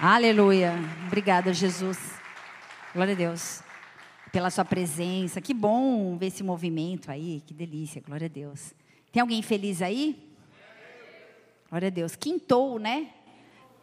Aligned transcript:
Aleluia. 0.00 0.74
Obrigada, 1.08 1.52
Jesus. 1.52 1.98
Glória 2.94 3.14
a 3.14 3.16
Deus. 3.16 3.64
Pela 4.30 4.48
sua 4.48 4.64
presença. 4.64 5.40
Que 5.40 5.52
bom 5.52 6.16
ver 6.16 6.26
esse 6.26 6.44
movimento 6.44 7.10
aí. 7.10 7.42
Que 7.44 7.52
delícia. 7.52 8.00
Glória 8.00 8.26
a 8.26 8.28
Deus. 8.28 8.72
Tem 9.10 9.20
alguém 9.20 9.42
feliz 9.42 9.82
aí? 9.82 10.16
Glória 11.68 11.88
a 11.88 11.90
Deus. 11.90 12.14
Quintou, 12.14 12.78
né? 12.78 13.08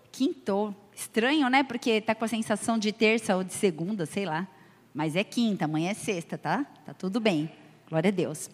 Quintou. 0.09 0.73
Estranho, 0.95 1.49
né? 1.49 1.63
Porque 1.63 1.99
tá 1.99 2.15
com 2.15 2.23
a 2.23 2.29
sensação 2.29 2.77
de 2.77 2.93
terça 2.93 3.35
ou 3.35 3.43
de 3.43 3.51
segunda, 3.51 4.05
sei 4.05 4.25
lá. 4.25 4.47
Mas 4.93 5.17
é 5.17 5.23
quinta, 5.25 5.65
amanhã 5.65 5.91
é 5.91 5.93
sexta, 5.93 6.37
tá? 6.37 6.65
Tá 6.85 6.93
tudo 6.93 7.19
bem. 7.19 7.51
Glória 7.89 8.07
a 8.07 8.13
Deus. 8.13 8.49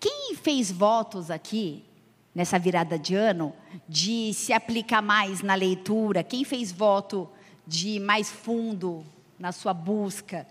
Quem 0.00 0.34
fez 0.34 0.72
votos 0.72 1.30
aqui 1.30 1.84
nessa 2.34 2.58
virada 2.58 2.98
de 2.98 3.14
ano, 3.14 3.54
de 3.88 4.32
se 4.34 4.52
aplicar 4.52 5.02
mais 5.02 5.42
na 5.42 5.54
leitura? 5.54 6.22
Quem 6.22 6.44
fez 6.44 6.72
voto 6.72 7.28
de 7.66 8.00
mais 8.00 8.30
fundo 8.30 9.04
na 9.38 9.52
sua 9.52 9.74
busca? 9.74 10.46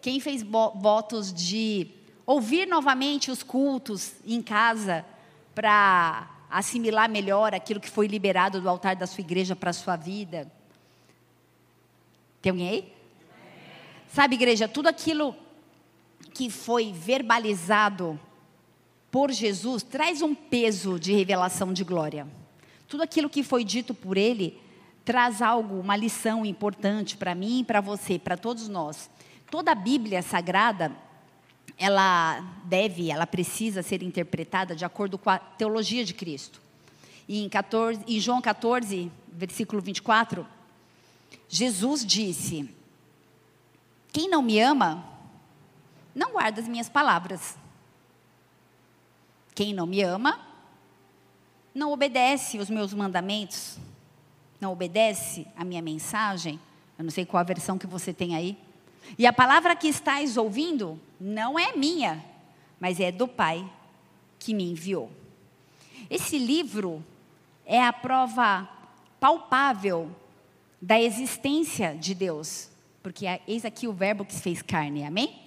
Quem 0.00 0.20
fez 0.20 0.42
votos 0.42 1.32
de 1.32 1.88
ouvir 2.24 2.66
novamente 2.66 3.30
os 3.30 3.42
cultos 3.42 4.14
em 4.24 4.40
casa 4.40 5.04
para 5.54 6.30
assimilar 6.50 7.08
melhor 7.08 7.54
aquilo 7.54 7.80
que 7.80 7.90
foi 7.90 8.06
liberado 8.06 8.60
do 8.60 8.68
altar 8.68 8.96
da 8.96 9.06
sua 9.06 9.20
igreja 9.20 9.54
para 9.54 9.70
a 9.70 9.74
sua 9.74 9.96
vida? 9.96 10.50
Tem 12.40 12.50
alguém 12.50 12.68
aí? 12.68 12.92
Sabe, 14.08 14.36
igreja, 14.36 14.68
tudo 14.68 14.86
aquilo 14.86 15.36
que 16.32 16.48
foi 16.48 16.92
verbalizado 16.92 18.18
por 19.10 19.30
Jesus 19.30 19.82
traz 19.82 20.22
um 20.22 20.34
peso 20.34 20.98
de 20.98 21.12
revelação 21.12 21.72
de 21.72 21.84
glória. 21.84 22.26
Tudo 22.88 23.02
aquilo 23.02 23.30
que 23.30 23.42
foi 23.42 23.64
dito 23.64 23.94
por 23.94 24.16
ele 24.16 24.60
traz 25.04 25.40
algo, 25.40 25.78
uma 25.78 25.96
lição 25.96 26.44
importante 26.44 27.16
para 27.16 27.34
mim 27.34 27.64
para 27.64 27.80
você, 27.80 28.18
para 28.18 28.36
todos 28.36 28.68
nós. 28.68 29.08
Toda 29.50 29.72
a 29.72 29.74
Bíblia 29.74 30.20
sagrada, 30.22 30.90
ela 31.78 32.40
deve, 32.64 33.10
ela 33.10 33.26
precisa 33.26 33.82
ser 33.82 34.02
interpretada 34.02 34.74
de 34.74 34.84
acordo 34.84 35.16
com 35.16 35.30
a 35.30 35.38
teologia 35.38 36.04
de 36.04 36.12
Cristo. 36.12 36.60
E 37.28 37.42
em, 37.42 37.48
14, 37.48 38.00
em 38.06 38.20
João 38.20 38.40
14, 38.40 39.10
versículo 39.28 39.80
24, 39.80 40.46
Jesus 41.48 42.04
disse: 42.04 42.68
Quem 44.12 44.28
não 44.28 44.42
me 44.42 44.60
ama, 44.60 45.04
não 46.14 46.32
guarda 46.32 46.60
as 46.60 46.68
minhas 46.68 46.88
palavras. 46.88 47.56
Quem 49.56 49.72
não 49.72 49.86
me 49.86 50.02
ama, 50.02 50.38
não 51.74 51.90
obedece 51.90 52.58
os 52.58 52.68
meus 52.68 52.92
mandamentos, 52.92 53.78
não 54.60 54.70
obedece 54.70 55.46
a 55.56 55.64
minha 55.64 55.80
mensagem. 55.80 56.60
Eu 56.98 57.04
não 57.04 57.10
sei 57.10 57.24
qual 57.24 57.40
a 57.40 57.44
versão 57.44 57.78
que 57.78 57.86
você 57.86 58.12
tem 58.12 58.36
aí. 58.36 58.58
E 59.18 59.26
a 59.26 59.32
palavra 59.32 59.74
que 59.74 59.88
estás 59.88 60.36
ouvindo 60.36 61.00
não 61.18 61.58
é 61.58 61.74
minha, 61.74 62.22
mas 62.78 63.00
é 63.00 63.10
do 63.10 63.26
Pai 63.26 63.66
que 64.38 64.52
me 64.52 64.70
enviou. 64.70 65.10
Esse 66.10 66.38
livro 66.38 67.02
é 67.64 67.82
a 67.82 67.94
prova 67.94 68.68
palpável 69.18 70.14
da 70.82 71.00
existência 71.00 71.96
de 71.96 72.14
Deus, 72.14 72.68
porque 73.02 73.24
eis 73.48 73.64
aqui 73.64 73.88
o 73.88 73.92
Verbo 73.94 74.22
que 74.22 74.34
se 74.34 74.42
fez 74.42 74.60
carne, 74.60 75.02
amém? 75.02 75.40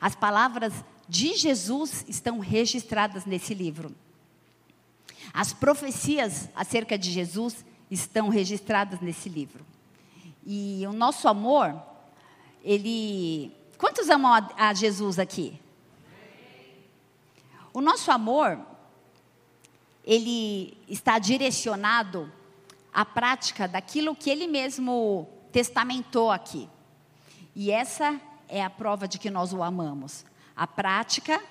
As 0.00 0.16
palavras 0.16 0.72
de 1.08 1.34
Jesus 1.36 2.04
estão 2.08 2.38
registradas 2.38 3.24
nesse 3.24 3.54
livro. 3.54 3.94
As 5.32 5.52
profecias 5.52 6.48
acerca 6.54 6.98
de 6.98 7.10
Jesus 7.10 7.64
estão 7.90 8.28
registradas 8.28 9.00
nesse 9.00 9.28
livro. 9.28 9.64
E 10.44 10.84
o 10.86 10.92
nosso 10.92 11.28
amor, 11.28 11.80
ele. 12.64 13.52
Quantos 13.78 14.08
amam 14.08 14.32
a, 14.56 14.72
Jesus 14.72 15.18
aqui? 15.18 15.60
O 17.72 17.80
nosso 17.80 18.10
amor, 18.10 18.58
ele 20.04 20.76
está 20.88 21.18
direcionado 21.18 22.32
à 22.92 23.04
prática 23.04 23.68
daquilo 23.68 24.16
que 24.16 24.30
ele 24.30 24.46
mesmo 24.46 25.28
testamentou 25.52 26.30
aqui. 26.30 26.68
E 27.54 27.70
essa 27.70 28.18
é 28.48 28.64
a 28.64 28.70
prova 28.70 29.06
de 29.06 29.18
que 29.18 29.30
nós 29.30 29.52
o 29.52 29.62
amamos 29.62 30.24
a 30.56 30.66
prática 30.66 31.42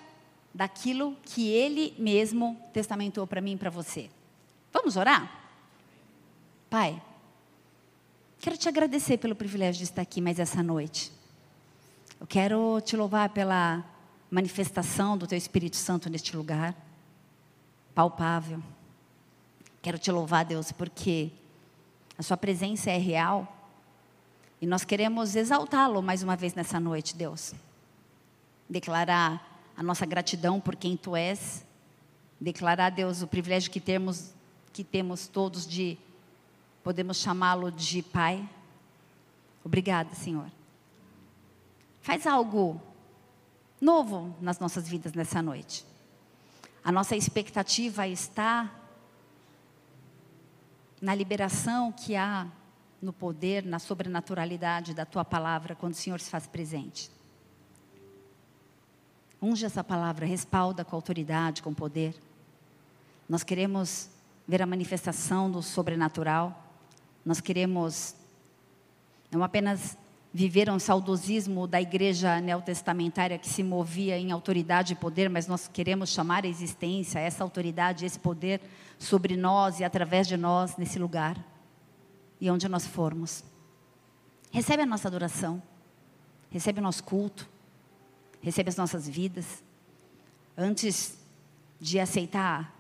daquilo 0.54 1.16
que 1.24 1.48
Ele 1.48 1.94
mesmo 2.00 2.60
testamentou 2.74 3.28
para 3.28 3.40
mim 3.42 3.54
e 3.54 3.58
para 3.58 3.70
você. 3.70 4.10
Vamos 4.74 4.98
orar? 4.98 5.30
Pai, 6.70 7.02
quero 8.40 8.58
te 8.58 8.68
agradecer 8.68 9.18
pelo 9.18 9.36
privilégio 9.36 9.80
de 9.80 9.84
estar 9.84 10.02
aqui 10.02 10.20
mais 10.20 10.40
essa 10.40 10.64
noite. 10.64 11.12
Eu 12.20 12.26
quero 12.26 12.82
te 12.82 12.98
louvar 12.98 13.30
pela 13.30 13.86
manifestação 14.32 15.18
do 15.18 15.28
Teu 15.28 15.38
Espírito 15.38 15.76
Santo 15.76 16.10
neste 16.10 16.36
lugar, 16.36 16.76
palpável. 17.94 18.62
Quero 19.82 20.00
te 20.00 20.12
louvar, 20.12 20.46
Deus, 20.46 20.72
porque 20.72 21.32
a 22.18 22.24
Sua 22.24 22.38
presença 22.38 22.90
é 22.90 22.98
real 22.98 23.52
e 24.60 24.66
nós 24.66 24.84
queremos 24.84 25.36
exaltá-lo 25.36 26.02
mais 26.02 26.24
uma 26.24 26.36
vez 26.36 26.56
nessa 26.56 26.80
noite, 26.80 27.16
Deus 27.16 27.54
declarar 28.70 29.72
a 29.76 29.84
nossa 29.84 30.06
gratidão 30.06 30.60
por 30.60 30.76
quem 30.76 30.96
tu 30.98 31.16
és, 31.16 31.66
declarar 32.40 32.88
a 32.88 32.90
Deus 32.90 33.22
o 33.22 33.28
privilégio 33.28 33.72
que 33.72 33.80
temos 33.80 34.34
que 34.72 34.84
temos 34.84 35.26
todos 35.26 35.66
de 35.66 35.98
podemos 36.84 37.18
chamá-lo 37.18 37.72
de 37.72 38.04
pai. 38.04 38.48
Obrigada, 39.64 40.14
Senhor. 40.14 40.52
Faz 42.02 42.28
algo 42.28 42.82
novo 43.80 44.36
nas 44.42 44.60
nossas 44.60 44.88
vidas 44.88 45.14
nessa 45.14 45.42
noite. 45.42 45.86
A 46.84 46.92
nossa 46.92 47.16
expectativa 47.16 48.06
está 48.06 48.70
na 51.02 51.16
liberação 51.16 51.92
que 51.92 52.16
há 52.16 52.48
no 53.02 53.14
poder, 53.14 53.64
na 53.64 53.80
sobrenaturalidade 53.80 54.94
da 54.94 55.06
tua 55.06 55.24
palavra 55.24 55.74
quando 55.74 55.94
o 55.94 55.98
Senhor 55.98 56.20
se 56.20 56.30
faz 56.30 56.46
presente. 56.48 57.10
Unge 59.46 59.64
essa 59.64 59.84
palavra, 59.84 60.26
respalda 60.26 60.84
com 60.84 60.96
autoridade, 60.96 61.62
com 61.62 61.72
poder. 61.72 62.16
Nós 63.30 63.44
queremos 63.44 64.10
ver 64.48 64.60
a 64.60 64.66
manifestação 64.66 65.52
do 65.52 65.62
sobrenatural. 65.62 66.68
Nós 67.24 67.40
queremos 67.40 68.16
não 69.30 69.44
apenas 69.44 69.96
viver 70.34 70.68
um 70.68 70.80
saudosismo 70.80 71.68
da 71.68 71.80
igreja 71.80 72.42
neotestamentária 72.42 73.38
que 73.38 73.48
se 73.48 73.62
movia 73.62 74.18
em 74.18 74.32
autoridade 74.32 74.94
e 74.94 74.96
poder, 74.96 75.30
mas 75.30 75.46
nós 75.46 75.68
queremos 75.68 76.10
chamar 76.10 76.44
a 76.44 76.48
existência, 76.48 77.20
essa 77.20 77.44
autoridade, 77.44 78.04
esse 78.04 78.18
poder 78.18 78.60
sobre 78.98 79.38
nós 79.38 79.80
e 79.80 79.84
através 79.84 80.28
de 80.28 80.38
nós 80.38 80.76
nesse 80.76 80.98
lugar 80.98 81.38
e 82.42 82.50
onde 82.50 82.68
nós 82.68 82.88
formos. 82.88 83.44
Recebe 84.50 84.82
a 84.82 84.88
nossa 84.88 85.08
adoração, 85.08 85.62
recebe 86.50 86.80
o 86.80 86.84
nosso 86.84 87.04
culto, 87.04 87.54
recebe 88.46 88.70
as 88.70 88.76
nossas 88.76 89.10
vidas. 89.10 89.64
Antes 90.56 91.18
de 91.82 92.00
aceitar 92.00 92.72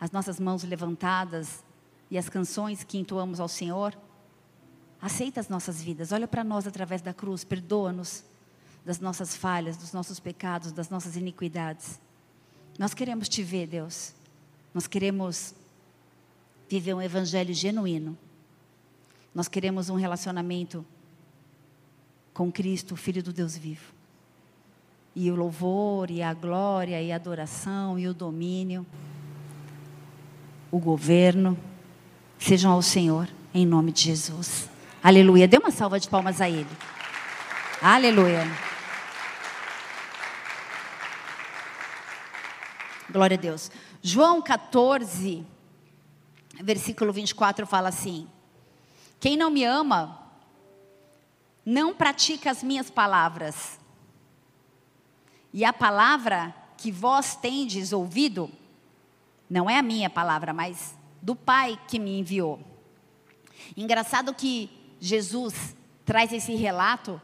as 0.00 0.10
nossas 0.10 0.40
mãos 0.40 0.64
levantadas 0.64 1.62
e 2.10 2.16
as 2.16 2.30
canções 2.30 2.82
que 2.82 2.96
entoamos 2.96 3.38
ao 3.38 3.46
Senhor, 3.46 3.94
aceita 5.02 5.38
as 5.38 5.50
nossas 5.50 5.82
vidas, 5.82 6.12
olha 6.12 6.26
para 6.26 6.42
nós 6.42 6.66
através 6.66 7.02
da 7.02 7.12
cruz, 7.12 7.44
perdoa-nos 7.44 8.24
das 8.86 9.00
nossas 9.00 9.36
falhas, 9.36 9.76
dos 9.76 9.92
nossos 9.92 10.18
pecados, 10.18 10.72
das 10.72 10.88
nossas 10.88 11.14
iniquidades. 11.14 12.00
Nós 12.78 12.94
queremos 12.94 13.28
te 13.28 13.42
ver, 13.42 13.66
Deus. 13.66 14.14
Nós 14.72 14.86
queremos 14.86 15.54
viver 16.70 16.94
um 16.94 17.02
evangelho 17.02 17.52
genuíno. 17.52 18.16
Nós 19.34 19.46
queremos 19.46 19.90
um 19.90 19.96
relacionamento 19.96 20.86
com 22.32 22.50
Cristo, 22.50 22.96
Filho 22.96 23.22
do 23.22 23.30
Deus 23.30 23.58
vivo 23.58 24.01
e 25.14 25.30
o 25.30 25.34
louvor, 25.34 26.10
e 26.10 26.22
a 26.22 26.32
glória, 26.32 27.00
e 27.02 27.12
a 27.12 27.16
adoração, 27.16 27.98
e 27.98 28.08
o 28.08 28.14
domínio, 28.14 28.86
o 30.70 30.78
governo, 30.78 31.58
sejam 32.38 32.72
ao 32.72 32.82
Senhor, 32.82 33.28
em 33.52 33.66
nome 33.66 33.92
de 33.92 34.02
Jesus. 34.02 34.68
Aleluia. 35.02 35.46
Dê 35.46 35.58
uma 35.58 35.70
salva 35.70 36.00
de 36.00 36.08
palmas 36.08 36.40
a 36.40 36.48
Ele. 36.48 36.66
Aleluia. 37.80 38.46
Glória 43.10 43.36
a 43.36 43.40
Deus. 43.40 43.70
João 44.00 44.40
14, 44.40 45.44
versículo 46.62 47.12
24 47.12 47.66
fala 47.66 47.90
assim: 47.90 48.26
Quem 49.20 49.36
não 49.36 49.50
me 49.50 49.64
ama, 49.64 50.18
não 51.66 51.94
pratica 51.94 52.50
as 52.50 52.62
minhas 52.62 52.88
palavras. 52.88 53.81
E 55.52 55.64
a 55.64 55.72
palavra 55.72 56.54
que 56.76 56.90
vós 56.90 57.36
tendes 57.36 57.92
ouvido, 57.92 58.50
não 59.48 59.68
é 59.68 59.78
a 59.78 59.82
minha 59.82 60.08
palavra, 60.08 60.52
mas 60.52 60.96
do 61.20 61.36
Pai 61.36 61.78
que 61.86 61.98
me 61.98 62.18
enviou. 62.18 62.60
Engraçado 63.76 64.34
que 64.34 64.70
Jesus 65.00 65.76
traz 66.04 66.32
esse 66.32 66.54
relato 66.54 67.20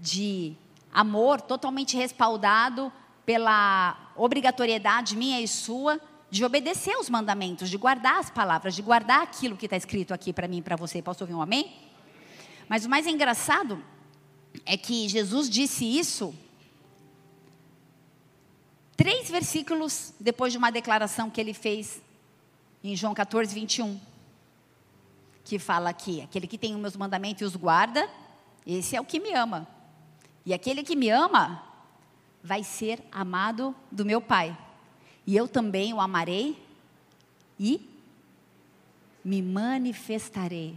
de 0.00 0.54
amor 0.92 1.40
totalmente 1.40 1.96
respaldado 1.96 2.92
pela 3.24 4.12
obrigatoriedade 4.16 5.16
minha 5.16 5.40
e 5.40 5.48
sua 5.48 6.00
de 6.30 6.44
obedecer 6.44 6.96
os 6.98 7.08
mandamentos, 7.08 7.70
de 7.70 7.78
guardar 7.78 8.18
as 8.18 8.30
palavras, 8.30 8.74
de 8.74 8.82
guardar 8.82 9.22
aquilo 9.22 9.56
que 9.56 9.66
está 9.66 9.76
escrito 9.76 10.12
aqui 10.12 10.32
para 10.32 10.46
mim 10.46 10.58
e 10.58 10.62
para 10.62 10.76
você. 10.76 11.00
Posso 11.00 11.24
ouvir 11.24 11.34
um 11.34 11.40
amém? 11.40 11.74
Mas 12.68 12.84
o 12.84 12.88
mais 12.90 13.06
engraçado 13.06 13.82
é 14.66 14.76
que 14.76 15.08
Jesus 15.08 15.48
disse 15.48 15.84
isso 15.84 16.34
três 18.98 19.30
versículos 19.30 20.12
depois 20.18 20.52
de 20.52 20.58
uma 20.58 20.72
declaração 20.72 21.30
que 21.30 21.40
ele 21.40 21.54
fez 21.54 22.02
em 22.82 22.96
João 22.96 23.14
14, 23.14 23.54
21. 23.54 23.98
Que 25.44 25.58
fala 25.58 25.88
aqui: 25.88 26.20
aquele 26.20 26.46
que 26.46 26.58
tem 26.58 26.74
os 26.74 26.80
meus 26.80 26.96
mandamentos 26.96 27.40
e 27.40 27.44
os 27.44 27.56
guarda, 27.56 28.10
esse 28.66 28.96
é 28.96 29.00
o 29.00 29.04
que 29.04 29.20
me 29.20 29.32
ama. 29.32 29.66
E 30.44 30.52
aquele 30.52 30.82
que 30.82 30.96
me 30.96 31.08
ama 31.08 31.62
vai 32.42 32.64
ser 32.64 33.00
amado 33.12 33.74
do 33.90 34.04
meu 34.04 34.20
Pai. 34.20 34.56
E 35.26 35.36
eu 35.36 35.46
também 35.46 35.94
o 35.94 36.00
amarei 36.00 36.60
e 37.58 37.88
me 39.24 39.40
manifestarei 39.42 40.74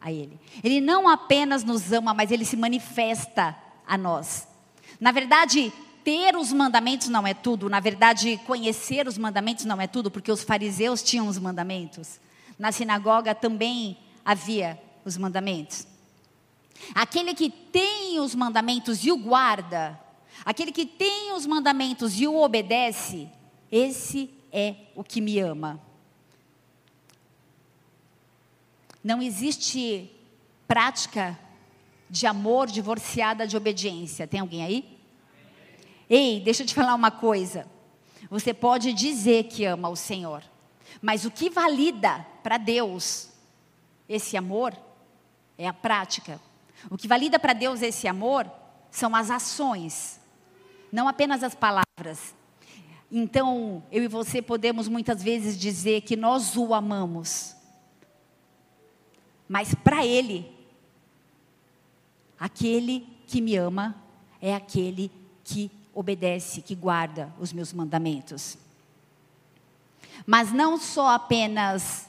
a 0.00 0.10
Ele. 0.10 0.38
Ele 0.64 0.80
não 0.80 1.08
apenas 1.08 1.62
nos 1.62 1.92
ama, 1.92 2.12
mas 2.12 2.30
Ele 2.30 2.44
se 2.44 2.56
manifesta 2.56 3.56
a 3.86 3.96
nós. 3.96 4.48
Na 4.98 5.12
verdade, 5.12 5.72
ter 6.06 6.36
os 6.36 6.52
mandamentos 6.52 7.08
não 7.08 7.26
é 7.26 7.34
tudo. 7.34 7.68
Na 7.68 7.80
verdade, 7.80 8.40
conhecer 8.46 9.08
os 9.08 9.18
mandamentos 9.18 9.64
não 9.64 9.80
é 9.80 9.88
tudo, 9.88 10.08
porque 10.08 10.30
os 10.30 10.44
fariseus 10.44 11.02
tinham 11.02 11.26
os 11.26 11.36
mandamentos. 11.36 12.20
Na 12.56 12.70
sinagoga 12.70 13.34
também 13.34 13.98
havia 14.24 14.80
os 15.04 15.16
mandamentos. 15.16 15.84
Aquele 16.94 17.34
que 17.34 17.50
tem 17.50 18.20
os 18.20 18.36
mandamentos 18.36 19.04
e 19.04 19.10
o 19.10 19.16
guarda, 19.16 19.98
aquele 20.44 20.70
que 20.70 20.86
tem 20.86 21.32
os 21.32 21.44
mandamentos 21.44 22.20
e 22.20 22.28
o 22.28 22.40
obedece, 22.40 23.28
esse 23.68 24.30
é 24.52 24.76
o 24.94 25.02
que 25.02 25.20
me 25.20 25.40
ama. 25.40 25.80
Não 29.02 29.20
existe 29.20 30.08
prática 30.68 31.36
de 32.08 32.28
amor 32.28 32.68
divorciada 32.68 33.44
de 33.44 33.56
obediência. 33.56 34.24
Tem 34.24 34.38
alguém 34.38 34.62
aí? 34.64 34.95
Ei, 36.08 36.40
deixa 36.40 36.62
eu 36.62 36.66
te 36.66 36.74
falar 36.74 36.94
uma 36.94 37.10
coisa. 37.10 37.66
Você 38.30 38.54
pode 38.54 38.92
dizer 38.92 39.44
que 39.44 39.64
ama 39.64 39.88
o 39.88 39.96
Senhor, 39.96 40.42
mas 41.02 41.24
o 41.24 41.30
que 41.30 41.50
valida 41.50 42.24
para 42.42 42.58
Deus 42.58 43.30
esse 44.08 44.36
amor 44.36 44.76
é 45.58 45.66
a 45.66 45.72
prática. 45.72 46.40
O 46.90 46.96
que 46.96 47.08
valida 47.08 47.38
para 47.38 47.52
Deus 47.52 47.82
esse 47.82 48.06
amor 48.06 48.50
são 48.90 49.14
as 49.14 49.30
ações, 49.30 50.20
não 50.92 51.08
apenas 51.08 51.42
as 51.42 51.54
palavras. 51.54 52.34
Então, 53.10 53.82
eu 53.90 54.02
e 54.02 54.08
você 54.08 54.42
podemos 54.42 54.88
muitas 54.88 55.22
vezes 55.22 55.58
dizer 55.58 56.02
que 56.02 56.16
nós 56.16 56.56
o 56.56 56.74
amamos, 56.74 57.54
mas 59.48 59.74
para 59.74 60.04
Ele, 60.04 60.52
aquele 62.38 63.06
que 63.26 63.40
me 63.40 63.56
ama 63.56 63.94
é 64.40 64.54
aquele 64.54 65.10
que 65.44 65.70
obedece, 65.96 66.60
que 66.60 66.74
guarda 66.74 67.32
os 67.40 67.54
meus 67.54 67.72
mandamentos. 67.72 68.58
Mas 70.26 70.52
não 70.52 70.78
só 70.78 71.14
apenas 71.14 72.06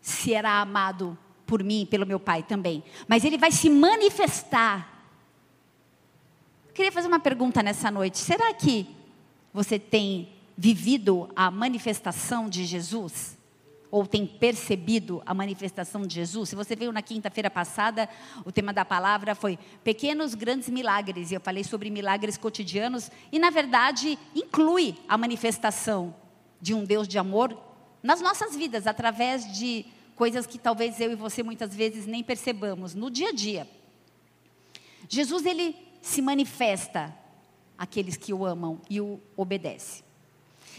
será 0.00 0.60
amado 0.60 1.16
por 1.46 1.64
mim, 1.64 1.86
pelo 1.90 2.06
meu 2.06 2.20
Pai 2.20 2.42
também, 2.42 2.84
mas 3.08 3.24
ele 3.24 3.38
vai 3.38 3.50
se 3.50 3.70
manifestar. 3.70 4.88
Queria 6.74 6.92
fazer 6.92 7.08
uma 7.08 7.20
pergunta 7.20 7.62
nessa 7.62 7.90
noite: 7.90 8.18
será 8.18 8.52
que 8.52 8.86
você 9.52 9.78
tem 9.78 10.28
vivido 10.56 11.30
a 11.34 11.50
manifestação 11.50 12.48
de 12.48 12.66
Jesus? 12.66 13.38
Ou 13.92 14.06
tem 14.06 14.26
percebido 14.26 15.22
a 15.26 15.34
manifestação 15.34 16.06
de 16.06 16.14
Jesus? 16.14 16.48
Se 16.48 16.56
você 16.56 16.74
veio 16.74 16.90
na 16.90 17.02
quinta-feira 17.02 17.50
passada, 17.50 18.08
o 18.42 18.50
tema 18.50 18.72
da 18.72 18.86
palavra 18.86 19.34
foi 19.34 19.58
pequenos, 19.84 20.34
grandes 20.34 20.70
milagres. 20.70 21.30
E 21.30 21.34
eu 21.34 21.40
falei 21.40 21.62
sobre 21.62 21.90
milagres 21.90 22.38
cotidianos. 22.38 23.10
E, 23.30 23.38
na 23.38 23.50
verdade, 23.50 24.18
inclui 24.34 24.96
a 25.06 25.18
manifestação 25.18 26.14
de 26.58 26.72
um 26.72 26.86
Deus 26.86 27.06
de 27.06 27.18
amor 27.18 27.54
nas 28.02 28.22
nossas 28.22 28.56
vidas, 28.56 28.86
através 28.86 29.52
de 29.52 29.84
coisas 30.16 30.46
que 30.46 30.58
talvez 30.58 30.98
eu 30.98 31.12
e 31.12 31.14
você 31.14 31.42
muitas 31.42 31.74
vezes 31.74 32.06
nem 32.06 32.24
percebamos 32.24 32.94
no 32.94 33.10
dia 33.10 33.28
a 33.28 33.32
dia. 33.32 33.68
Jesus, 35.06 35.44
ele 35.44 35.76
se 36.00 36.22
manifesta 36.22 37.14
àqueles 37.76 38.16
que 38.16 38.32
o 38.32 38.46
amam 38.46 38.80
e 38.88 39.02
o 39.02 39.20
obedecem. 39.36 40.02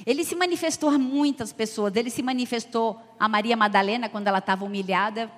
Ele 0.06 0.24
se 0.24 0.36
manifestou 0.36 0.90
a 0.90 0.98
muitas 0.98 1.54
pessoas. 1.54 1.96
Ele 1.96 2.10
se 2.10 2.22
manifestou 2.22 3.00
a 3.20 3.28
Maria 3.28 3.56
Madalena 3.56 4.10
quando 4.10 4.28
ela 4.28 4.40
estava 4.40 4.66
humilhada. 4.66 5.32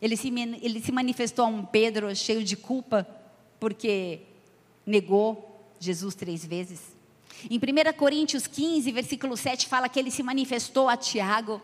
Ele 0.00 0.16
se, 0.16 0.28
ele 0.60 0.80
se 0.80 0.92
manifestou 0.92 1.44
a 1.44 1.48
um 1.48 1.64
Pedro 1.64 2.14
cheio 2.14 2.42
de 2.42 2.56
culpa 2.56 3.06
porque 3.60 4.20
negou 4.84 5.60
Jesus 5.78 6.14
três 6.14 6.44
vezes. 6.44 6.94
Em 7.50 7.58
1 7.58 7.96
Coríntios 7.96 8.46
15, 8.46 8.90
versículo 8.92 9.36
7, 9.36 9.68
fala 9.68 9.88
que 9.88 9.98
ele 9.98 10.10
se 10.10 10.22
manifestou 10.22 10.88
a 10.88 10.96
Tiago. 10.96 11.60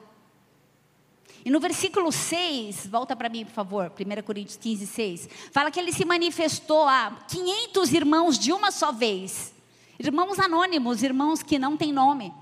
E 1.45 1.51
no 1.51 1.59
versículo 1.59 2.13
6, 2.13 2.87
volta 2.87 3.17
para 3.17 3.29
mim, 3.29 3.47
por 3.47 3.53
favor, 3.53 3.93
1 3.99 4.23
Coríntios 4.23 4.57
15, 4.57 4.87
6, 4.87 5.29
fala 5.51 5.71
que 5.71 5.81
ele 5.81 5.93
se 5.93 6.05
manifestou 6.05 6.87
a 6.87 7.25
500 7.29 7.93
irmãos 7.95 8.39
de 8.39 8.53
uma 8.53 8.71
só 8.71 8.93
vez. 8.93 9.55
Irmãos 10.03 10.39
anônimos, 10.39 11.03
irmãos 11.03 11.43
que 11.43 11.59
não 11.59 11.77
têm 11.77 11.93
nome, 11.93 12.33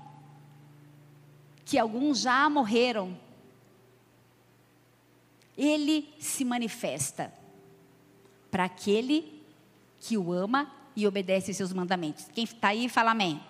que 1.65 1.77
alguns 1.77 2.21
já 2.21 2.49
morreram. 2.49 3.19
Ele 5.57 6.07
se 6.17 6.45
manifesta 6.45 7.33
para 8.49 8.63
aquele 8.63 9.43
que 9.99 10.17
o 10.17 10.31
ama 10.31 10.71
e 10.95 11.05
obedece 11.05 11.53
seus 11.53 11.73
mandamentos. 11.73 12.27
Quem 12.33 12.45
está 12.45 12.69
aí, 12.69 12.87
fala 12.87 13.11
amém. 13.11 13.41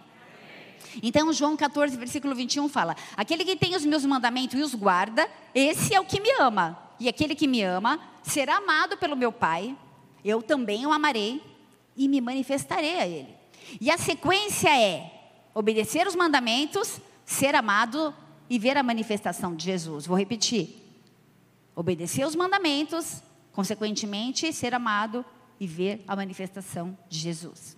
Então, 1.03 1.31
João 1.31 1.55
14, 1.55 1.95
versículo 1.95 2.33
21 2.33 2.67
fala: 2.67 2.95
Aquele 3.15 3.45
que 3.45 3.55
tem 3.55 3.75
os 3.75 3.85
meus 3.85 4.03
mandamentos 4.03 4.59
e 4.59 4.63
os 4.63 4.73
guarda, 4.73 5.29
esse 5.53 5.93
é 5.93 5.99
o 5.99 6.05
que 6.05 6.19
me 6.19 6.31
ama. 6.39 6.79
E 6.99 7.07
aquele 7.07 7.35
que 7.35 7.47
me 7.47 7.61
ama 7.61 7.99
será 8.23 8.57
amado 8.57 8.97
pelo 8.97 9.15
meu 9.15 9.31
Pai, 9.31 9.77
eu 10.25 10.41
também 10.41 10.87
o 10.87 10.91
amarei 10.91 11.43
e 11.95 12.07
me 12.07 12.19
manifestarei 12.19 12.97
a 12.97 13.07
ele. 13.07 13.38
E 13.79 13.91
a 13.91 13.97
sequência 13.97 14.69
é 14.69 15.11
obedecer 15.53 16.07
os 16.07 16.15
mandamentos, 16.15 16.99
ser 17.25 17.55
amado 17.55 18.13
e 18.49 18.57
ver 18.57 18.77
a 18.77 18.83
manifestação 18.83 19.55
de 19.55 19.65
Jesus. 19.65 20.07
Vou 20.07 20.17
repetir. 20.17 20.75
Obedecer 21.75 22.25
os 22.25 22.35
mandamentos, 22.35 23.21
consequentemente, 23.53 24.51
ser 24.51 24.73
amado 24.73 25.23
e 25.59 25.67
ver 25.67 26.03
a 26.07 26.15
manifestação 26.15 26.97
de 27.07 27.19
Jesus. 27.19 27.77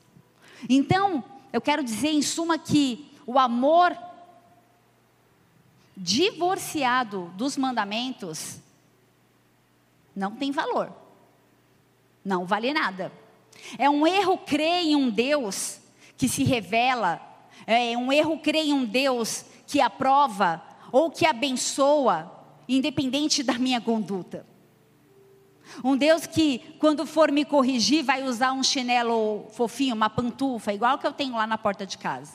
Então, 0.69 1.23
eu 1.51 1.59
quero 1.59 1.83
dizer 1.83 2.09
em 2.09 2.21
suma 2.21 2.57
que 2.57 3.11
o 3.25 3.37
amor 3.37 3.97
divorciado 5.97 7.31
dos 7.35 7.57
mandamentos 7.57 8.59
não 10.15 10.35
tem 10.35 10.51
valor. 10.51 10.91
Não 12.23 12.45
vale 12.45 12.73
nada. 12.73 13.11
É 13.77 13.89
um 13.89 14.05
erro 14.05 14.37
crer 14.37 14.85
em 14.85 14.95
um 14.95 15.09
Deus 15.09 15.80
que 16.21 16.29
se 16.29 16.43
revela, 16.43 17.19
é 17.65 17.97
um 17.97 18.13
erro 18.13 18.37
crer 18.37 18.63
em 18.63 18.73
um 18.73 18.85
Deus 18.85 19.43
que 19.65 19.81
aprova 19.81 20.61
ou 20.91 21.09
que 21.09 21.25
abençoa, 21.25 22.31
independente 22.69 23.41
da 23.41 23.53
minha 23.53 23.81
conduta. 23.81 24.45
Um 25.83 25.97
Deus 25.97 26.27
que, 26.27 26.59
quando 26.77 27.07
for 27.07 27.31
me 27.31 27.43
corrigir, 27.43 28.03
vai 28.03 28.21
usar 28.21 28.51
um 28.51 28.61
chinelo 28.61 29.47
fofinho, 29.53 29.95
uma 29.95 30.11
pantufa, 30.11 30.71
igual 30.71 30.99
que 30.99 31.07
eu 31.07 31.11
tenho 31.11 31.33
lá 31.33 31.47
na 31.47 31.57
porta 31.57 31.87
de 31.87 31.97
casa. 31.97 32.33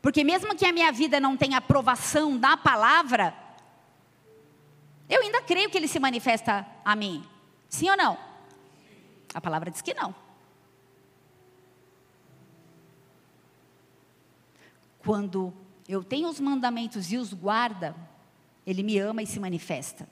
Porque 0.00 0.24
mesmo 0.24 0.56
que 0.56 0.64
a 0.64 0.72
minha 0.72 0.90
vida 0.90 1.20
não 1.20 1.36
tenha 1.36 1.58
aprovação 1.58 2.38
da 2.38 2.56
palavra, 2.56 3.34
eu 5.10 5.20
ainda 5.20 5.42
creio 5.42 5.68
que 5.68 5.76
ele 5.76 5.88
se 5.88 6.00
manifesta 6.00 6.66
a 6.82 6.96
mim. 6.96 7.22
Sim 7.68 7.90
ou 7.90 7.98
não? 7.98 8.16
A 9.34 9.42
palavra 9.42 9.70
diz 9.70 9.82
que 9.82 9.92
não. 9.92 10.29
Quando 15.04 15.52
eu 15.88 16.04
tenho 16.04 16.28
os 16.28 16.38
mandamentos 16.38 17.10
e 17.10 17.16
os 17.16 17.32
guarda, 17.32 17.96
ele 18.66 18.82
me 18.82 18.98
ama 18.98 19.22
e 19.22 19.26
se 19.26 19.40
manifesta. 19.40 20.08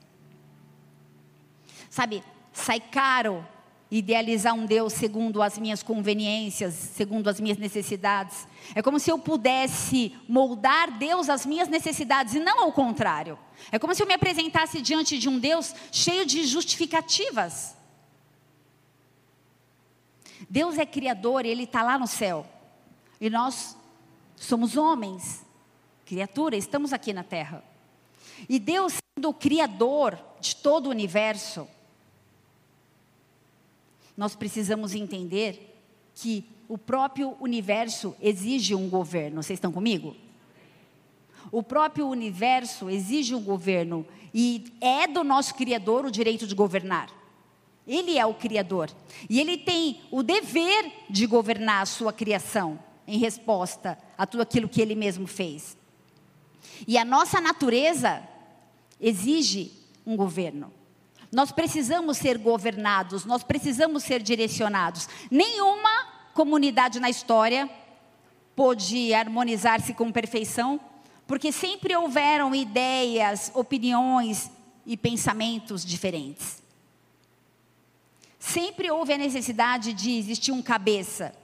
Sabe, 1.89 2.23
sai 2.53 2.81
caro 2.81 3.47
idealizar 3.91 4.55
um 4.55 4.67
Deus 4.67 4.93
segundo 4.93 5.41
as 5.41 5.59
minhas 5.59 5.83
conveniências, 5.83 6.75
segundo 6.75 7.29
as 7.29 7.41
minhas 7.41 7.57
necessidades. 7.57 8.47
É 8.75 8.83
como 8.83 8.99
se 8.99 9.11
eu 9.11 9.19
pudesse 9.19 10.15
moldar 10.29 10.99
Deus 10.99 11.31
às 11.31 11.47
minhas 11.47 11.69
necessidades 11.69 12.35
e 12.35 12.41
não 12.41 12.61
ao 12.61 12.73
contrário. 12.73 13.39
É 13.73 13.79
como 13.79 13.95
se 13.95 14.03
eu 14.03 14.07
me 14.07 14.15
apresentasse 14.15 14.83
diante 14.83 15.19
de 15.19 15.29
um 15.29 15.39
Deus 15.39 15.75
cheio 15.91 16.27
de 16.27 16.45
justificativas. 16.45 17.77
Deus 20.51 20.79
é 20.79 20.85
criador, 20.85 21.47
ele 21.47 21.65
está 21.65 21.83
lá 21.83 21.99
no 21.99 22.07
céu. 22.07 22.47
E 23.21 23.31
nós 23.31 23.77
somos 24.41 24.77
homens, 24.77 25.45
criatura, 26.05 26.57
estamos 26.57 26.93
aqui 26.93 27.13
na 27.13 27.23
terra. 27.23 27.63
E 28.49 28.59
Deus, 28.59 28.95
sendo 28.95 29.29
o 29.29 29.35
criador 29.35 30.19
de 30.41 30.57
todo 30.57 30.87
o 30.87 30.91
universo, 30.91 31.67
nós 34.17 34.35
precisamos 34.35 34.95
entender 34.95 35.77
que 36.15 36.45
o 36.69 36.77
próprio 36.77 37.37
universo 37.41 38.15
exige 38.21 38.75
um 38.75 38.89
governo. 38.89 39.43
Vocês 39.43 39.57
estão 39.57 39.73
comigo? 39.73 40.17
O 41.51 41.63
próprio 41.63 42.07
universo 42.09 42.91
exige 42.91 43.35
um 43.35 43.43
governo 43.43 44.07
e 44.35 44.73
é 44.81 45.07
do 45.07 45.25
nosso 45.25 45.55
Criador 45.55 46.05
o 46.05 46.11
direito 46.11 46.47
de 46.47 46.55
governar. 46.55 47.11
Ele 47.87 48.19
é 48.19 48.27
o 48.27 48.35
Criador 48.35 48.91
e 49.31 49.41
ele 49.41 49.57
tem 49.57 50.01
o 50.11 50.23
dever 50.23 50.93
de 51.09 51.27
governar 51.27 51.83
a 51.83 51.87
sua 51.87 52.13
criação 52.13 52.79
em 53.09 53.19
resposta 53.19 53.99
a 54.19 54.27
tudo 54.27 54.43
aquilo 54.43 54.69
que 54.69 54.83
ele 54.83 54.95
mesmo 54.95 55.27
fez. 55.27 55.77
E 56.87 56.99
a 56.99 57.05
nossa 57.05 57.41
natureza 57.41 58.23
exige 59.01 59.73
um 60.07 60.15
governo. 60.15 60.71
Nós 61.33 61.51
precisamos 61.51 62.19
ser 62.19 62.37
governados, 62.37 63.25
nós 63.25 63.43
precisamos 63.43 64.05
ser 64.05 64.23
direcionados. 64.23 65.09
Nenhuma 65.31 66.07
comunidade 66.35 67.01
na 67.01 67.09
história 67.09 67.69
pôde 68.55 69.15
harmonizar-se 69.15 69.95
com 69.95 70.13
perfeição, 70.13 70.79
porque 71.27 71.51
sempre 71.51 71.97
houveram 71.97 72.55
ideias, 72.55 73.51
opiniões 73.55 74.51
e 74.85 74.97
pensamentos 74.97 75.85
diferentes. 75.85 76.63
Sempre 78.39 78.91
houve 78.91 79.15
a 79.15 79.19
necessidade 79.19 79.93
de 79.93 80.13
existir 80.13 80.53
um 80.53 80.63
cabeça. 80.63 81.35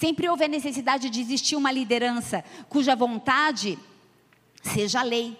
Sempre 0.00 0.30
houve 0.30 0.44
a 0.44 0.48
necessidade 0.48 1.10
de 1.10 1.20
existir 1.20 1.56
uma 1.56 1.70
liderança 1.70 2.42
cuja 2.70 2.96
vontade 2.96 3.78
seja 4.62 5.00
a 5.00 5.02
lei. 5.02 5.36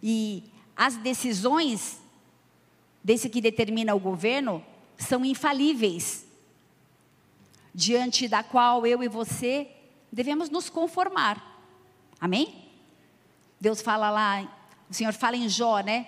E 0.00 0.44
as 0.76 0.94
decisões 0.98 2.00
desse 3.02 3.28
que 3.28 3.40
determina 3.40 3.92
o 3.92 3.98
governo 3.98 4.64
são 4.96 5.24
infalíveis, 5.24 6.24
diante 7.74 8.28
da 8.28 8.44
qual 8.44 8.86
eu 8.86 9.02
e 9.02 9.08
você 9.08 9.68
devemos 10.12 10.48
nos 10.48 10.70
conformar. 10.70 11.60
Amém? 12.20 12.70
Deus 13.60 13.82
fala 13.82 14.10
lá, 14.10 14.48
o 14.88 14.94
Senhor 14.94 15.12
fala 15.12 15.36
em 15.36 15.48
Jó, 15.48 15.80
né? 15.80 16.06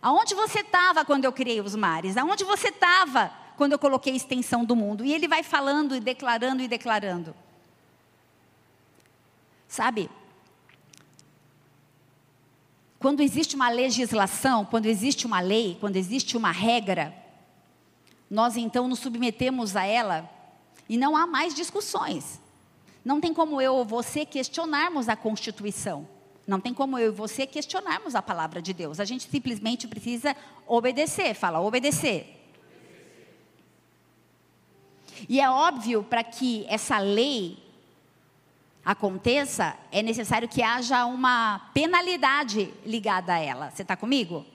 Aonde 0.00 0.32
você 0.36 0.60
estava 0.60 1.04
quando 1.04 1.24
eu 1.24 1.32
criei 1.32 1.60
os 1.60 1.74
mares? 1.74 2.16
Aonde 2.16 2.44
você 2.44 2.68
estava 2.68 3.32
quando 3.58 3.72
eu 3.72 3.78
coloquei 3.78 4.12
a 4.12 4.16
extensão 4.16 4.64
do 4.64 4.76
mundo? 4.76 5.04
E 5.04 5.12
ele 5.12 5.26
vai 5.26 5.42
falando 5.42 5.96
e 5.96 6.00
declarando 6.00 6.62
e 6.62 6.68
declarando. 6.68 7.34
Sabe? 9.66 10.08
Quando 13.00 13.20
existe 13.20 13.56
uma 13.56 13.68
legislação, 13.68 14.64
quando 14.64 14.86
existe 14.86 15.26
uma 15.26 15.40
lei, 15.40 15.76
quando 15.80 15.96
existe 15.96 16.36
uma 16.36 16.52
regra, 16.52 17.12
nós 18.30 18.56
então 18.56 18.86
nos 18.86 19.00
submetemos 19.00 19.74
a 19.74 19.84
ela 19.84 20.30
e 20.88 20.96
não 20.96 21.16
há 21.16 21.26
mais 21.26 21.52
discussões. 21.52 22.40
Não 23.04 23.20
tem 23.20 23.34
como 23.34 23.60
eu 23.60 23.74
ou 23.74 23.84
você 23.84 24.24
questionarmos 24.24 25.08
a 25.08 25.16
Constituição. 25.16 26.06
Não 26.46 26.60
tem 26.60 26.72
como 26.72 26.96
eu 26.96 27.08
e 27.08 27.14
você 27.14 27.44
questionarmos 27.44 28.14
a 28.14 28.22
palavra 28.22 28.62
de 28.62 28.72
Deus. 28.72 29.00
A 29.00 29.04
gente 29.04 29.28
simplesmente 29.28 29.88
precisa 29.88 30.36
obedecer. 30.66 31.34
Fala, 31.34 31.60
obedecer. 31.60 32.37
E 35.28 35.40
é 35.40 35.48
óbvio 35.48 36.02
para 36.02 36.22
que 36.22 36.66
essa 36.68 36.98
lei 36.98 37.58
aconteça, 38.84 39.76
é 39.92 40.02
necessário 40.02 40.48
que 40.48 40.62
haja 40.62 41.04
uma 41.04 41.70
penalidade 41.74 42.72
ligada 42.84 43.34
a 43.34 43.38
ela. 43.38 43.70
Você 43.70 43.82
está 43.82 43.96
comigo? 43.96 44.46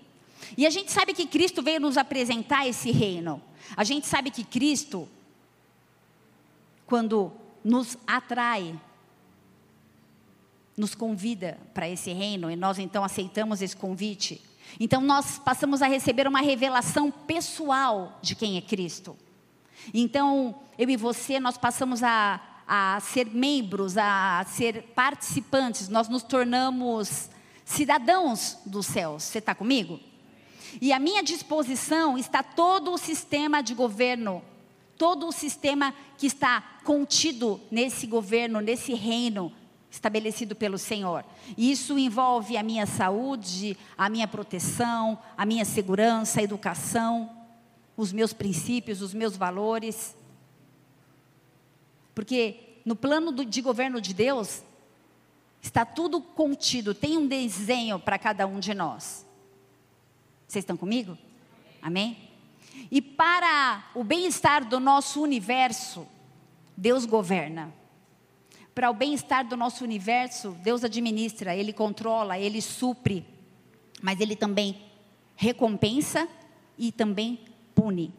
E 0.58 0.66
a 0.66 0.70
gente 0.70 0.92
sabe 0.92 1.14
que 1.14 1.28
Cristo 1.28 1.62
veio 1.62 1.80
nos 1.80 1.98
apresentar 1.98 2.68
esse 2.68 2.92
reino. 2.92 3.42
A 3.78 3.84
gente 3.84 4.08
sabe 4.08 4.32
que 4.32 4.44
Cristo, 4.44 5.08
quando 6.86 7.32
nos 7.64 7.98
atrai, 8.06 8.76
nos 10.76 10.96
convida 10.96 11.58
para 11.74 11.88
esse 11.88 12.12
reino 12.12 12.50
e 12.50 12.56
nós 12.56 12.80
então 12.80 13.04
aceitamos 13.04 13.62
esse 13.62 13.76
convite. 13.76 14.42
Então 14.80 15.02
nós 15.02 15.38
passamos 15.38 15.82
a 15.82 15.88
receber 15.88 16.28
uma 16.28 16.42
revelação 16.42 17.12
pessoal 17.12 18.18
de 18.22 18.36
quem 18.36 18.58
é 18.58 18.62
Cristo. 18.62 19.16
Então 19.94 20.56
eu 20.78 20.90
e 20.90 20.98
você 20.98 21.40
nós 21.40 21.58
passamos 21.58 22.04
a 22.04 22.42
a 22.68 23.00
ser 23.02 23.28
membros, 23.28 23.98
a 23.98 24.44
ser 24.48 24.84
participantes, 24.96 25.90
nós 25.90 26.08
nos 26.08 26.24
tornamos 26.24 27.30
cidadãos 27.66 28.58
dos 28.66 28.86
céus. 28.86 29.24
Você 29.24 29.40
está 29.40 29.54
comigo? 29.54 30.00
E 30.82 30.92
à 30.92 31.00
minha 31.00 31.22
disposição 31.22 32.18
está 32.18 32.42
todo 32.42 32.92
o 32.92 32.98
sistema 32.98 33.62
de 33.62 33.74
governo, 33.74 34.42
todo 34.98 35.28
o 35.28 35.32
sistema 35.32 35.94
que 36.18 36.26
está 36.26 36.64
contido 36.84 37.60
nesse 37.70 38.08
governo, 38.08 38.60
nesse 38.60 38.94
reino 38.94 39.52
estabelecido 39.92 40.56
pelo 40.56 40.78
Senhor. 40.80 41.24
E 41.56 41.72
isso 41.72 42.00
envolve 42.00 42.58
a 42.58 42.64
minha 42.64 42.88
saúde, 42.88 43.78
a 43.96 44.10
minha 44.10 44.28
proteção, 44.28 45.20
a 45.38 45.46
minha 45.46 45.66
segurança, 45.66 46.40
a 46.40 46.44
educação, 46.44 47.30
os 47.96 48.12
meus 48.12 48.34
princípios, 48.34 49.02
os 49.02 49.14
meus 49.14 49.36
valores. 49.36 50.16
Porque 52.14 52.80
no 52.86 52.96
plano 52.96 53.32
do, 53.32 53.46
de 53.46 53.62
governo 53.62 54.02
de 54.02 54.14
Deus, 54.14 54.64
está 55.62 55.86
tudo 55.86 56.22
contido, 56.22 56.94
tem 56.94 57.18
um 57.18 57.28
desenho 57.28 58.00
para 58.00 58.20
cada 58.20 58.46
um 58.46 58.60
de 58.60 58.74
nós. 58.74 59.26
Vocês 60.48 60.64
estão 60.64 60.78
comigo? 60.78 61.18
Amém? 61.82 62.30
E 62.92 63.02
para 63.02 63.90
o 63.96 64.04
bem-estar 64.04 64.68
do 64.68 64.80
nosso 64.80 65.22
universo, 65.22 66.08
Deus 66.76 67.06
governa. 67.06 67.74
Para 68.74 68.90
o 68.90 68.94
bem-estar 68.94 69.48
do 69.48 69.56
nosso 69.56 69.84
universo, 69.84 70.52
Deus 70.64 70.84
administra, 70.84 71.56
Ele 71.56 71.72
controla, 71.72 72.40
Ele 72.40 72.62
supre, 72.62 73.26
mas 74.02 74.20
Ele 74.20 74.36
também 74.36 74.82
recompensa 75.36 76.28
e 76.78 76.92
também 76.92 77.40
pune. 77.76 78.14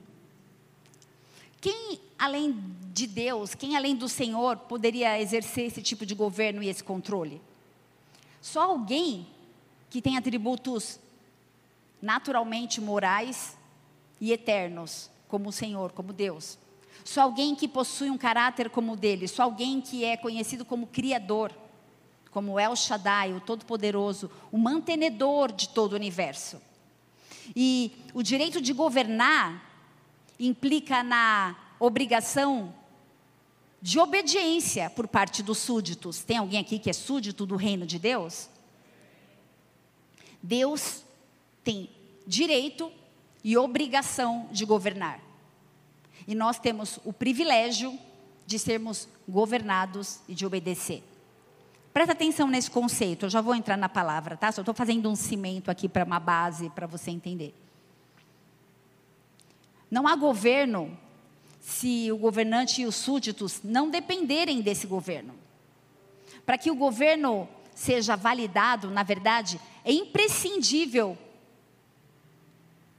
Quem 1.61 2.00
além 2.18 2.58
de 2.92 3.06
Deus, 3.06 3.54
quem 3.54 3.76
além 3.76 3.96
do 3.96 4.08
Senhor 4.08 4.56
poderia 4.56 5.20
exercer 5.20 5.66
esse 5.66 5.82
tipo 5.82 6.04
de 6.06 6.14
governo 6.14 6.62
e 6.62 6.68
esse 6.68 6.84
controle? 6.84 7.40
Só 8.40 8.62
alguém 8.62 9.26
que 9.88 10.02
tem 10.02 10.16
atributos 10.16 10.99
naturalmente 12.00 12.80
morais 12.80 13.56
e 14.20 14.32
eternos, 14.32 15.11
como 15.28 15.49
o 15.49 15.52
Senhor, 15.52 15.92
como 15.92 16.12
Deus. 16.12 16.58
Só 17.04 17.23
alguém 17.23 17.54
que 17.54 17.66
possui 17.66 18.11
um 18.11 18.18
caráter 18.18 18.68
como 18.70 18.92
o 18.92 18.96
dele, 18.96 19.26
só 19.26 19.44
alguém 19.44 19.80
que 19.80 20.04
é 20.04 20.16
conhecido 20.16 20.64
como 20.64 20.87
Criador, 20.87 21.52
como 22.30 22.58
El 22.58 22.75
Shaddai, 22.76 23.32
o 23.32 23.40
Todo-Poderoso, 23.40 24.30
o 24.50 24.58
mantenedor 24.58 25.52
de 25.52 25.68
todo 25.68 25.92
o 25.92 25.96
universo. 25.96 26.61
E 27.54 27.92
o 28.12 28.22
direito 28.22 28.60
de 28.60 28.72
governar 28.72 29.70
implica 30.38 31.02
na 31.02 31.56
obrigação 31.78 32.74
de 33.80 33.98
obediência 33.98 34.88
por 34.88 35.06
parte 35.06 35.42
dos 35.42 35.58
súditos. 35.58 36.20
Tem 36.20 36.38
alguém 36.38 36.60
aqui 36.60 36.78
que 36.78 36.88
é 36.88 36.92
súdito 36.92 37.44
do 37.44 37.56
reino 37.56 37.86
de 37.86 37.98
Deus? 37.98 38.48
Deus 40.42 41.02
tem 41.62 41.90
direito 42.26 42.90
e 43.42 43.56
obrigação 43.56 44.48
de 44.50 44.64
governar. 44.64 45.20
E 46.26 46.34
nós 46.34 46.58
temos 46.58 46.98
o 47.04 47.12
privilégio 47.12 47.98
de 48.46 48.58
sermos 48.58 49.08
governados 49.28 50.20
e 50.28 50.34
de 50.34 50.46
obedecer. 50.46 51.02
Presta 51.94 52.12
atenção 52.12 52.48
nesse 52.48 52.68
conceito, 52.68 53.26
eu 53.26 53.30
já 53.30 53.40
vou 53.40 53.54
entrar 53.54 53.76
na 53.76 53.88
palavra, 53.88 54.36
tá? 54.36 54.50
Só 54.50 54.62
estou 54.62 54.74
fazendo 54.74 55.08
um 55.08 55.14
cimento 55.14 55.70
aqui 55.70 55.88
para 55.88 56.04
uma 56.04 56.18
base 56.18 56.68
para 56.70 56.88
você 56.88 57.12
entender. 57.12 57.54
Não 59.88 60.08
há 60.08 60.16
governo 60.16 60.98
se 61.60 62.10
o 62.10 62.16
governante 62.18 62.82
e 62.82 62.86
os 62.86 62.96
súditos 62.96 63.60
não 63.62 63.88
dependerem 63.88 64.60
desse 64.60 64.88
governo. 64.88 65.36
Para 66.44 66.58
que 66.58 66.68
o 66.68 66.74
governo 66.74 67.48
seja 67.76 68.16
validado, 68.16 68.90
na 68.90 69.04
verdade, 69.04 69.60
é 69.84 69.92
imprescindível 69.92 71.16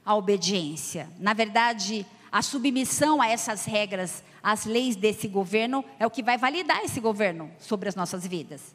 a 0.06 0.16
obediência. 0.16 1.10
Na 1.18 1.34
verdade, 1.34 2.06
a 2.32 2.40
submissão 2.40 3.20
a 3.20 3.28
essas 3.28 3.66
regras, 3.66 4.24
às 4.42 4.64
leis 4.64 4.96
desse 4.96 5.28
governo, 5.28 5.84
é 5.98 6.06
o 6.06 6.10
que 6.10 6.22
vai 6.22 6.38
validar 6.38 6.82
esse 6.82 6.98
governo 6.98 7.50
sobre 7.58 7.90
as 7.90 7.94
nossas 7.94 8.26
vidas. 8.26 8.74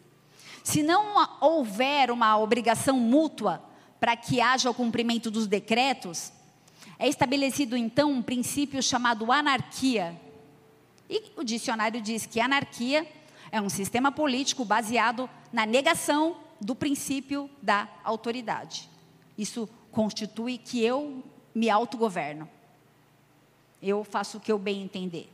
Se 0.63 0.84
não 0.84 1.27
houver 1.39 2.12
uma 2.12 2.38
obrigação 2.38 2.98
mútua 2.98 3.63
para 4.00 4.15
que 4.15 4.41
haja 4.41 4.70
o 4.70 4.74
cumprimento 4.74 5.32
dos 5.32 5.48
decretos, 5.48 6.32
é 6.98 7.08
estabelecido 7.08 7.75
então 7.75 8.12
um 8.12 8.22
princípio 8.22 8.82
chamado 8.82 9.32
anarquia. 9.32 10.20
E 11.10 11.32
o 11.36 11.44
dicionário 11.44 12.01
diz 12.01 12.25
que 12.25 12.39
anarquia 12.39 13.08
é 13.51 13.60
um 13.60 13.70
sistema 13.70 14.12
político 14.12 14.63
baseado 14.63 15.30
na 15.51 15.65
negação 15.65 16.38
do 16.60 16.75
princípio 16.75 17.50
da 17.62 17.88
autoridade. 18.03 18.88
Isso 19.38 19.68
constitui 19.91 20.58
que 20.58 20.84
eu 20.84 21.24
me 21.53 21.70
autogoverno. 21.70 22.48
Eu 23.82 24.03
faço 24.03 24.38
o 24.38 24.39
que 24.39 24.51
eu 24.51 24.60
bem 24.60 24.82
entender. 24.82 25.27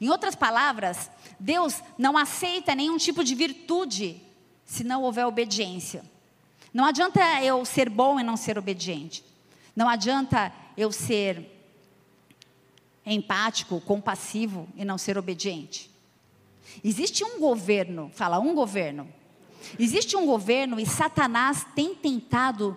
Em 0.00 0.08
outras 0.08 0.34
palavras, 0.34 1.10
Deus 1.38 1.82
não 1.98 2.16
aceita 2.16 2.74
nenhum 2.74 2.96
tipo 2.96 3.22
de 3.22 3.34
virtude 3.34 4.20
se 4.72 4.82
não 4.82 5.02
houver 5.02 5.26
obediência. 5.26 6.02
Não 6.72 6.86
adianta 6.86 7.20
eu 7.42 7.62
ser 7.62 7.90
bom 7.90 8.18
e 8.18 8.22
não 8.22 8.38
ser 8.38 8.56
obediente. 8.56 9.22
Não 9.76 9.86
adianta 9.86 10.50
eu 10.78 10.90
ser 10.90 11.46
empático, 13.04 13.82
compassivo 13.82 14.66
e 14.74 14.82
não 14.82 14.96
ser 14.96 15.18
obediente. 15.18 15.90
Existe 16.82 17.22
um 17.22 17.38
governo, 17.38 18.10
fala 18.14 18.38
um 18.38 18.54
governo. 18.54 19.06
Existe 19.78 20.16
um 20.16 20.24
governo 20.24 20.80
e 20.80 20.86
Satanás 20.86 21.66
tem 21.74 21.94
tentado 21.94 22.74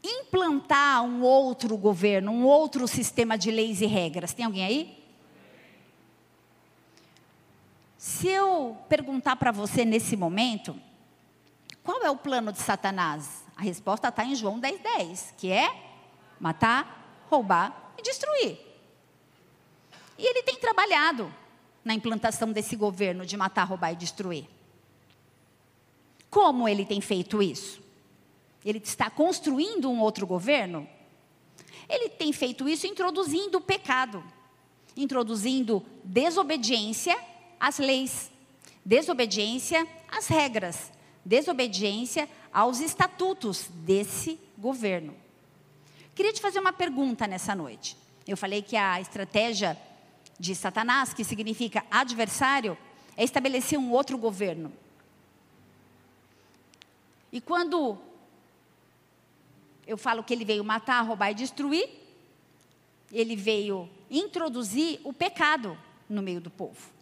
implantar 0.00 1.02
um 1.02 1.22
outro 1.22 1.76
governo, 1.76 2.30
um 2.30 2.44
outro 2.44 2.86
sistema 2.86 3.36
de 3.36 3.50
leis 3.50 3.80
e 3.80 3.86
regras. 3.86 4.32
Tem 4.32 4.44
alguém 4.44 4.64
aí? 4.64 5.01
Se 8.02 8.26
eu 8.26 8.76
perguntar 8.88 9.36
para 9.36 9.52
você 9.52 9.84
nesse 9.84 10.16
momento, 10.16 10.76
qual 11.84 12.02
é 12.02 12.10
o 12.10 12.16
plano 12.16 12.50
de 12.50 12.58
Satanás? 12.58 13.44
A 13.56 13.62
resposta 13.62 14.08
está 14.08 14.24
em 14.24 14.34
João 14.34 14.60
10,10, 14.60 14.82
10, 14.82 15.34
que 15.38 15.52
é 15.52 15.72
matar, 16.40 17.24
roubar 17.30 17.94
e 17.96 18.02
destruir. 18.02 18.58
E 20.18 20.26
ele 20.26 20.42
tem 20.42 20.56
trabalhado 20.56 21.32
na 21.84 21.94
implantação 21.94 22.50
desse 22.50 22.74
governo 22.74 23.24
de 23.24 23.36
matar, 23.36 23.62
roubar 23.62 23.92
e 23.92 23.96
destruir. 23.96 24.48
Como 26.28 26.68
ele 26.68 26.84
tem 26.84 27.00
feito 27.00 27.40
isso? 27.40 27.80
Ele 28.64 28.78
está 28.78 29.10
construindo 29.10 29.88
um 29.88 30.00
outro 30.00 30.26
governo? 30.26 30.88
Ele 31.88 32.08
tem 32.08 32.32
feito 32.32 32.68
isso 32.68 32.84
introduzindo 32.84 33.58
o 33.58 33.60
pecado, 33.60 34.24
introduzindo 34.96 35.86
desobediência 36.02 37.16
às 37.62 37.78
leis, 37.78 38.28
desobediência 38.84 39.86
às 40.10 40.26
regras, 40.26 40.90
desobediência 41.24 42.28
aos 42.52 42.80
estatutos 42.80 43.68
desse 43.70 44.36
governo. 44.58 45.14
Queria 46.12 46.32
te 46.32 46.40
fazer 46.40 46.58
uma 46.58 46.72
pergunta 46.72 47.24
nessa 47.28 47.54
noite. 47.54 47.96
Eu 48.26 48.36
falei 48.36 48.62
que 48.62 48.76
a 48.76 49.00
estratégia 49.00 49.78
de 50.40 50.56
Satanás, 50.56 51.14
que 51.14 51.22
significa 51.22 51.86
adversário, 51.88 52.76
é 53.16 53.22
estabelecer 53.22 53.78
um 53.78 53.92
outro 53.92 54.18
governo. 54.18 54.72
E 57.30 57.40
quando 57.40 57.96
eu 59.86 59.96
falo 59.96 60.24
que 60.24 60.34
ele 60.34 60.44
veio 60.44 60.64
matar, 60.64 61.00
roubar 61.02 61.30
e 61.30 61.34
destruir, 61.34 61.88
ele 63.12 63.36
veio 63.36 63.88
introduzir 64.10 65.00
o 65.04 65.12
pecado 65.12 65.78
no 66.08 66.22
meio 66.22 66.40
do 66.40 66.50
povo. 66.50 67.01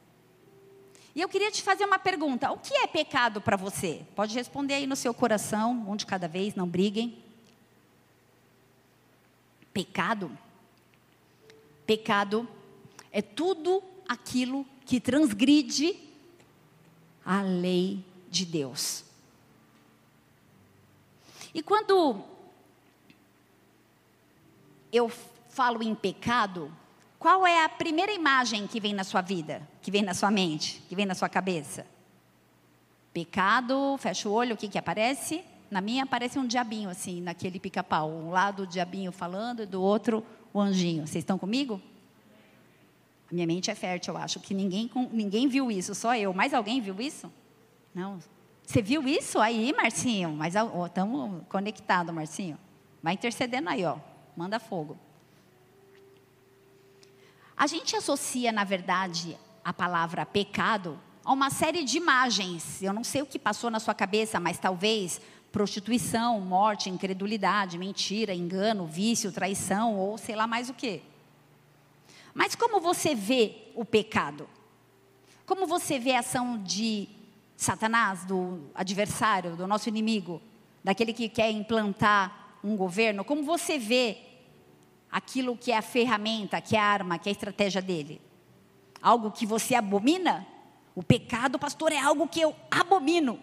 E 1.15 1.21
eu 1.21 1.29
queria 1.29 1.51
te 1.51 1.63
fazer 1.63 1.85
uma 1.85 1.99
pergunta: 1.99 2.51
o 2.51 2.59
que 2.59 2.75
é 2.75 2.87
pecado 2.87 3.41
para 3.41 3.57
você? 3.57 4.05
Pode 4.15 4.35
responder 4.35 4.75
aí 4.75 4.87
no 4.87 4.97
seu 4.97 5.13
coração, 5.13 5.85
um 5.89 5.97
de 5.97 6.07
cada 6.07 6.29
vez, 6.29 6.55
não 6.55 6.69
briguem. 6.69 7.23
Pecado? 9.73 10.37
Pecado 11.87 12.49
é 13.13 13.21
tudo 13.23 13.83
aquilo 14.09 14.67
que 14.85 15.01
transgride 15.01 15.97
a 17.25 17.43
lei 17.43 18.05
de 18.29 18.45
Deus. 18.45 19.05
E 21.53 21.63
quando 21.63 22.25
eu 24.93 25.09
falo 25.49 25.83
em 25.83 25.95
pecado, 25.95 26.73
qual 27.21 27.47
é 27.47 27.63
a 27.63 27.69
primeira 27.69 28.11
imagem 28.11 28.67
que 28.67 28.81
vem 28.81 28.95
na 28.95 29.05
sua 29.05 29.21
vida, 29.21 29.61
que 29.83 29.91
vem 29.91 30.01
na 30.01 30.15
sua 30.15 30.31
mente, 30.31 30.83
que 30.89 30.97
vem 30.97 31.05
na 31.05 31.15
sua 31.15 31.29
cabeça? 31.29 31.87
Pecado, 33.13 33.95
fecha 33.99 34.27
o 34.27 34.33
olho, 34.33 34.55
o 34.55 34.57
que, 34.57 34.67
que 34.67 34.79
aparece? 34.79 35.45
Na 35.71 35.83
minha 35.83 36.05
aparece 36.05 36.39
um 36.39 36.47
diabinho, 36.47 36.89
assim, 36.89 37.21
naquele 37.21 37.61
pica-pau. 37.61 38.11
Um 38.11 38.31
lado 38.31 38.63
o 38.63 38.67
diabinho 38.67 39.13
falando 39.13 39.63
e 39.63 39.67
do 39.67 39.83
outro 39.83 40.25
o 40.51 40.59
anjinho. 40.59 41.07
Vocês 41.07 41.23
estão 41.23 41.39
comigo? 41.39 41.79
A 43.31 43.35
minha 43.35 43.47
mente 43.47 43.71
é 43.71 43.75
fértil, 43.75 44.15
eu 44.15 44.21
acho 44.21 44.41
que 44.41 44.55
ninguém, 44.55 44.91
ninguém 45.13 45.47
viu 45.47 45.71
isso, 45.71 45.95
só 45.95 46.17
eu. 46.17 46.33
Mais 46.33 46.55
alguém 46.55 46.81
viu 46.81 46.99
isso? 47.03 47.31
Não. 47.95 48.19
Você 48.65 48.81
viu 48.81 49.07
isso 49.07 49.39
aí, 49.39 49.75
Marcinho? 49.77 50.33
Mas 50.33 50.55
estamos 50.55 51.43
conectados, 51.51 52.15
Marcinho. 52.15 52.57
Vai 53.03 53.13
intercedendo 53.13 53.69
aí, 53.69 53.85
ó. 53.85 53.99
Manda 54.35 54.59
fogo. 54.59 54.97
A 57.61 57.67
gente 57.67 57.95
associa, 57.95 58.51
na 58.51 58.65
verdade, 58.65 59.37
a 59.63 59.71
palavra 59.71 60.25
pecado 60.25 60.99
a 61.23 61.31
uma 61.31 61.51
série 61.51 61.85
de 61.85 61.99
imagens. 61.99 62.83
Eu 62.83 62.91
não 62.91 63.05
sei 63.05 63.21
o 63.21 63.27
que 63.27 63.39
passou 63.39 63.71
na 63.71 63.79
sua 63.79 63.93
cabeça, 63.93 64.41
mas 64.41 64.59
talvez 64.59 65.21
prostituição, 65.53 66.41
morte, 66.41 66.89
incredulidade, 66.89 67.77
mentira, 67.77 68.35
engano, 68.35 68.87
vício, 68.87 69.31
traição 69.31 69.99
ou 69.99 70.17
sei 70.17 70.35
lá 70.35 70.47
mais 70.47 70.71
o 70.71 70.73
que. 70.73 71.03
Mas 72.33 72.55
como 72.55 72.81
você 72.81 73.15
vê 73.15 73.71
o 73.75 73.85
pecado? 73.85 74.49
Como 75.45 75.67
você 75.67 75.99
vê 75.99 76.13
a 76.13 76.21
ação 76.21 76.63
de 76.63 77.11
Satanás, 77.59 78.25
do 78.25 78.71
adversário, 78.75 79.55
do 79.55 79.67
nosso 79.67 79.87
inimigo, 79.87 80.41
daquele 80.83 81.13
que 81.13 81.29
quer 81.29 81.51
implantar 81.51 82.57
um 82.65 82.75
governo? 82.75 83.23
Como 83.23 83.43
você 83.43 83.79
vê 83.79 84.30
aquilo 85.11 85.57
que 85.57 85.73
é 85.73 85.77
a 85.77 85.83
ferramenta, 85.83 86.61
que 86.61 86.77
é 86.77 86.79
a 86.79 86.85
arma, 86.85 87.19
que 87.19 87.29
é 87.29 87.31
a 87.31 87.33
estratégia 87.33 87.83
dele? 87.83 88.21
Algo 89.03 89.31
que 89.31 89.47
você 89.47 89.75
abomina? 89.75 90.47
O 90.95 91.03
pecado, 91.03 91.59
pastor, 91.59 91.93
é 91.93 91.99
algo 91.99 92.29
que 92.29 92.41
eu 92.41 92.55
abomino. 92.71 93.41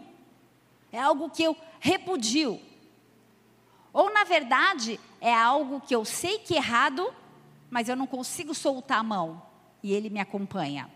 É 0.91 0.99
algo 0.99 1.29
que 1.29 1.43
eu 1.43 1.55
repudio. 1.79 2.59
Ou, 3.91 4.13
na 4.13 4.23
verdade, 4.23 4.99
é 5.19 5.33
algo 5.33 5.81
que 5.81 5.95
eu 5.95 6.05
sei 6.05 6.39
que 6.39 6.53
é 6.53 6.57
errado, 6.57 7.11
mas 7.69 7.89
eu 7.89 7.95
não 7.95 8.05
consigo 8.05 8.53
soltar 8.53 8.99
a 8.99 9.03
mão 9.03 9.41
e 9.81 9.93
ele 9.93 10.09
me 10.09 10.19
acompanha. 10.19 10.89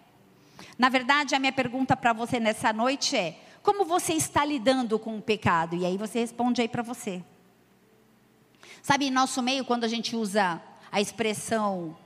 Na 0.77 0.89
verdade, 0.89 1.33
a 1.33 1.39
minha 1.39 1.51
pergunta 1.51 1.95
para 1.97 2.13
você 2.13 2.39
nessa 2.39 2.71
noite 2.71 3.15
é: 3.15 3.39
como 3.63 3.85
você 3.85 4.13
está 4.13 4.45
lidando 4.45 4.99
com 4.99 5.17
o 5.17 5.21
pecado? 5.21 5.75
E 5.75 5.85
aí 5.85 5.97
você 5.97 6.19
responde 6.19 6.61
aí 6.61 6.67
para 6.67 6.83
você. 6.83 7.23
Sabe, 8.81 9.07
em 9.07 9.11
nosso 9.11 9.41
meio, 9.41 9.65
quando 9.65 9.83
a 9.83 9.87
gente 9.87 10.15
usa 10.15 10.61
a 10.91 10.99
expressão 10.99 11.97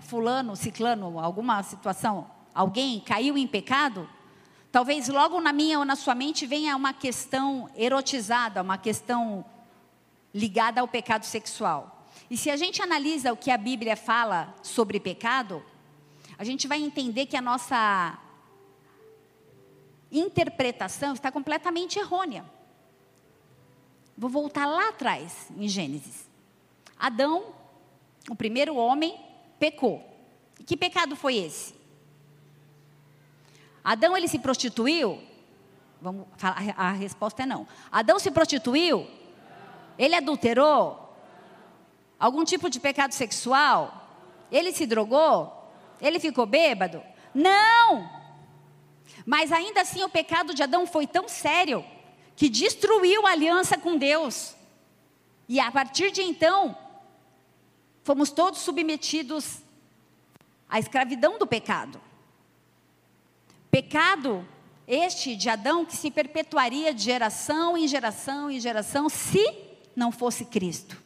fulano, 0.00 0.54
ciclano, 0.54 1.18
alguma 1.18 1.62
situação, 1.62 2.30
alguém 2.54 3.00
caiu 3.00 3.36
em 3.36 3.46
pecado, 3.46 4.08
talvez 4.70 5.08
logo 5.08 5.40
na 5.40 5.52
minha 5.52 5.78
ou 5.78 5.84
na 5.84 5.96
sua 5.96 6.14
mente 6.14 6.46
venha 6.46 6.76
uma 6.76 6.92
questão 6.92 7.70
erotizada, 7.74 8.60
uma 8.60 8.76
questão 8.76 9.44
ligada 10.34 10.80
ao 10.80 10.88
pecado 10.88 11.24
sexual. 11.24 12.06
E 12.30 12.36
se 12.36 12.50
a 12.50 12.56
gente 12.56 12.82
analisa 12.82 13.32
o 13.32 13.36
que 13.36 13.50
a 13.50 13.56
Bíblia 13.56 13.96
fala 13.96 14.54
sobre 14.62 15.00
pecado, 15.00 15.62
a 16.38 16.44
gente 16.44 16.66
vai 16.66 16.80
entender 16.80 17.26
que 17.26 17.36
a 17.36 17.42
nossa 17.42 18.18
interpretação 20.10 21.14
está 21.14 21.32
completamente 21.32 21.98
errônea. 21.98 22.44
Vou 24.16 24.30
voltar 24.30 24.66
lá 24.66 24.90
atrás, 24.90 25.48
em 25.56 25.68
Gênesis. 25.68 26.28
Adão, 26.98 27.54
o 28.28 28.34
primeiro 28.34 28.76
homem, 28.76 29.18
pecou. 29.58 30.04
E 30.60 30.64
que 30.64 30.76
pecado 30.76 31.16
foi 31.16 31.36
esse? 31.36 31.74
Adão 33.82 34.16
ele 34.16 34.28
se 34.28 34.38
prostituiu? 34.38 35.20
Vamos 36.00 36.26
falar, 36.36 36.74
a 36.76 36.92
resposta 36.92 37.42
é 37.42 37.46
não. 37.46 37.66
Adão 37.90 38.18
se 38.18 38.30
prostituiu? 38.30 39.06
Ele 39.98 40.14
adulterou? 40.14 41.16
Algum 42.18 42.44
tipo 42.44 42.70
de 42.70 42.78
pecado 42.78 43.12
sexual? 43.12 44.08
Ele 44.50 44.72
se 44.72 44.86
drogou? 44.86 45.70
Ele 46.00 46.20
ficou 46.20 46.46
bêbado? 46.46 47.02
Não! 47.34 48.08
Mas 49.26 49.50
ainda 49.50 49.80
assim 49.80 50.02
o 50.02 50.08
pecado 50.08 50.54
de 50.54 50.62
Adão 50.62 50.86
foi 50.86 51.06
tão 51.06 51.28
sério 51.28 51.84
que 52.36 52.48
destruiu 52.48 53.26
a 53.26 53.30
aliança 53.30 53.78
com 53.78 53.96
Deus. 53.96 54.54
E 55.48 55.60
a 55.60 55.70
partir 55.70 56.10
de 56.10 56.22
então, 56.22 56.76
fomos 58.02 58.30
todos 58.30 58.60
submetidos 58.60 59.58
à 60.68 60.78
escravidão 60.78 61.38
do 61.38 61.46
pecado. 61.46 62.00
Pecado 63.70 64.46
este 64.86 65.36
de 65.36 65.48
Adão 65.48 65.84
que 65.84 65.96
se 65.96 66.10
perpetuaria 66.10 66.92
de 66.92 67.02
geração 67.02 67.76
em 67.76 67.86
geração 67.86 68.50
em 68.50 68.60
geração 68.60 69.08
se 69.08 69.42
não 69.94 70.10
fosse 70.10 70.44
Cristo. 70.44 71.00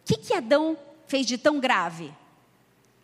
O 0.00 0.04
que, 0.04 0.16
que 0.16 0.34
Adão 0.34 0.76
fez 1.06 1.26
de 1.26 1.38
tão 1.38 1.60
grave? 1.60 2.12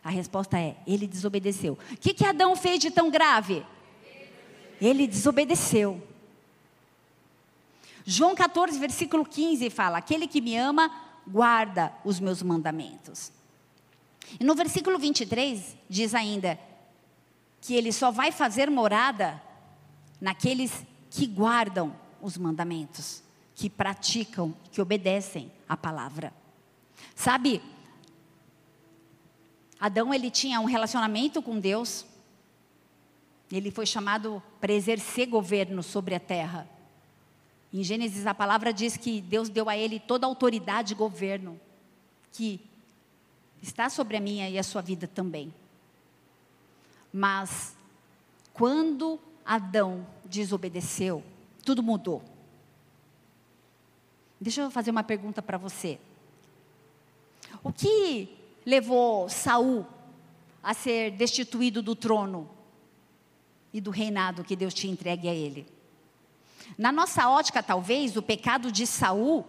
A 0.03 0.09
resposta 0.09 0.59
é: 0.59 0.75
ele 0.85 1.07
desobedeceu. 1.07 1.77
O 1.91 1.97
que, 1.97 2.13
que 2.13 2.25
Adão 2.25 2.55
fez 2.55 2.79
de 2.79 2.91
tão 2.91 3.09
grave? 3.09 3.65
Ele 4.81 5.07
desobedeceu. 5.07 6.01
João 8.11 8.33
14, 8.33 8.79
versículo 8.79 9.23
15 9.23 9.69
fala: 9.69 9.99
Aquele 9.99 10.27
que 10.27 10.41
me 10.41 10.57
ama, 10.57 10.91
guarda 11.27 11.93
os 12.03 12.19
meus 12.19 12.41
mandamentos. 12.41 13.31
E 14.39 14.43
no 14.43 14.55
versículo 14.55 14.97
23 14.97 15.77
diz 15.87 16.15
ainda 16.15 16.59
que 17.61 17.75
ele 17.75 17.91
só 17.91 18.09
vai 18.09 18.31
fazer 18.31 18.67
morada 18.67 19.39
naqueles 20.19 20.83
que 21.11 21.27
guardam 21.27 21.95
os 22.19 22.35
mandamentos, 22.35 23.21
que 23.53 23.69
praticam, 23.69 24.55
que 24.71 24.81
obedecem 24.81 25.51
a 25.67 25.77
palavra. 25.77 26.33
Sabe, 27.13 27.61
Adão 29.79 30.11
ele 30.11 30.31
tinha 30.31 30.59
um 30.59 30.65
relacionamento 30.65 31.43
com 31.43 31.59
Deus. 31.59 32.07
Ele 33.51 33.69
foi 33.69 33.85
chamado 33.85 34.41
para 34.59 34.73
exercer 34.73 35.27
governo 35.27 35.83
sobre 35.83 36.15
a 36.15 36.19
terra. 36.19 36.78
Em 37.71 37.83
Gênesis 37.83 38.25
a 38.25 38.33
palavra 38.33 38.73
diz 38.73 38.97
que 38.97 39.21
Deus 39.21 39.49
deu 39.49 39.69
a 39.69 39.77
ele 39.77 39.99
toda 39.99 40.25
a 40.25 40.29
autoridade 40.29 40.93
e 40.93 40.95
governo 40.95 41.59
que 42.31 42.59
está 43.61 43.89
sobre 43.89 44.17
a 44.17 44.19
minha 44.19 44.49
e 44.49 44.57
a 44.57 44.63
sua 44.63 44.81
vida 44.81 45.07
também. 45.07 45.53
Mas 47.13 47.75
quando 48.53 49.19
Adão 49.45 50.05
desobedeceu, 50.25 51.23
tudo 51.63 51.83
mudou. 51.83 52.23
Deixa 54.39 54.61
eu 54.61 54.71
fazer 54.71 54.91
uma 54.91 55.03
pergunta 55.03 55.41
para 55.41 55.57
você. 55.57 55.99
O 57.63 57.73
que 57.73 58.29
levou 58.65 59.27
Saul 59.29 59.85
a 60.61 60.73
ser 60.73 61.11
destituído 61.11 61.81
do 61.81 61.95
trono 61.95 62.49
e 63.73 63.81
do 63.81 63.91
reinado 63.91 64.43
que 64.43 64.55
Deus 64.55 64.73
tinha 64.73 64.93
entregue 64.93 65.27
a 65.27 65.33
ele? 65.33 65.67
Na 66.77 66.91
nossa 66.91 67.29
ótica, 67.29 67.61
talvez, 67.61 68.15
o 68.15 68.21
pecado 68.21 68.71
de 68.71 68.85
Saul 68.85 69.45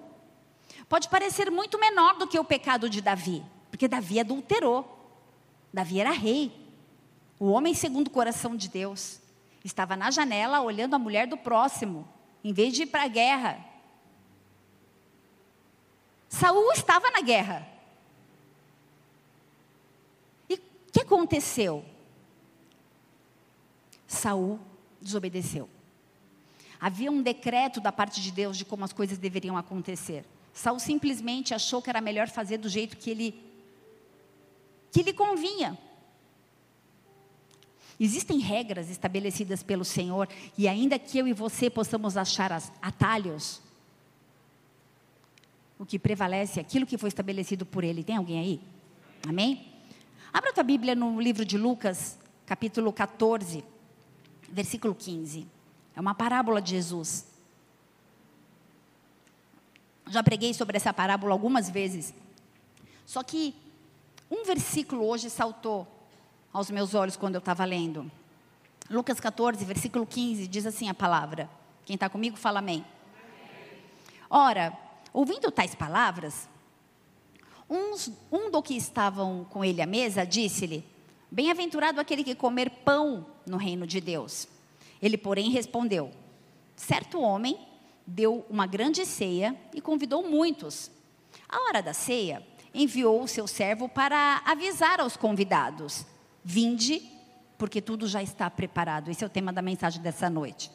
pode 0.89 1.09
parecer 1.09 1.51
muito 1.51 1.79
menor 1.79 2.17
do 2.17 2.27
que 2.27 2.39
o 2.39 2.45
pecado 2.45 2.91
de 2.91 3.01
Davi, 3.01 3.45
porque 3.71 3.87
Davi 3.87 4.21
adulterou. 4.21 4.99
Davi 5.73 6.01
era 6.01 6.11
rei. 6.11 6.53
O 7.39 7.51
homem 7.51 7.75
segundo 7.75 8.09
o 8.09 8.11
coração 8.11 8.57
de 8.57 8.69
Deus 8.69 9.21
estava 9.65 9.97
na 9.97 10.11
janela 10.11 10.61
olhando 10.61 10.95
a 10.95 10.99
mulher 10.99 11.27
do 11.27 11.37
próximo, 11.37 12.09
em 12.43 12.53
vez 12.53 12.75
de 12.75 12.83
ir 12.83 12.87
para 12.87 13.05
a 13.05 13.09
guerra. 13.09 13.65
Saul 16.29 16.73
estava 16.73 17.11
na 17.11 17.21
guerra. 17.21 17.67
E 20.49 20.55
o 20.55 20.61
que 20.93 21.01
aconteceu? 21.01 21.85
Saul 24.07 24.59
desobedeceu. 25.01 25.69
Havia 26.81 27.11
um 27.11 27.23
decreto 27.23 27.81
da 27.81 27.93
parte 27.93 28.21
de 28.21 28.31
Deus 28.31 28.57
de 28.57 28.65
como 28.65 28.85
as 28.85 28.93
coisas 28.93 29.19
deveriam 29.19 29.57
acontecer. 29.57 30.25
Saul 30.53 30.81
simplesmente 30.81 31.53
achou 31.55 31.83
que 31.83 31.91
era 31.91 32.01
melhor 32.01 32.29
fazer 32.29 32.59
do 32.59 32.69
jeito 32.69 32.97
que 32.97 33.11
ele 33.11 33.51
que 34.91 35.03
lhe 35.03 35.13
convinha. 35.13 35.79
Existem 37.99 38.39
regras 38.39 38.89
estabelecidas 38.89 39.63
pelo 39.63 39.85
Senhor 39.85 40.27
e 40.57 40.67
ainda 40.67 40.99
que 40.99 41.19
eu 41.19 41.29
e 41.29 41.33
você 41.33 41.69
possamos 41.69 42.17
achar 42.17 42.51
atalhos, 42.81 43.61
o 45.79 45.87
que 45.87 45.99
prevalece 45.99 46.59
é 46.59 46.63
aquilo 46.63 46.87
que 46.87 46.99
foi 46.99 47.09
estabelecido 47.09 47.65
por 47.65 47.85
Ele. 47.85 48.03
Tem 48.03 48.17
alguém 48.17 48.39
aí? 48.39 48.61
Amém? 49.27 49.67
Abra 50.33 50.53
tua 50.53 50.63
Bíblia 50.63 50.95
no 50.95 51.21
livro 51.21 51.45
de 51.45 51.57
Lucas, 51.57 52.19
capítulo 52.45 52.93
14, 52.93 53.65
versículo 54.51 54.95
15. 54.95 55.47
É 55.95 56.01
uma 56.01 56.15
parábola 56.15 56.61
de 56.61 56.71
Jesus. 56.71 57.27
Já 60.09 60.23
preguei 60.23 60.53
sobre 60.55 60.77
essa 60.77 60.93
parábola 60.93 61.33
algumas 61.33 61.71
vezes. 61.71 62.15
Só 63.07 63.23
que 63.23 63.55
um 64.31 64.45
versículo 64.45 65.07
hoje 65.07 65.29
saltou 65.29 65.87
aos 66.53 66.71
meus 66.71 66.95
olhos 66.95 67.17
quando 67.17 67.35
eu 67.35 67.41
estava 67.41 67.65
lendo. 67.65 68.11
Lucas 68.89 69.21
14, 69.21 69.65
versículo 69.65 70.07
15, 70.07 70.49
diz 70.49 70.67
assim 70.67 70.89
a 70.89 70.95
palavra. 70.95 71.49
Quem 71.85 71.95
está 71.95 72.09
comigo, 72.09 72.37
fala 72.37 72.59
amém. 72.59 72.85
Ora, 74.29 74.77
ouvindo 75.13 75.51
tais 75.51 75.75
palavras, 75.75 76.49
uns, 77.69 78.11
um 78.31 78.51
do 78.51 78.63
que 78.63 78.77
estavam 78.77 79.45
com 79.51 79.65
ele 79.65 79.81
à 79.81 79.87
mesa 79.87 80.25
disse-lhe: 80.25 80.85
Bem-aventurado 81.31 82.01
aquele 82.01 82.25
que 82.25 82.35
comer 82.35 82.71
pão 82.85 83.27
no 83.47 83.57
reino 83.57 83.87
de 83.87 84.01
Deus. 84.01 84.49
Ele, 85.03 85.17
porém, 85.17 85.51
respondeu: 85.51 86.11
Certo 86.77 87.21
homem 87.21 87.59
deu 88.07 88.45
uma 88.51 88.67
grande 88.67 89.07
ceia 89.07 89.57
e 89.75 89.81
convidou 89.81 90.29
muitos. 90.29 90.91
À 91.49 91.61
hora 91.69 91.83
da 91.83 91.93
ceia, 91.93 92.47
enviou 92.75 93.23
o 93.23 93.29
seu 93.29 93.47
servo 93.47 93.89
para 93.89 94.43
avisar 94.45 95.01
aos 95.01 95.17
convidados: 95.17 96.05
Vinde, 96.45 97.03
porque 97.59 97.81
tudo 97.81 98.07
já 98.07 98.23
está 98.23 98.49
preparado. 98.51 99.11
Esse 99.11 99.25
é 99.25 99.27
o 99.27 99.31
tema 99.31 99.53
da 99.53 99.63
mensagem 99.63 100.03
dessa 100.03 100.29
noite. 100.31 100.71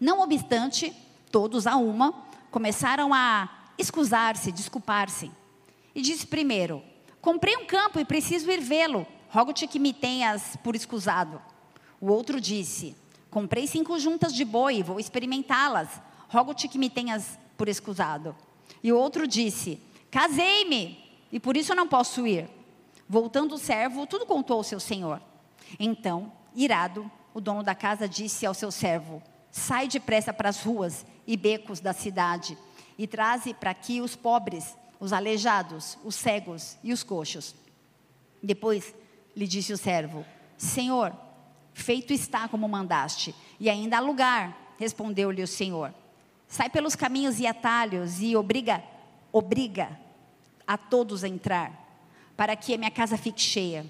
Não 0.00 0.20
obstante, 0.20 0.92
todos 1.30 1.66
a 1.66 1.76
uma 1.76 2.12
começaram 2.50 3.12
a 3.12 3.48
escusar-se, 3.78 4.52
desculpar-se. 4.52 5.30
E 5.94 6.02
disse 6.02 6.26
primeiro: 6.26 6.82
Comprei 7.20 7.56
um 7.56 7.66
campo 7.66 7.98
e 7.98 8.04
preciso 8.04 8.50
ir 8.50 8.60
vê-lo. 8.60 9.06
Rogo-te 9.28 9.66
que 9.66 9.78
me 9.78 9.92
tenhas 9.92 10.56
por 10.62 10.76
escusado. 10.76 11.40
O 12.00 12.08
outro 12.08 12.40
disse: 12.40 12.96
Comprei 13.36 13.66
cinco 13.66 13.98
juntas 13.98 14.32
de 14.32 14.46
boi, 14.46 14.82
vou 14.82 14.98
experimentá-las. 14.98 16.00
Rogo-te 16.26 16.68
que 16.68 16.78
me 16.78 16.88
tenhas 16.88 17.38
por 17.54 17.68
escusado. 17.68 18.34
E 18.82 18.90
o 18.90 18.96
outro 18.96 19.26
disse: 19.26 19.78
Casei-me, 20.10 20.98
e 21.30 21.38
por 21.38 21.54
isso 21.54 21.74
não 21.74 21.86
posso 21.86 22.26
ir. 22.26 22.48
Voltando 23.06 23.56
o 23.56 23.58
servo, 23.58 24.06
tudo 24.06 24.24
contou 24.24 24.56
ao 24.56 24.64
seu 24.64 24.80
senhor. 24.80 25.20
Então, 25.78 26.32
irado, 26.54 27.10
o 27.34 27.38
dono 27.38 27.62
da 27.62 27.74
casa 27.74 28.08
disse 28.08 28.46
ao 28.46 28.54
seu 28.54 28.70
servo: 28.70 29.22
Sai 29.50 29.86
depressa 29.86 30.32
para 30.32 30.48
as 30.48 30.62
ruas 30.62 31.04
e 31.26 31.36
becos 31.36 31.78
da 31.78 31.92
cidade 31.92 32.56
e 32.96 33.06
traze 33.06 33.52
para 33.52 33.70
aqui 33.70 34.00
os 34.00 34.16
pobres, 34.16 34.74
os 34.98 35.12
aleijados, 35.12 35.98
os 36.02 36.14
cegos 36.14 36.78
e 36.82 36.90
os 36.90 37.02
coxos. 37.02 37.54
Depois 38.42 38.94
lhe 39.36 39.46
disse 39.46 39.74
o 39.74 39.76
servo: 39.76 40.24
Senhor, 40.56 41.25
Feito 41.76 42.10
está 42.14 42.48
como 42.48 42.66
mandaste, 42.66 43.34
e 43.60 43.68
ainda 43.68 43.98
há 43.98 44.00
lugar, 44.00 44.74
respondeu-lhe 44.78 45.42
o 45.42 45.46
Senhor. 45.46 45.92
Sai 46.48 46.70
pelos 46.70 46.96
caminhos 46.96 47.38
e 47.38 47.46
atalhos 47.46 48.18
e 48.22 48.34
obriga, 48.34 48.82
obriga 49.30 50.00
a 50.66 50.78
todos 50.78 51.22
a 51.22 51.28
entrar, 51.28 51.70
para 52.34 52.56
que 52.56 52.72
a 52.72 52.78
minha 52.78 52.90
casa 52.90 53.18
fique 53.18 53.42
cheia. 53.42 53.84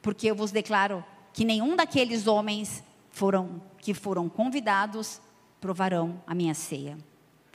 Porque 0.00 0.28
eu 0.28 0.34
vos 0.34 0.50
declaro 0.50 1.04
que 1.34 1.44
nenhum 1.44 1.76
daqueles 1.76 2.26
homens 2.26 2.82
foram 3.10 3.60
que 3.78 3.92
foram 3.92 4.26
convidados 4.26 5.20
provarão 5.60 6.22
a 6.26 6.34
minha 6.34 6.54
ceia. 6.54 6.96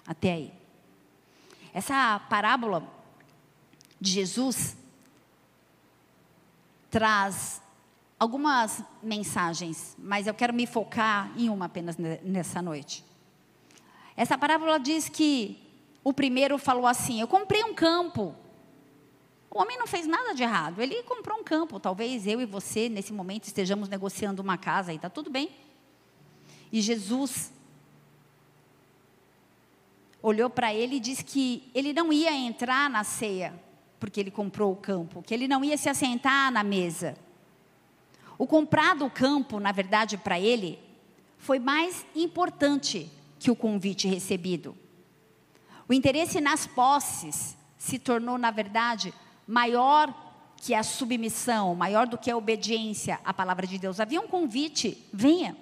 Até 0.06 0.34
aí. 0.34 0.54
Essa 1.74 2.20
parábola 2.30 2.88
de 4.00 4.12
Jesus 4.12 4.78
traz 6.92 7.65
algumas 8.20 8.84
mensagens, 9.04 9.96
mas 10.00 10.28
eu 10.28 10.34
quero 10.34 10.54
me 10.54 10.66
focar 10.66 11.32
em 11.38 11.50
uma 11.50 11.66
apenas 11.66 11.98
nessa 12.24 12.62
noite. 12.62 13.04
Essa 14.16 14.38
parábola 14.38 14.80
diz 14.80 15.10
que 15.10 15.62
o 16.04 16.14
primeiro 16.14 16.58
falou 16.58 16.88
assim: 16.88 17.20
Eu 17.20 17.28
comprei 17.28 17.64
um 17.64 17.74
campo. 17.74 18.36
O 19.50 19.62
homem 19.62 19.78
não 19.78 19.88
fez 19.88 20.06
nada 20.06 20.34
de 20.34 20.44
errado, 20.44 20.82
ele 20.82 21.02
comprou 21.04 21.40
um 21.40 21.44
campo. 21.44 21.80
Talvez 21.80 22.28
eu 22.28 22.42
e 22.42 22.46
você, 22.46 22.90
nesse 22.90 23.14
momento, 23.14 23.46
estejamos 23.46 23.88
negociando 23.88 24.42
uma 24.42 24.58
casa 24.58 24.92
e 24.92 24.98
está 24.98 25.10
tudo 25.10 25.30
bem. 25.30 25.50
E 26.72 26.82
Jesus 26.82 27.54
olhou 30.22 30.50
para 30.50 30.74
ele 30.74 30.98
e 30.98 31.00
disse 31.00 31.24
que 31.24 31.70
ele 31.74 31.94
não 31.94 32.12
ia 32.12 32.34
entrar 32.34 32.90
na 32.90 33.04
ceia, 33.06 33.54
porque 33.98 34.20
ele 34.20 34.32
comprou 34.32 34.74
o 34.74 34.76
campo, 34.76 35.22
que 35.22 35.34
ele 35.34 35.48
não 35.48 35.64
ia 35.64 35.78
se 35.78 35.88
assentar 35.88 36.52
na 36.52 36.64
mesa. 36.64 37.16
O 38.38 38.46
comprar 38.46 38.96
do 38.96 39.10
campo, 39.10 39.60
na 39.60 39.72
verdade, 39.72 40.18
para 40.18 40.40
ele, 40.40 40.80
foi 41.38 41.60
mais 41.60 42.06
importante 42.16 43.12
que 43.40 43.52
o 43.52 43.56
convite 43.56 44.08
recebido. 44.08 44.76
O 45.88 45.94
interesse 45.94 46.42
nas 46.42 46.66
posses 46.66 47.56
se 47.78 48.00
tornou, 48.00 48.38
na 48.38 48.52
verdade, 48.52 49.14
maior 49.48 50.14
que 50.58 50.74
a 50.74 50.82
submissão, 50.82 51.76
maior 51.76 52.08
do 52.08 52.18
que 52.18 52.32
a 52.32 52.38
obediência 52.38 53.20
à 53.24 53.34
palavra 53.34 53.68
de 53.68 53.78
Deus. 53.78 54.00
Havia 54.00 54.20
um 54.20 54.28
convite: 54.28 55.06
venha, 55.14 55.56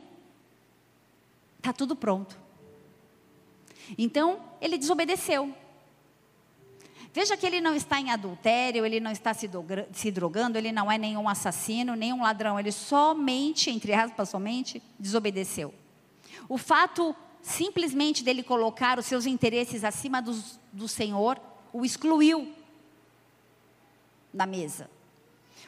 está 1.57 1.73
tudo 1.73 1.95
pronto. 1.95 2.37
Então, 3.97 4.39
ele 4.61 4.77
desobedeceu. 4.77 5.53
Veja 7.13 7.37
que 7.37 7.45
ele 7.45 7.61
não 7.61 7.75
está 7.75 7.99
em 7.99 8.09
adultério, 8.09 8.83
ele 8.83 8.99
não 8.99 9.11
está 9.11 9.33
se 9.35 10.11
drogando, 10.11 10.57
ele 10.57 10.71
não 10.71 10.91
é 10.91 10.97
nenhum 10.97 11.29
assassino, 11.29 11.95
nenhum 11.95 12.23
ladrão, 12.23 12.59
ele 12.59 12.71
somente, 12.71 13.69
entre 13.69 13.93
aspas, 13.93 14.29
somente, 14.29 14.81
desobedeceu. 14.97 15.71
O 16.49 16.57
fato 16.57 17.15
simplesmente 17.39 18.23
dele 18.23 18.41
colocar 18.41 18.97
os 18.97 19.05
seus 19.05 19.27
interesses 19.27 19.83
acima 19.83 20.23
dos, 20.23 20.59
do 20.71 20.87
Senhor, 20.87 21.39
o 21.71 21.85
excluiu 21.85 22.51
da 24.33 24.47
mesa. 24.47 24.89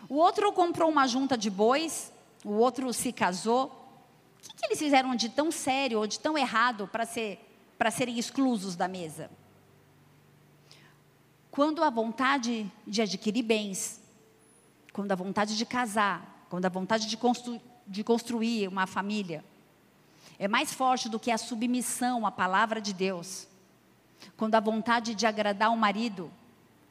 O 0.09 0.15
outro 0.15 0.51
comprou 0.51 0.89
uma 0.89 1.07
junta 1.07 1.37
de 1.37 1.51
bois, 1.51 2.11
o 2.43 2.53
outro 2.53 2.91
se 2.91 3.11
casou. 3.13 3.65
O 3.65 4.47
que, 4.47 4.55
que 4.55 4.65
eles 4.65 4.79
fizeram 4.79 5.15
de 5.15 5.29
tão 5.29 5.51
sério 5.51 5.99
ou 5.99 6.07
de 6.07 6.19
tão 6.19 6.35
errado 6.35 6.89
para 6.91 7.05
ser, 7.05 7.39
serem 7.91 8.17
exclusos 8.17 8.75
da 8.75 8.87
mesa? 8.87 9.29
Quando 11.55 11.81
a 11.85 11.89
vontade 11.89 12.69
de 12.85 13.01
adquirir 13.01 13.41
bens, 13.41 14.01
quando 14.91 15.13
a 15.13 15.15
vontade 15.15 15.55
de 15.55 15.65
casar, 15.65 16.45
quando 16.49 16.65
a 16.65 16.69
vontade 16.69 17.07
de, 17.07 17.15
constru 17.15 17.61
de 17.87 18.03
construir 18.03 18.67
uma 18.67 18.85
família, 18.85 19.41
é 20.37 20.49
mais 20.49 20.73
forte 20.73 21.07
do 21.07 21.17
que 21.17 21.31
a 21.31 21.37
submissão 21.37 22.25
à 22.25 22.31
palavra 22.31 22.81
de 22.81 22.93
Deus. 22.93 23.47
Quando 24.35 24.55
a 24.55 24.59
vontade 24.59 25.15
de 25.15 25.25
agradar 25.25 25.71
o 25.71 25.77
marido 25.77 26.29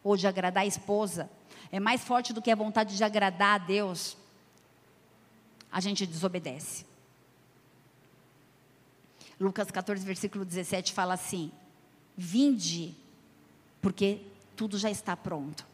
ou 0.02 0.16
de 0.16 0.26
agradar 0.26 0.62
a 0.62 0.66
esposa 0.66 1.30
é 1.70 1.78
mais 1.78 2.02
forte 2.02 2.32
do 2.32 2.40
que 2.40 2.50
a 2.50 2.56
vontade 2.56 2.96
de 2.96 3.04
agradar 3.04 3.60
a 3.60 3.64
Deus, 3.66 4.16
a 5.70 5.78
gente 5.78 6.06
desobedece. 6.06 6.86
Lucas 9.38 9.70
14, 9.70 10.02
versículo 10.06 10.42
17 10.42 10.94
fala 10.94 11.12
assim: 11.12 11.52
Vinde, 12.16 12.96
porque 13.82 14.32
tudo 14.56 14.78
já 14.78 14.90
está 14.90 15.16
pronto. 15.16 15.66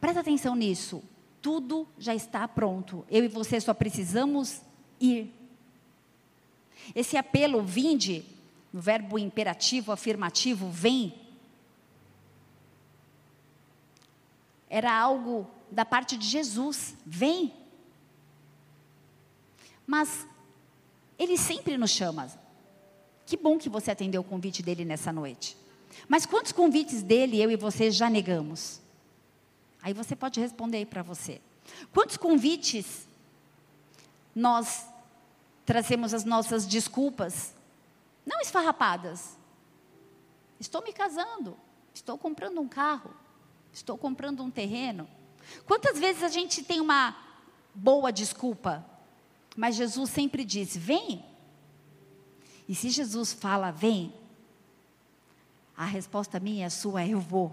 Presta 0.00 0.20
atenção 0.20 0.54
nisso. 0.54 1.02
Tudo 1.40 1.86
já 1.98 2.14
está 2.14 2.46
pronto. 2.48 3.04
Eu 3.10 3.24
e 3.24 3.28
você 3.28 3.60
só 3.60 3.72
precisamos 3.72 4.60
ir. 5.00 5.32
Esse 6.94 7.16
apelo, 7.16 7.62
vinde, 7.62 8.24
no 8.72 8.80
verbo 8.80 9.18
imperativo, 9.18 9.92
afirmativo, 9.92 10.68
vem, 10.70 11.14
era 14.68 14.90
algo 14.90 15.46
da 15.70 15.84
parte 15.84 16.16
de 16.16 16.26
Jesus: 16.26 16.96
vem. 17.04 17.52
Mas 19.86 20.26
ele 21.18 21.36
sempre 21.36 21.76
nos 21.76 21.90
chama. 21.90 22.28
Que 23.26 23.36
bom 23.36 23.58
que 23.58 23.68
você 23.68 23.90
atendeu 23.90 24.22
o 24.22 24.24
convite 24.24 24.62
dele 24.62 24.84
nessa 24.84 25.12
noite. 25.12 25.56
Mas 26.08 26.26
quantos 26.26 26.52
convites 26.52 27.02
dele 27.02 27.40
eu 27.40 27.50
e 27.50 27.56
você 27.56 27.90
já 27.90 28.08
negamos? 28.08 28.80
Aí 29.82 29.92
você 29.92 30.14
pode 30.14 30.40
responder 30.40 30.78
aí 30.78 30.86
para 30.86 31.02
você. 31.02 31.40
Quantos 31.92 32.16
convites 32.16 33.06
nós 34.34 34.86
trazemos 35.66 36.14
as 36.14 36.24
nossas 36.24 36.66
desculpas, 36.66 37.52
não 38.24 38.40
esfarrapadas? 38.40 39.36
Estou 40.58 40.82
me 40.82 40.92
casando, 40.92 41.56
estou 41.92 42.16
comprando 42.16 42.60
um 42.60 42.68
carro, 42.68 43.12
estou 43.72 43.98
comprando 43.98 44.42
um 44.42 44.50
terreno. 44.50 45.08
Quantas 45.66 45.98
vezes 45.98 46.22
a 46.22 46.28
gente 46.28 46.62
tem 46.62 46.80
uma 46.80 47.16
boa 47.74 48.12
desculpa, 48.12 48.84
mas 49.56 49.74
Jesus 49.74 50.10
sempre 50.10 50.44
diz: 50.44 50.76
vem. 50.76 51.24
E 52.68 52.74
se 52.74 52.90
Jesus 52.90 53.32
fala, 53.32 53.70
vem, 53.72 54.14
a 55.82 55.86
resposta 55.86 56.38
minha 56.38 56.66
a 56.66 56.70
sua 56.70 57.02
é: 57.02 57.08
eu 57.08 57.20
vou. 57.20 57.52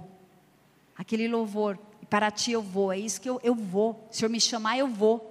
Aquele 0.96 1.28
louvor, 1.28 1.78
para 2.10 2.30
ti 2.30 2.52
eu 2.52 2.62
vou, 2.62 2.92
é 2.92 2.98
isso 2.98 3.20
que 3.22 3.30
eu, 3.30 3.39
eu 3.44 3.56
vou. 3.56 4.08
Se 4.12 4.20
Senhor 4.20 4.30
me 4.30 4.39
chamar, 4.39 4.78
eu 4.78 4.88
vou. 4.88 5.26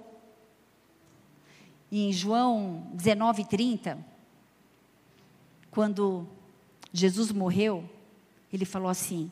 Em 1.91 2.11
João 2.11 2.87
19, 2.93 3.45
30, 3.45 3.97
quando 5.71 6.27
Jesus 6.91 7.31
morreu, 7.31 7.89
ele 8.51 8.65
falou 8.65 8.89
assim: 8.89 9.31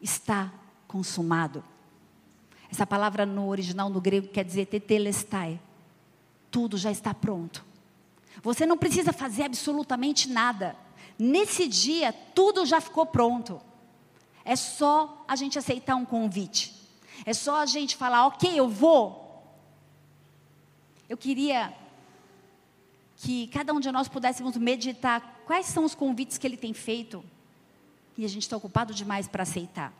está 0.00 0.52
consumado. 0.86 1.64
Essa 2.70 2.86
palavra 2.86 3.24
no 3.24 3.48
original, 3.48 3.88
no 3.88 4.00
grego, 4.00 4.28
quer 4.28 4.44
dizer 4.44 4.66
tetelestai. 4.66 5.58
Tudo 6.50 6.76
já 6.76 6.90
está 6.90 7.12
pronto. 7.12 7.64
Você 8.42 8.64
não 8.64 8.78
precisa 8.78 9.12
fazer 9.12 9.44
absolutamente 9.44 10.28
nada. 10.28 10.76
Nesse 11.18 11.66
dia, 11.66 12.12
tudo 12.34 12.64
já 12.64 12.80
ficou 12.80 13.04
pronto. 13.04 13.60
É 14.44 14.54
só 14.54 15.24
a 15.26 15.34
gente 15.34 15.58
aceitar 15.58 15.96
um 15.96 16.04
convite. 16.04 16.74
É 17.26 17.34
só 17.34 17.56
a 17.56 17.66
gente 17.66 17.96
falar, 17.96 18.26
ok, 18.26 18.58
eu 18.58 18.68
vou. 18.68 19.26
Eu 21.08 21.16
queria 21.16 21.74
que 23.16 23.48
cada 23.48 23.72
um 23.72 23.80
de 23.80 23.90
nós 23.90 24.06
pudéssemos 24.06 24.56
meditar 24.56 25.42
quais 25.44 25.66
são 25.66 25.84
os 25.84 25.94
convites 25.94 26.38
que 26.38 26.46
ele 26.46 26.56
tem 26.56 26.72
feito 26.72 27.24
e 28.16 28.24
a 28.24 28.28
gente 28.28 28.42
está 28.42 28.56
ocupado 28.56 28.94
demais 28.94 29.26
para 29.26 29.42
aceitar. 29.42 29.92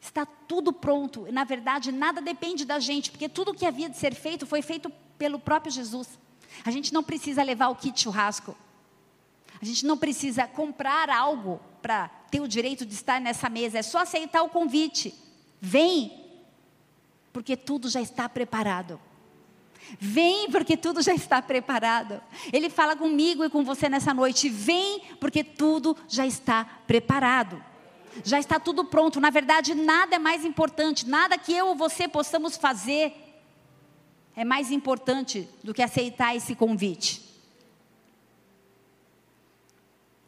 Está 0.00 0.26
tudo 0.26 0.72
pronto. 0.72 1.26
Na 1.32 1.44
verdade, 1.44 1.90
nada 1.90 2.20
depende 2.20 2.64
da 2.64 2.78
gente, 2.78 3.10
porque 3.10 3.28
tudo 3.28 3.54
que 3.54 3.66
havia 3.66 3.88
de 3.88 3.96
ser 3.96 4.14
feito 4.14 4.46
foi 4.46 4.62
feito 4.62 4.90
pelo 5.18 5.38
próprio 5.38 5.72
Jesus. 5.72 6.18
A 6.64 6.70
gente 6.70 6.92
não 6.92 7.02
precisa 7.02 7.42
levar 7.42 7.68
o 7.68 7.76
kit 7.76 8.00
churrasco. 8.00 8.56
A 9.60 9.64
gente 9.64 9.86
não 9.86 9.96
precisa 9.96 10.46
comprar 10.46 11.08
algo 11.10 11.60
para 11.80 12.08
ter 12.30 12.40
o 12.40 12.48
direito 12.48 12.84
de 12.84 12.94
estar 12.94 13.20
nessa 13.20 13.48
mesa, 13.48 13.78
é 13.78 13.82
só 13.82 13.98
aceitar 13.98 14.42
o 14.42 14.48
convite. 14.48 15.14
Vem, 15.60 16.12
porque 17.32 17.56
tudo 17.56 17.88
já 17.88 18.00
está 18.00 18.28
preparado. 18.28 19.00
Vem, 19.98 20.50
porque 20.50 20.76
tudo 20.76 21.02
já 21.02 21.14
está 21.14 21.42
preparado. 21.42 22.20
Ele 22.52 22.70
fala 22.70 22.96
comigo 22.96 23.44
e 23.44 23.50
com 23.50 23.64
você 23.64 23.88
nessa 23.88 24.14
noite. 24.14 24.48
Vem, 24.48 25.02
porque 25.20 25.44
tudo 25.44 25.96
já 26.08 26.26
está 26.26 26.64
preparado. 26.86 27.62
Já 28.24 28.38
está 28.38 28.58
tudo 28.58 28.84
pronto. 28.84 29.20
Na 29.20 29.30
verdade, 29.30 29.74
nada 29.74 30.16
é 30.16 30.18
mais 30.18 30.44
importante, 30.44 31.08
nada 31.08 31.36
que 31.36 31.52
eu 31.52 31.68
ou 31.68 31.74
você 31.74 32.08
possamos 32.08 32.56
fazer 32.56 33.12
é 34.36 34.44
mais 34.44 34.70
importante 34.70 35.48
do 35.62 35.72
que 35.72 35.82
aceitar 35.82 36.34
esse 36.34 36.54
convite. 36.54 37.33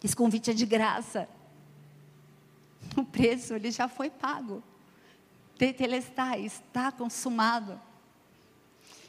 Esse 0.07 0.14
convite 0.14 0.53
é 0.53 0.55
de 0.55 0.64
graça. 0.64 1.29
O 2.97 3.03
preço 3.03 3.55
ele 3.55 3.73
já 3.73 3.88
foi 3.88 4.09
pago. 4.09 4.62
Tetelestai, 5.59 6.45
está 6.45 6.92
consumado. 6.92 7.81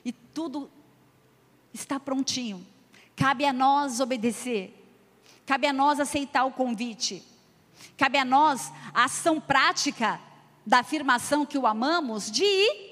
E 0.03 0.12
tudo 0.12 0.71
está 1.71 1.99
prontinho. 1.99 2.65
Cabe 3.15 3.45
a 3.45 3.53
nós 3.53 3.99
obedecer. 3.99 4.73
Cabe 5.45 5.67
a 5.67 5.71
nós 5.71 5.99
aceitar 5.99 6.45
o 6.45 6.51
convite. 6.51 7.23
Cabe 7.95 8.17
a 8.17 8.25
nós 8.25 8.73
a 8.91 9.03
ação 9.03 9.39
prática 9.39 10.19
da 10.65 10.79
afirmação 10.79 11.45
que 11.45 11.60
o 11.60 11.67
amamos 11.67 12.31
de 12.31 12.43
ir 12.43 12.87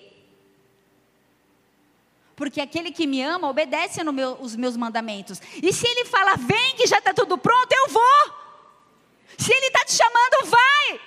porque 2.36 2.60
aquele 2.60 2.92
que 2.92 3.08
me 3.08 3.22
ama 3.22 3.50
obedece 3.50 4.02
os 4.02 4.14
meu, 4.14 4.38
meus 4.58 4.76
mandamentos. 4.76 5.42
E 5.64 5.72
se 5.72 5.88
ele 5.88 6.06
fala, 6.06 6.36
vem 6.36 6.76
que 6.76 6.86
já 6.86 6.98
está 6.98 7.14
tudo 7.14 7.38
pronto, 7.38 7.72
eu 7.72 7.88
vou. 7.90 8.34
Se 9.38 9.54
ele 9.54 9.68
está 9.68 9.86
te 9.86 9.94
chamando, 9.94 10.50
vai. 10.50 11.02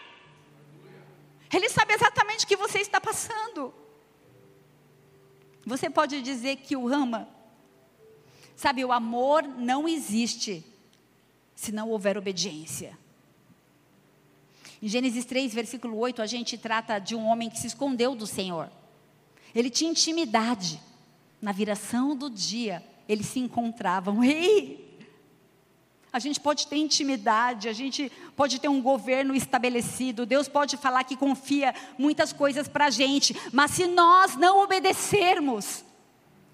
Ele 1.52 1.68
sabe 1.68 1.94
exatamente 1.94 2.44
o 2.44 2.48
que 2.48 2.56
você 2.56 2.78
está 2.78 3.00
passando. 3.00 3.74
Você 5.66 5.90
pode 5.90 6.22
dizer 6.22 6.56
que 6.56 6.76
o 6.76 6.88
ama. 6.88 7.28
Sabe, 8.56 8.84
o 8.84 8.90
amor 8.90 9.42
não 9.42 9.86
existe 9.86 10.64
se 11.54 11.70
não 11.70 11.90
houver 11.90 12.16
obediência. 12.16 12.98
Em 14.80 14.88
Gênesis 14.88 15.24
3, 15.24 15.52
versículo 15.52 15.98
8, 15.98 16.22
a 16.22 16.26
gente 16.26 16.56
trata 16.56 16.98
de 16.98 17.14
um 17.14 17.26
homem 17.26 17.50
que 17.50 17.58
se 17.58 17.66
escondeu 17.66 18.14
do 18.14 18.26
Senhor. 18.26 18.70
Ele 19.54 19.68
tinha 19.68 19.90
intimidade 19.90 20.80
na 21.40 21.52
viração 21.52 22.16
do 22.16 22.28
dia, 22.28 22.84
eles 23.08 23.26
se 23.26 23.38
encontravam. 23.38 24.22
Ei! 24.24 24.88
A 26.10 26.18
gente 26.18 26.40
pode 26.40 26.66
ter 26.66 26.76
intimidade, 26.76 27.68
a 27.68 27.72
gente 27.72 28.10
pode 28.34 28.58
ter 28.58 28.68
um 28.68 28.80
governo 28.80 29.34
estabelecido, 29.34 30.24
Deus 30.24 30.48
pode 30.48 30.76
falar 30.76 31.04
que 31.04 31.16
confia 31.16 31.74
muitas 31.98 32.32
coisas 32.32 32.66
para 32.66 32.86
a 32.86 32.90
gente, 32.90 33.36
mas 33.52 33.72
se 33.72 33.86
nós 33.86 34.34
não 34.34 34.62
obedecermos, 34.62 35.84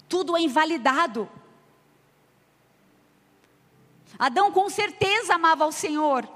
tudo 0.09 0.35
é 0.35 0.41
invalidado. 0.41 1.29
Adão 4.19 4.51
com 4.51 4.69
certeza 4.69 5.35
amava 5.35 5.65
o 5.65 5.71
Senhor, 5.71 6.29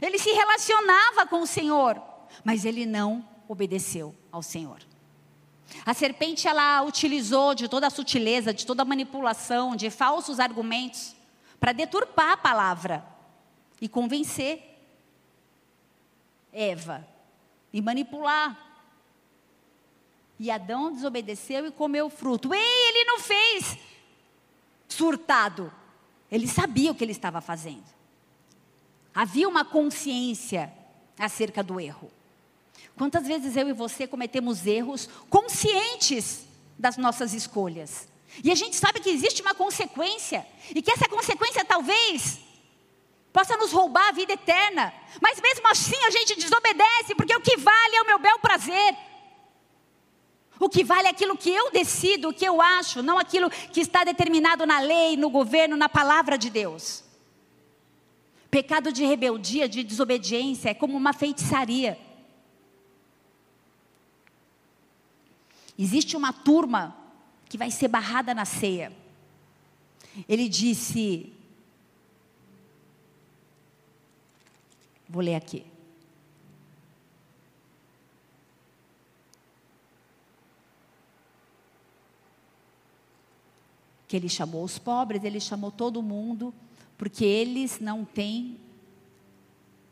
Ele 0.00 0.18
se 0.18 0.30
relacionava 0.32 1.26
com 1.26 1.42
o 1.42 1.46
Senhor, 1.46 2.02
mas 2.42 2.64
ele 2.64 2.84
não 2.84 3.24
obedeceu 3.46 4.14
ao 4.32 4.42
Senhor. 4.42 4.80
A 5.84 5.94
serpente 5.94 6.46
ela 6.46 6.82
utilizou 6.82 7.54
de 7.54 7.68
toda 7.68 7.86
a 7.86 7.90
sutileza, 7.90 8.52
de 8.52 8.66
toda 8.66 8.82
a 8.82 8.84
manipulação, 8.84 9.74
de 9.74 9.90
falsos 9.90 10.38
argumentos 10.40 11.14
para 11.58 11.72
deturpar 11.72 12.32
a 12.32 12.36
palavra 12.36 13.04
e 13.80 13.88
convencer 13.88 14.70
Eva 16.52 17.06
e 17.72 17.82
manipular. 17.82 18.56
E 20.38 20.50
Adão 20.50 20.92
desobedeceu 20.92 21.66
e 21.66 21.70
comeu 21.70 22.06
o 22.06 22.10
fruto. 22.10 22.54
Ei, 22.54 22.88
ele 22.88 23.04
não 23.04 23.18
fez 23.18 23.78
surtado. 24.88 25.72
Ele 26.30 26.46
sabia 26.46 26.92
o 26.92 26.94
que 26.94 27.04
ele 27.04 27.12
estava 27.12 27.40
fazendo. 27.40 27.84
Havia 29.14 29.48
uma 29.48 29.64
consciência 29.64 30.72
acerca 31.18 31.62
do 31.62 31.80
erro. 31.80 32.10
Quantas 32.96 33.26
vezes 33.26 33.56
eu 33.56 33.68
e 33.68 33.72
você 33.72 34.06
cometemos 34.06 34.66
erros 34.66 35.08
conscientes 35.28 36.46
das 36.78 36.96
nossas 36.96 37.34
escolhas? 37.34 38.08
E 38.42 38.50
a 38.50 38.54
gente 38.54 38.76
sabe 38.76 39.00
que 39.00 39.10
existe 39.10 39.42
uma 39.42 39.54
consequência, 39.54 40.46
e 40.74 40.80
que 40.80 40.90
essa 40.90 41.08
consequência 41.08 41.64
talvez 41.64 42.38
possa 43.32 43.56
nos 43.56 43.72
roubar 43.72 44.08
a 44.08 44.12
vida 44.12 44.32
eterna, 44.32 44.92
mas 45.20 45.40
mesmo 45.40 45.66
assim 45.68 45.96
a 46.06 46.10
gente 46.10 46.36
desobedece, 46.36 47.14
porque 47.16 47.34
o 47.34 47.40
que 47.40 47.56
vale 47.56 47.96
é 47.96 48.02
o 48.02 48.06
meu 48.06 48.18
bel 48.18 48.38
prazer. 48.38 48.96
O 50.58 50.68
que 50.68 50.84
vale 50.84 51.08
é 51.08 51.10
aquilo 51.10 51.36
que 51.36 51.50
eu 51.50 51.72
decido, 51.72 52.28
o 52.28 52.32
que 52.32 52.44
eu 52.44 52.62
acho, 52.62 53.02
não 53.02 53.18
aquilo 53.18 53.50
que 53.50 53.80
está 53.80 54.04
determinado 54.04 54.64
na 54.64 54.78
lei, 54.78 55.16
no 55.16 55.28
governo, 55.28 55.76
na 55.76 55.88
palavra 55.88 56.38
de 56.38 56.48
Deus. 56.48 57.02
Pecado 58.50 58.92
de 58.92 59.04
rebeldia, 59.04 59.68
de 59.68 59.82
desobediência, 59.82 60.70
é 60.70 60.74
como 60.74 60.96
uma 60.96 61.12
feitiçaria. 61.12 61.98
Existe 65.78 66.16
uma 66.16 66.32
turma 66.32 66.96
que 67.48 67.58
vai 67.58 67.70
ser 67.70 67.88
barrada 67.88 68.34
na 68.34 68.44
ceia. 68.44 68.92
Ele 70.28 70.48
disse: 70.48 71.32
Vou 75.08 75.22
ler 75.22 75.34
aqui. 75.34 75.64
Que 84.08 84.16
ele 84.16 84.28
chamou 84.28 84.64
os 84.64 84.78
pobres, 84.78 85.24
ele 85.24 85.40
chamou 85.40 85.70
todo 85.70 86.02
mundo, 86.02 86.54
porque 86.96 87.24
eles 87.24 87.80
não 87.80 88.04
têm 88.04 88.58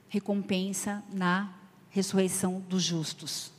recompensa 0.09 1.03
na 1.12 1.53
ressurreição 1.90 2.61
dos 2.68 2.83
justos. 2.83 3.53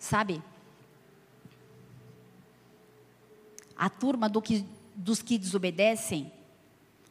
Sabe? 0.00 0.42
A 3.76 3.90
turma 3.90 4.28
do 4.28 4.40
que, 4.40 4.64
dos 4.96 5.20
que 5.20 5.36
desobedecem, 5.36 6.32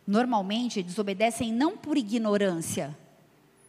normalmente 0.05 0.81
desobedecem 0.81 1.53
não 1.53 1.77
por 1.77 1.95
ignorância, 1.95 2.97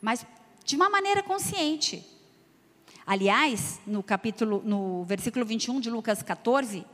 mas 0.01 0.27
de 0.65 0.75
uma 0.75 0.89
maneira 0.89 1.23
consciente. 1.23 2.05
Aliás, 3.07 3.79
no 3.87 4.03
capítulo, 4.03 4.63
no 4.65 5.05
versículo 5.05 5.45
21 5.45 5.81
de 5.81 5.91
Lucas 5.91 6.23
14, 6.23 6.85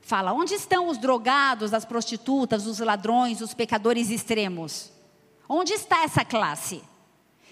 fala: 0.00 0.32
onde 0.32 0.54
estão 0.54 0.88
os 0.88 0.98
drogados, 0.98 1.72
as 1.72 1.84
prostitutas, 1.84 2.66
os 2.66 2.80
ladrões, 2.80 3.40
os 3.40 3.54
pecadores 3.54 4.10
extremos? 4.10 4.90
Onde 5.48 5.72
está 5.72 6.02
essa 6.02 6.24
classe? 6.24 6.82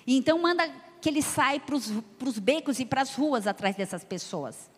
E 0.07 0.17
então 0.17 0.41
manda 0.41 0.90
que 1.01 1.09
ele 1.09 1.23
sai 1.23 1.59
para 1.59 1.75
os 1.75 2.39
becos 2.39 2.79
e 2.79 2.85
para 2.85 3.03
as 3.03 3.15
ruas 3.15 3.47
atrás 3.47 3.77
dessas 3.77 4.05
pessoas. 4.05 4.71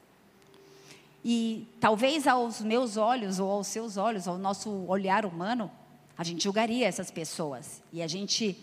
E 1.25 1.69
talvez 1.81 2.27
aos 2.27 2.61
meus 2.61 2.97
olhos, 2.97 3.39
ou 3.39 3.51
aos 3.51 3.69
seus 3.69 3.97
olhos, 3.97 4.27
ao 4.27 4.37
nosso 4.37 4.71
olhar 4.87 5.25
humano, 5.25 5.71
a 6.19 6.25
gente 6.25 6.43
julgaria 6.43 6.87
essas 6.87 7.11
pessoas. 7.11 7.83
E 7.93 8.03
a 8.03 8.09
gente 8.09 8.59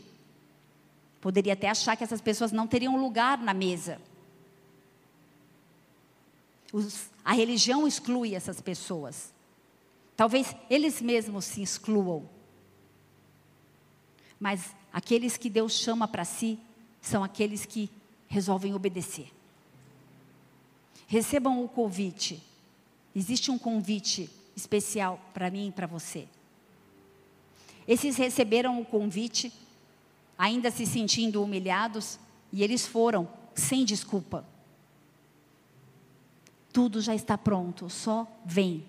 poderia 1.22 1.54
até 1.54 1.70
achar 1.70 1.96
que 1.96 2.04
essas 2.04 2.22
pessoas 2.22 2.52
não 2.52 2.68
teriam 2.68 3.00
lugar 3.00 3.38
na 3.38 3.54
mesa. 3.54 4.00
Os, 6.72 7.10
a 7.24 7.34
religião 7.34 7.88
exclui 7.88 8.36
essas 8.36 8.62
pessoas. 8.62 9.34
Talvez 10.16 10.54
eles 10.70 11.02
mesmos 11.02 11.46
se 11.46 11.62
excluam. 11.62 12.30
Mas 14.38 14.76
aqueles 14.92 15.38
que 15.38 15.50
Deus 15.50 15.74
chama 15.74 16.08
para 16.08 16.26
si 16.26 16.60
são 17.10 17.24
aqueles 17.24 17.66
que 17.66 17.90
resolvem 18.28 18.74
obedecer. 18.74 19.32
Recebam 21.08 21.64
o 21.64 21.68
convite. 21.68 22.42
Existe 23.16 23.50
um 23.50 23.58
convite 23.58 24.30
especial 24.56 25.20
para 25.34 25.50
mim 25.50 25.70
e 25.70 25.72
para 25.72 25.88
você. 25.88 26.28
Esses 27.88 28.16
receberam 28.18 28.80
o 28.80 28.86
convite, 28.86 29.52
ainda 30.38 30.70
se 30.70 30.86
sentindo 30.86 31.44
humilhados, 31.44 32.20
e 32.54 32.64
eles 32.64 32.86
foram 32.86 33.28
sem 33.56 33.84
desculpa. 33.84 34.46
Tudo 36.72 37.02
já 37.02 37.16
está 37.16 37.36
pronto, 37.36 37.90
só 37.90 38.28
vem. 38.46 38.86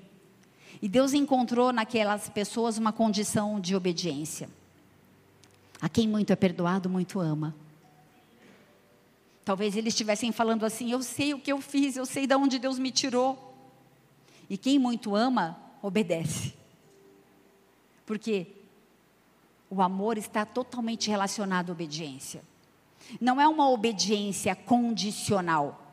E 0.83 0.89
Deus 0.89 1.15
encontrou 1.15 1.73
naquelas 1.73 2.29
pessoas 2.29 2.77
uma 2.77 2.93
condição 2.93 3.59
de 3.59 3.75
obediência. 3.75 4.51
A 5.81 5.89
quem 5.89 6.07
muito 6.07 6.31
é 6.31 6.37
perdoado, 6.37 6.91
muito 6.91 7.19
ama. 7.19 7.55
Talvez 9.51 9.75
eles 9.75 9.95
estivessem 9.95 10.31
falando 10.31 10.65
assim: 10.65 10.93
eu 10.93 11.03
sei 11.03 11.35
o 11.35 11.41
que 11.41 11.51
eu 11.51 11.61
fiz, 11.61 11.97
eu 11.97 12.07
sei 12.07 12.25
de 12.25 12.37
onde 12.37 12.57
Deus 12.57 12.79
me 12.79 12.93
tirou. 12.93 13.53
E 14.49 14.57
quem 14.57 14.79
muito 14.79 15.17
ama, 15.17 15.61
obedece. 15.83 16.55
Porque 18.07 18.47
o 19.69 19.83
amor 19.83 20.17
está 20.17 20.47
totalmente 20.47 21.11
relacionado 21.11 21.71
à 21.71 21.73
obediência. 21.73 22.45
Não 23.21 23.41
é 23.41 23.49
uma 23.49 23.69
obediência 23.69 24.55
condicional. 24.55 25.85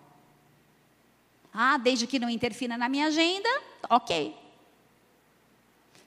Ah, 1.51 1.79
desde 1.79 2.05
que 2.05 2.19
não 2.19 2.29
interfira 2.29 2.77
na 2.77 2.87
minha 2.87 3.07
agenda, 3.07 3.49
ok. 3.89 4.35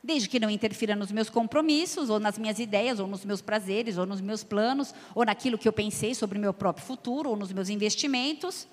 Desde 0.02 0.28
que 0.28 0.40
não 0.40 0.48
interfira 0.48 0.96
nos 0.96 1.12
meus 1.12 1.28
compromissos, 1.28 2.08
ou 2.08 2.18
nas 2.18 2.38
minhas 2.38 2.58
ideias, 2.58 2.98
ou 2.98 3.06
nos 3.06 3.24
meus 3.24 3.42
prazeres, 3.42 3.98
ou 3.98 4.06
nos 4.06 4.20
meus 4.20 4.42
planos, 4.42 4.94
ou 5.14 5.24
naquilo 5.26 5.58
que 5.58 5.68
eu 5.68 5.72
pensei 5.72 6.14
sobre 6.14 6.38
o 6.38 6.40
meu 6.40 6.54
próprio 6.54 6.86
futuro, 6.86 7.30
ou 7.30 7.36
nos 7.36 7.52
meus 7.52 7.68
investimentos. 7.68 8.66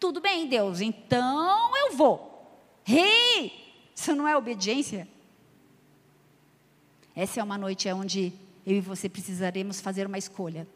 Tudo 0.00 0.20
bem, 0.20 0.48
Deus, 0.48 0.80
então 0.80 1.70
eu 1.76 1.96
vou. 1.96 2.50
Rei! 2.82 3.04
Hey, 3.36 3.52
isso 3.94 4.14
não 4.16 4.26
é 4.26 4.36
obediência? 4.36 5.06
Essa 7.14 7.40
é 7.40 7.44
uma 7.44 7.56
noite 7.56 7.88
onde 7.92 8.32
eu 8.66 8.76
e 8.76 8.80
você 8.80 9.08
precisaremos 9.08 9.80
fazer 9.80 10.06
uma 10.06 10.18
escolha. 10.18 10.66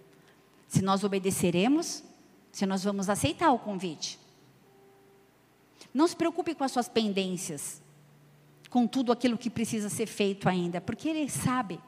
Se 0.69 0.83
nós 0.83 1.03
obedeceremos, 1.03 2.05
se 2.53 2.65
nós 2.65 2.85
vamos 2.85 3.09
aceitar 3.09 3.51
o 3.51 3.59
convite. 3.59 4.21
Não 5.93 6.07
se 6.07 6.15
preocupe 6.15 6.55
com 6.55 6.63
as 6.63 6.71
suas 6.71 6.89
pendências 6.89 7.81
com 8.71 8.87
tudo 8.87 9.13
aquilo 9.13 9.39
que 9.39 9.49
precisa 9.49 9.89
ser 9.89 10.07
feito 10.07 10.49
ainda, 10.49 10.81
porque 10.81 11.09
Ele 11.09 11.29
sabe. 11.29 11.81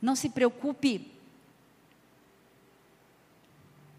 Não 0.00 0.16
se 0.16 0.28
preocupe 0.30 1.10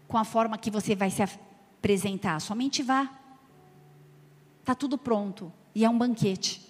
com 0.08 0.18
a 0.18 0.24
forma 0.24 0.58
que 0.58 0.70
você 0.70 0.94
vai 0.94 1.10
se 1.10 1.22
apresentar, 1.22 2.40
somente 2.40 2.82
vá. 2.82 3.10
Está 4.60 4.74
tudo 4.74 4.98
pronto 4.98 5.52
e 5.74 5.84
é 5.84 5.88
um 5.88 5.96
banquete. 5.96 6.60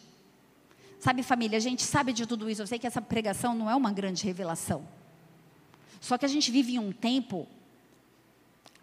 Sabe, 0.98 1.22
família, 1.22 1.56
a 1.56 1.60
gente 1.60 1.82
sabe 1.82 2.12
de 2.12 2.26
tudo 2.26 2.48
isso. 2.48 2.62
Eu 2.62 2.66
sei 2.66 2.78
que 2.78 2.86
essa 2.86 3.02
pregação 3.02 3.54
não 3.54 3.68
é 3.68 3.74
uma 3.74 3.90
grande 3.90 4.24
revelação. 4.24 4.86
Só 6.00 6.16
que 6.16 6.24
a 6.24 6.28
gente 6.28 6.50
vive 6.50 6.74
em 6.74 6.78
um 6.78 6.92
tempo 6.92 7.48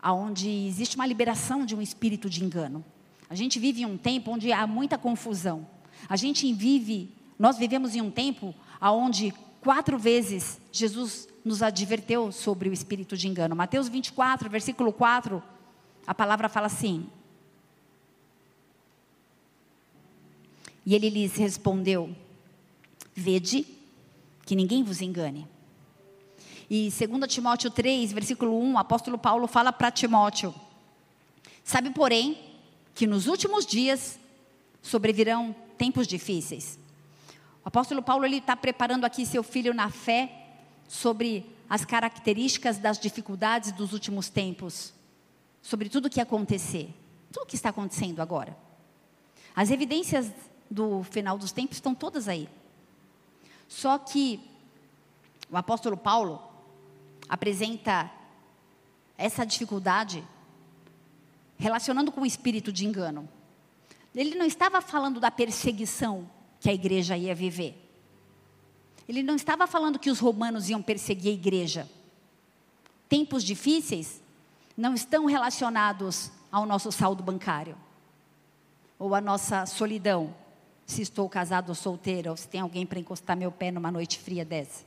onde 0.03 0.49
existe 0.49 0.95
uma 0.95 1.05
liberação 1.05 1.65
de 1.65 1.75
um 1.75 1.81
espírito 1.81 2.29
de 2.29 2.43
engano. 2.43 2.83
A 3.29 3.35
gente 3.35 3.59
vive 3.59 3.83
em 3.83 3.85
um 3.85 3.97
tempo 3.97 4.31
onde 4.31 4.51
há 4.51 4.65
muita 4.65 4.97
confusão. 4.97 5.67
A 6.07 6.15
gente 6.15 6.51
vive, 6.51 7.13
nós 7.37 7.57
vivemos 7.57 7.95
em 7.95 8.01
um 8.01 8.09
tempo 8.09 8.55
onde 8.81 9.33
quatro 9.61 9.97
vezes 9.99 10.59
Jesus 10.71 11.27
nos 11.45 11.61
adverteu 11.61 12.31
sobre 12.31 12.69
o 12.69 12.73
espírito 12.73 13.15
de 13.15 13.27
engano. 13.27 13.55
Mateus 13.55 13.87
24, 13.87 14.49
versículo 14.49 14.91
4, 14.91 15.41
a 16.07 16.15
palavra 16.15 16.49
fala 16.49 16.65
assim: 16.65 17.07
E 20.85 20.95
ele 20.95 21.09
lhes 21.09 21.35
respondeu: 21.35 22.15
Vede 23.13 23.65
que 24.43 24.55
ninguém 24.55 24.81
vos 24.81 25.01
engane. 25.01 25.47
E 26.67 26.89
2 26.89 27.31
Timóteo 27.31 27.69
3, 27.69 28.11
versículo 28.11 28.59
1, 28.59 28.73
o 28.73 28.77
apóstolo 28.77 29.17
Paulo 29.17 29.45
fala 29.45 29.71
para 29.71 29.91
Timóteo: 29.91 30.53
Sabe, 31.63 31.91
porém, 31.91 32.48
que 32.99 33.07
nos 33.07 33.27
últimos 33.27 33.65
dias 33.65 34.19
sobrevirão 34.81 35.55
tempos 35.77 36.05
difíceis. 36.05 36.77
O 37.63 37.69
apóstolo 37.69 38.03
Paulo 38.03 38.25
ele 38.25 38.39
está 38.39 38.57
preparando 38.57 39.05
aqui 39.05 39.25
seu 39.25 39.41
filho 39.41 39.73
na 39.73 39.89
fé 39.89 40.57
sobre 40.85 41.49
as 41.69 41.85
características 41.85 42.77
das 42.77 42.99
dificuldades 42.99 43.71
dos 43.71 43.93
últimos 43.93 44.27
tempos, 44.27 44.93
sobre 45.61 45.87
tudo 45.87 46.07
o 46.07 46.09
que 46.09 46.19
acontecer, 46.19 46.93
tudo 47.31 47.43
o 47.43 47.45
que 47.45 47.55
está 47.55 47.69
acontecendo 47.69 48.19
agora. 48.19 48.53
As 49.55 49.71
evidências 49.71 50.29
do 50.69 51.01
final 51.03 51.37
dos 51.37 51.53
tempos 51.53 51.77
estão 51.77 51.95
todas 51.95 52.27
aí. 52.27 52.49
Só 53.69 53.97
que 53.97 54.41
o 55.49 55.55
apóstolo 55.55 55.95
Paulo 55.95 56.43
apresenta 57.29 58.11
essa 59.17 59.45
dificuldade 59.45 60.21
relacionando 61.59 62.11
com 62.11 62.21
o 62.21 62.25
espírito 62.25 62.71
de 62.71 62.87
engano. 62.87 63.27
Ele 64.15 64.35
não 64.35 64.45
estava 64.45 64.81
falando 64.81 65.19
da 65.19 65.29
perseguição 65.29 66.29
que 66.59 66.69
a 66.69 66.73
igreja 66.73 67.17
ia 67.17 67.35
viver. 67.35 67.77
Ele 69.07 69.21
não 69.21 69.35
estava 69.35 69.67
falando 69.67 69.99
que 69.99 70.09
os 70.09 70.19
romanos 70.19 70.69
iam 70.69 70.81
perseguir 70.81 71.31
a 71.31 71.35
igreja. 71.35 71.89
Tempos 73.09 73.43
difíceis 73.43 74.21
não 74.77 74.93
estão 74.93 75.25
relacionados 75.25 76.31
ao 76.51 76.65
nosso 76.65 76.91
saldo 76.91 77.21
bancário 77.21 77.75
ou 78.97 79.15
à 79.15 79.21
nossa 79.21 79.65
solidão, 79.65 80.35
se 80.85 81.01
estou 81.01 81.29
casado 81.29 81.69
ou 81.69 81.75
solteira, 81.75 82.31
ou 82.31 82.37
se 82.37 82.47
tem 82.47 82.59
alguém 82.59 82.85
para 82.85 82.99
encostar 82.99 83.37
meu 83.37 83.51
pé 83.51 83.71
numa 83.71 83.89
noite 83.89 84.19
fria 84.19 84.43
dessa. 84.43 84.83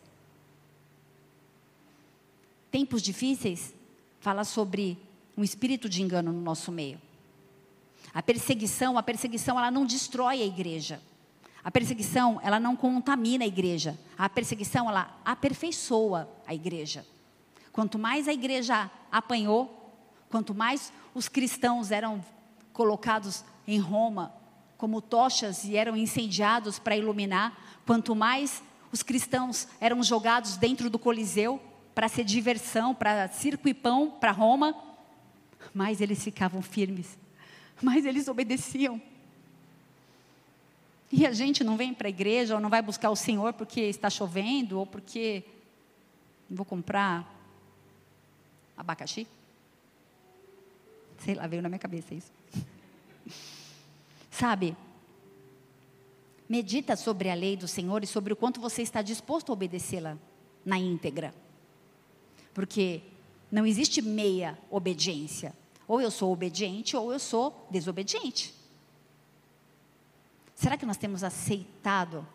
Tempos 2.70 3.01
difíceis 3.01 3.75
fala 4.20 4.45
sobre 4.45 4.99
um 5.37 5.43
espírito 5.43 5.89
de 5.89 6.03
engano 6.03 6.33
no 6.33 6.41
nosso 6.41 6.70
meio. 6.70 7.01
A 8.12 8.22
perseguição, 8.22 8.99
a 8.99 9.03
perseguição 9.03 9.59
ela 9.59 9.70
não 9.70 9.87
destrói 9.87 10.43
a 10.43 10.47
igreja. 10.47 11.01
A 11.64 11.70
perseguição, 11.70 12.41
ela 12.43 12.59
não 12.59 12.74
contamina 12.74 13.45
a 13.45 13.47
igreja. 13.47 13.99
A 14.18 14.28
perseguição, 14.28 14.89
ela 14.89 15.16
aperfeiçoa 15.24 16.28
a 16.47 16.55
igreja. 16.55 17.07
Quanto 17.72 17.99
mais 17.99 18.28
a 18.28 18.33
igreja 18.33 18.91
apanhou, 19.11 19.91
quanto 20.28 20.55
mais 20.55 20.93
os 21.14 21.28
cristãos 21.28 21.91
eram 21.91 22.22
colocados 22.72 23.45
em 23.66 23.78
Roma 23.78 24.35
como 24.83 25.01
tochas 25.01 25.62
e 25.62 25.76
eram 25.76 25.97
incendiados 25.97 26.80
para 26.80 26.97
iluminar, 26.97 27.57
quanto 27.87 28.16
mais 28.16 28.61
os 28.91 29.01
cristãos 29.01 29.68
eram 29.80 30.03
jogados 30.03 30.57
dentro 30.57 30.91
do 30.91 30.99
Coliseu 30.99 31.62
para 31.95 32.09
ser 32.09 32.24
diversão, 32.24 32.93
para 32.93 33.28
circo 33.28 33.68
e 33.68 33.74
pão 33.74 34.11
para 34.11 34.33
Roma, 34.33 34.74
mais 35.75 36.01
eles 36.01 36.23
ficavam 36.23 36.62
firmes, 36.62 37.18
mais 37.81 38.05
eles 38.05 38.29
obedeciam. 38.29 39.01
E 41.11 41.27
a 41.27 41.33
gente 41.33 41.62
não 41.62 41.77
vem 41.77 41.93
para 41.93 42.09
a 42.09 42.11
igreja 42.11 42.55
ou 42.55 42.61
não 42.61 42.70
vai 42.70 42.81
buscar 42.81 43.11
o 43.11 43.16
Senhor 43.16 43.53
porque 43.53 43.81
está 43.83 44.09
chovendo 44.09 44.79
ou 44.79 44.87
porque 44.87 45.45
vou 46.49 46.64
comprar 46.64 47.31
abacaxi. 48.77 49.27
Sei 51.18 51.35
lá, 51.35 51.47
veio 51.47 51.62
na 51.62 51.68
minha 51.68 51.79
cabeça 51.79 52.14
isso. 52.14 52.33
Sabe? 54.31 54.75
Medita 56.49 56.97
sobre 56.97 57.31
a 57.31 57.35
lei 57.35 57.57
do 57.57 57.68
Senhor 57.68 58.03
e 58.03 58.07
sobre 58.07 58.33
o 58.33 58.37
quanto 58.37 58.61
você 58.61 58.83
está 58.83 59.03
disposto 59.03 59.51
a 59.51 59.53
obedecê-la 59.53 60.16
na 60.64 60.79
íntegra. 60.79 61.35
Porque 62.55 63.03
não 63.51 63.66
existe 63.66 64.01
meia 64.01 64.59
obediência. 64.70 65.55
Ou 65.93 66.01
eu 66.01 66.11
sou 66.11 66.32
obediente 66.32 66.97
ou 66.97 67.12
eu 67.12 67.18
sou 67.18 67.68
desobediente. 67.70 68.55
Será 70.55 70.78
que 70.78 70.86
nós 70.86 70.97
temos 70.97 71.22
aceitado 71.22 72.26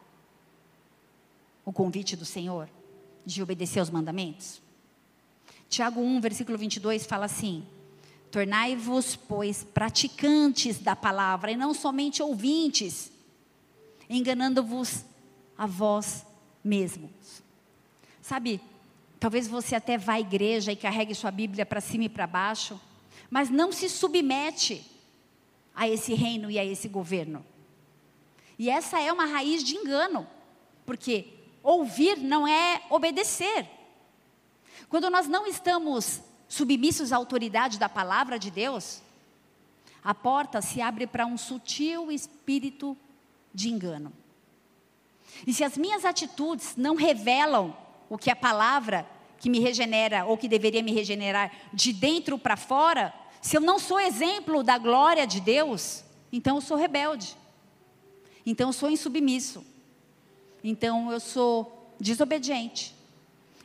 o 1.66 1.74
convite 1.74 2.16
do 2.16 2.24
Senhor 2.24 2.70
de 3.26 3.42
obedecer 3.42 3.80
aos 3.80 3.90
mandamentos? 3.90 4.62
Tiago 5.68 6.00
1, 6.00 6.22
versículo 6.22 6.56
22 6.56 7.08
fala 7.08 7.26
assim: 7.26 7.66
Tornai-vos, 8.30 9.16
pois, 9.16 9.64
praticantes 9.64 10.78
da 10.78 10.96
palavra 10.96 11.50
e 11.50 11.58
não 11.58 11.74
somente 11.74 12.22
ouvintes, 12.22 13.12
enganando-vos 14.08 15.04
a 15.58 15.66
vós 15.66 16.24
mesmos. 16.64 17.42
Sabe, 18.22 18.62
talvez 19.20 19.48
você 19.48 19.74
até 19.74 19.98
vá 19.98 20.14
à 20.14 20.20
igreja 20.20 20.72
e 20.72 20.76
carregue 20.76 21.16
sua 21.16 21.32
Bíblia 21.32 21.66
para 21.66 21.82
cima 21.82 22.04
e 22.04 22.10
para 22.10 22.28
baixo, 22.28 22.80
mas 23.30 23.50
não 23.50 23.72
se 23.72 23.90
submete 23.90 24.86
a 25.76 25.88
esse 25.88 26.14
reino 26.14 26.50
e 26.50 26.58
a 26.58 26.66
esse 26.66 26.88
governo. 26.88 27.46
E 28.58 28.70
essa 28.70 29.00
é 29.00 29.12
uma 29.12 29.26
raiz 29.26 29.64
de 29.64 29.76
engano, 29.76 30.28
porque 30.86 31.28
ouvir 31.62 32.18
não 32.18 32.48
é 32.48 32.82
obedecer. 32.90 33.68
Quando 34.90 35.10
nós 35.10 35.28
não 35.28 35.46
estamos 35.46 36.22
submissos 36.48 37.12
à 37.12 37.18
autoridade 37.18 37.78
da 37.78 37.90
palavra 37.90 38.40
de 38.40 38.50
Deus, 38.50 39.02
a 40.04 40.16
porta 40.16 40.62
se 40.62 40.82
abre 40.82 41.06
para 41.06 41.26
um 41.26 41.38
sutil 41.38 42.12
espírito 42.12 42.98
de 43.54 43.70
engano. 43.70 44.14
E 45.46 45.54
se 45.54 45.64
as 45.64 45.78
minhas 45.78 46.06
atitudes 46.06 46.76
não 46.76 46.96
revelam 46.96 47.76
o 48.10 48.18
que 48.18 48.32
a 48.32 48.36
palavra 48.36 49.06
que 49.40 49.50
me 49.50 49.60
regenera 49.60 50.26
ou 50.26 50.38
que 50.38 50.48
deveria 50.48 50.82
me 50.82 50.92
regenerar 50.92 51.52
de 51.74 51.94
dentro 51.94 52.38
para 52.38 52.58
fora, 52.58 53.14
se 53.42 53.56
eu 53.56 53.62
não 53.62 53.80
sou 53.80 54.00
exemplo 54.00 54.64
da 54.64 54.78
glória 54.78 55.26
de 55.26 55.40
Deus, 55.40 56.04
então 56.32 56.58
eu 56.58 56.62
sou 56.62 56.78
rebelde. 56.78 57.38
Então 58.46 58.70
eu 58.70 58.74
sou 58.74 58.90
insubmisso. 58.90 59.66
Então 60.64 61.12
eu 61.12 61.20
sou 61.20 61.94
desobediente. 62.00 62.96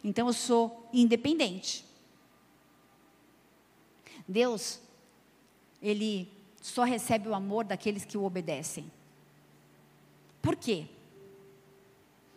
Então 0.04 0.26
eu 0.26 0.32
sou 0.32 0.88
independente. 0.92 1.84
Deus, 4.26 4.80
ele 5.80 6.28
só 6.60 6.84
recebe 6.84 7.28
o 7.28 7.34
amor 7.34 7.64
daqueles 7.64 8.04
que 8.04 8.16
o 8.16 8.24
obedecem. 8.24 8.90
Por 10.40 10.56
quê? 10.56 10.86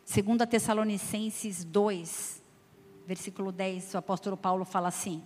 Segundo 0.04 0.46
Tessalonicenses 0.46 1.64
2, 1.64 2.42
versículo 3.06 3.51
10, 3.51 3.93
o 3.93 3.97
apóstolo 3.97 4.36
Paulo 4.36 4.66
fala 4.66 4.88
assim: 4.88 5.24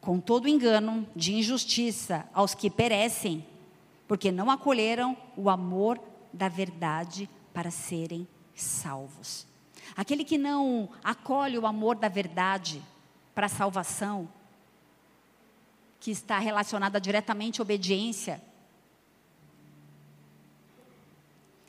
Com 0.00 0.20
todo 0.20 0.48
engano 0.48 1.06
de 1.14 1.34
injustiça 1.34 2.28
aos 2.32 2.54
que 2.54 2.68
perecem, 2.68 3.46
porque 4.08 4.32
não 4.32 4.50
acolheram 4.50 5.16
o 5.36 5.48
amor 5.48 6.00
da 6.32 6.48
verdade 6.48 7.28
para 7.52 7.70
serem 7.70 8.26
salvos. 8.54 9.46
Aquele 9.96 10.24
que 10.24 10.38
não 10.38 10.88
acolhe 11.02 11.58
o 11.58 11.66
amor 11.66 11.96
da 11.96 12.08
verdade 12.08 12.82
para 13.34 13.46
a 13.46 13.48
salvação, 13.48 14.28
que 15.98 16.10
está 16.10 16.38
relacionada 16.38 17.00
diretamente 17.00 17.60
à 17.60 17.62
obediência, 17.62 18.42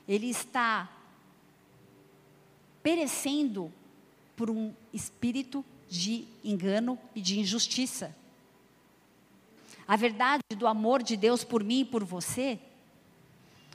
ele 0.07 0.29
está 0.29 0.89
perecendo 2.81 3.71
por 4.41 4.49
um 4.49 4.73
espírito 4.91 5.63
de 5.87 6.27
engano 6.43 6.97
e 7.13 7.21
de 7.21 7.39
injustiça. 7.39 8.15
A 9.87 9.95
verdade 9.95 10.41
do 10.57 10.65
amor 10.65 11.03
de 11.03 11.15
Deus 11.15 11.43
por 11.43 11.63
mim 11.63 11.81
e 11.81 11.85
por 11.85 12.03
você 12.03 12.59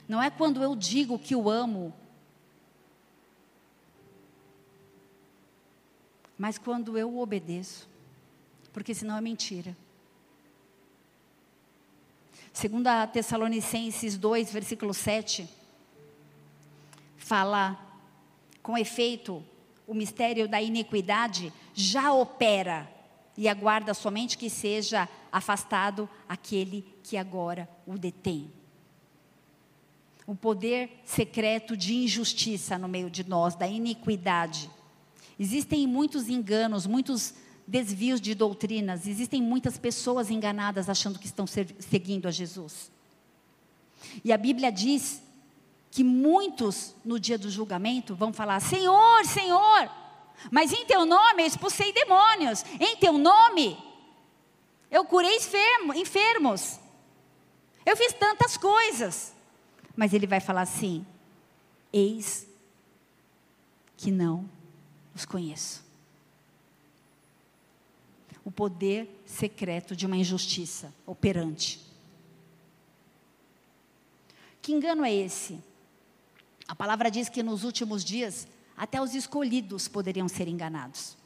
não 0.09 0.21
é 0.21 0.29
quando 0.29 0.61
eu 0.61 0.75
digo 0.75 1.17
que 1.17 1.33
o 1.37 1.49
amo, 1.49 1.93
mas 6.37 6.57
quando 6.57 6.97
eu 6.97 7.17
obedeço, 7.17 7.87
porque 8.73 8.93
senão 8.93 9.15
é 9.15 9.21
mentira. 9.21 9.73
Segundo 12.51 12.87
a 12.87 13.07
Tessalonicenses 13.07 14.17
2, 14.17 14.51
versículo 14.51 14.93
7, 14.93 15.47
fala, 17.15 17.79
com 18.61 18.77
efeito, 18.77 19.41
o 19.87 19.93
mistério 19.93 20.47
da 20.47 20.61
iniquidade 20.61 21.51
já 21.73 22.11
opera 22.11 22.91
e 23.37 23.47
aguarda 23.47 23.93
somente 23.93 24.37
que 24.37 24.49
seja 24.49 25.07
afastado 25.31 26.09
aquele 26.27 26.85
que 27.01 27.15
agora 27.15 27.69
o 27.85 27.97
detém. 27.97 28.51
O 30.25 30.35
poder 30.35 31.01
secreto 31.05 31.77
de 31.77 31.95
injustiça 31.95 32.77
no 32.77 32.89
meio 32.89 33.09
de 33.09 33.27
nós, 33.27 33.55
da 33.55 33.67
iniquidade. 33.67 34.69
Existem 35.39 35.87
muitos 35.87 36.27
enganos, 36.27 36.85
muitos 36.85 37.33
desvios 37.65 38.19
de 38.19 38.33
doutrinas, 38.33 39.07
existem 39.07 39.41
muitas 39.41 39.77
pessoas 39.77 40.29
enganadas 40.29 40.89
achando 40.89 41.19
que 41.19 41.27
estão 41.27 41.45
seguindo 41.47 42.27
a 42.27 42.31
Jesus. 42.31 42.91
E 44.23 44.33
a 44.33 44.37
Bíblia 44.37 44.71
diz 44.71 45.21
que 45.97 46.03
muitos 46.03 46.95
no 47.03 47.19
dia 47.19 47.39
do 47.39 47.49
julgamento 47.49 48.13
vão 48.13 48.31
falar: 48.31 48.59
Senhor, 48.59 49.25
Senhor, 49.25 49.91
mas 50.51 50.71
em 50.71 50.85
teu 50.85 51.07
nome 51.07 51.41
eu 51.41 51.47
expulsei 51.47 51.91
demônios, 51.91 52.63
em 52.79 52.95
teu 52.97 53.17
nome 53.17 53.75
eu 54.91 55.03
curei 55.05 55.37
enfermo, 55.37 55.95
enfermos, 55.95 56.79
eu 57.83 57.97
fiz 57.97 58.13
tantas 58.13 58.57
coisas. 58.57 59.33
Mas 59.95 60.13
ele 60.13 60.27
vai 60.27 60.39
falar 60.39 60.61
assim: 60.61 61.03
Eis 61.91 62.47
que 63.97 64.11
não 64.11 64.47
os 65.15 65.25
conheço. 65.25 65.83
O 68.45 68.51
poder 68.51 69.09
secreto 69.25 69.95
de 69.95 70.05
uma 70.05 70.15
injustiça 70.15 70.93
operante. 71.07 71.81
Que 74.61 74.71
engano 74.71 75.03
é 75.03 75.11
esse? 75.11 75.59
A 76.67 76.75
palavra 76.75 77.09
diz 77.09 77.29
que 77.29 77.41
nos 77.41 77.63
últimos 77.63 78.03
dias 78.03 78.47
até 78.75 79.01
os 79.01 79.15
escolhidos 79.15 79.87
poderiam 79.87 80.27
ser 80.27 80.47
enganados. 80.47 81.17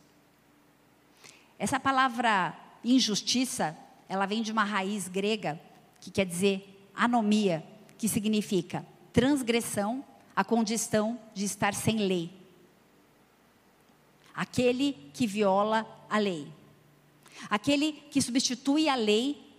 Essa 1.57 1.79
palavra 1.79 2.57
injustiça, 2.83 3.77
ela 4.07 4.25
vem 4.25 4.41
de 4.41 4.51
uma 4.51 4.63
raiz 4.63 5.07
grega 5.07 5.59
que 5.99 6.09
quer 6.09 6.25
dizer 6.25 6.89
anomia, 6.95 7.65
que 7.97 8.07
significa 8.07 8.85
transgressão, 9.13 10.03
a 10.35 10.43
condição 10.43 11.19
de 11.33 11.45
estar 11.45 11.73
sem 11.73 11.97
lei. 11.97 12.31
Aquele 14.33 14.93
que 15.13 15.27
viola 15.27 15.85
a 16.09 16.17
lei. 16.17 16.47
Aquele 17.49 17.91
que 17.91 18.21
substitui 18.21 18.87
a 18.87 18.95
lei 18.95 19.51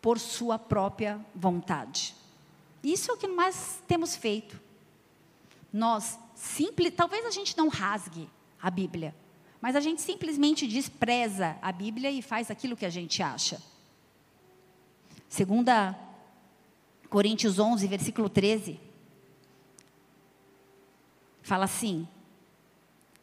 por 0.00 0.18
sua 0.18 0.58
própria 0.58 1.20
vontade. 1.34 2.14
Isso 2.82 3.10
é 3.10 3.14
o 3.14 3.18
que 3.18 3.26
nós 3.26 3.82
temos 3.88 4.14
feito. 4.14 4.67
Nós 5.72 6.18
simples, 6.34 6.94
talvez 6.94 7.26
a 7.26 7.30
gente 7.30 7.56
não 7.56 7.68
rasgue 7.68 8.28
a 8.60 8.70
Bíblia, 8.70 9.14
mas 9.60 9.76
a 9.76 9.80
gente 9.80 10.00
simplesmente 10.00 10.66
despreza 10.66 11.56
a 11.60 11.72
Bíblia 11.72 12.10
e 12.10 12.22
faz 12.22 12.50
aquilo 12.50 12.76
que 12.76 12.86
a 12.86 12.90
gente 12.90 13.22
acha. 13.22 13.60
Segunda 15.28 15.98
Coríntios 17.10 17.58
11, 17.58 17.86
versículo 17.86 18.28
13, 18.28 18.78
fala 21.42 21.64
assim: 21.64 22.06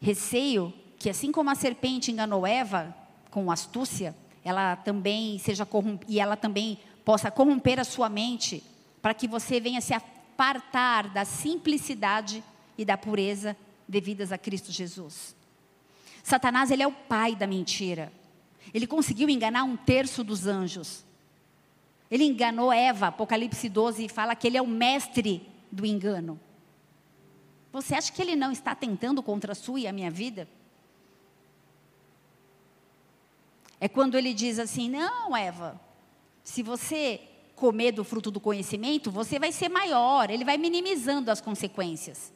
Receio 0.02 0.74
que 0.98 1.10
assim 1.10 1.32
como 1.32 1.50
a 1.50 1.56
serpente 1.56 2.12
enganou 2.12 2.48
Eva 2.48 2.96
com 3.30 3.52
astúcia, 3.52 4.16
ela 4.44 4.76
também 4.76 5.38
seja 5.40 5.68
e 6.08 6.20
ela 6.20 6.36
também 6.36 6.80
possa 7.04 7.30
corromper 7.30 7.80
a 7.80 7.84
sua 7.84 8.10
mente, 8.10 8.64
para 9.02 9.14
que 9.14 9.28
você 9.28 9.60
venha 9.60 9.82
se 9.82 9.94
apartar 10.36 11.08
da 11.08 11.24
simplicidade 11.24 12.44
e 12.78 12.84
da 12.84 12.98
pureza 12.98 13.56
devidas 13.88 14.34
a 14.34 14.38
Cristo 14.38 14.70
Jesus. 14.70 15.34
Satanás, 16.22 16.72
ele 16.72 16.84
é 16.84 16.88
o 16.88 16.92
pai 16.92 17.36
da 17.36 17.48
mentira. 17.48 18.12
Ele 18.74 18.86
conseguiu 18.86 19.30
enganar 19.30 19.64
um 19.64 19.78
terço 19.78 20.26
dos 20.26 20.46
anjos. 20.46 21.06
Ele 22.12 22.26
enganou 22.26 22.72
Eva, 22.72 23.08
Apocalipse 23.08 23.70
12 23.70 24.10
fala 24.10 24.36
que 24.36 24.46
ele 24.46 24.58
é 24.58 24.62
o 24.62 24.68
mestre 24.68 25.48
do 25.72 25.86
engano. 25.86 26.40
Você 27.72 27.96
acha 27.96 28.12
que 28.12 28.22
ele 28.22 28.36
não 28.36 28.52
está 28.52 28.76
tentando 28.76 29.24
contra 29.24 29.54
a 29.54 29.56
sua 29.56 29.80
e 29.80 29.88
a 29.88 29.94
minha 29.94 30.12
vida? 30.12 30.50
É 33.80 33.88
quando 33.88 34.18
ele 34.18 34.34
diz 34.34 34.60
assim: 34.60 34.90
Não, 34.90 35.36
Eva, 35.36 35.80
se 36.44 36.62
você 36.62 37.22
comer 37.56 37.92
do 37.92 38.04
fruto 38.04 38.30
do 38.30 38.40
conhecimento, 38.40 39.10
você 39.10 39.40
vai 39.40 39.52
ser 39.52 39.70
maior. 39.70 40.30
Ele 40.30 40.46
vai 40.46 40.58
minimizando 40.58 41.32
as 41.32 41.42
consequências. 41.42 42.34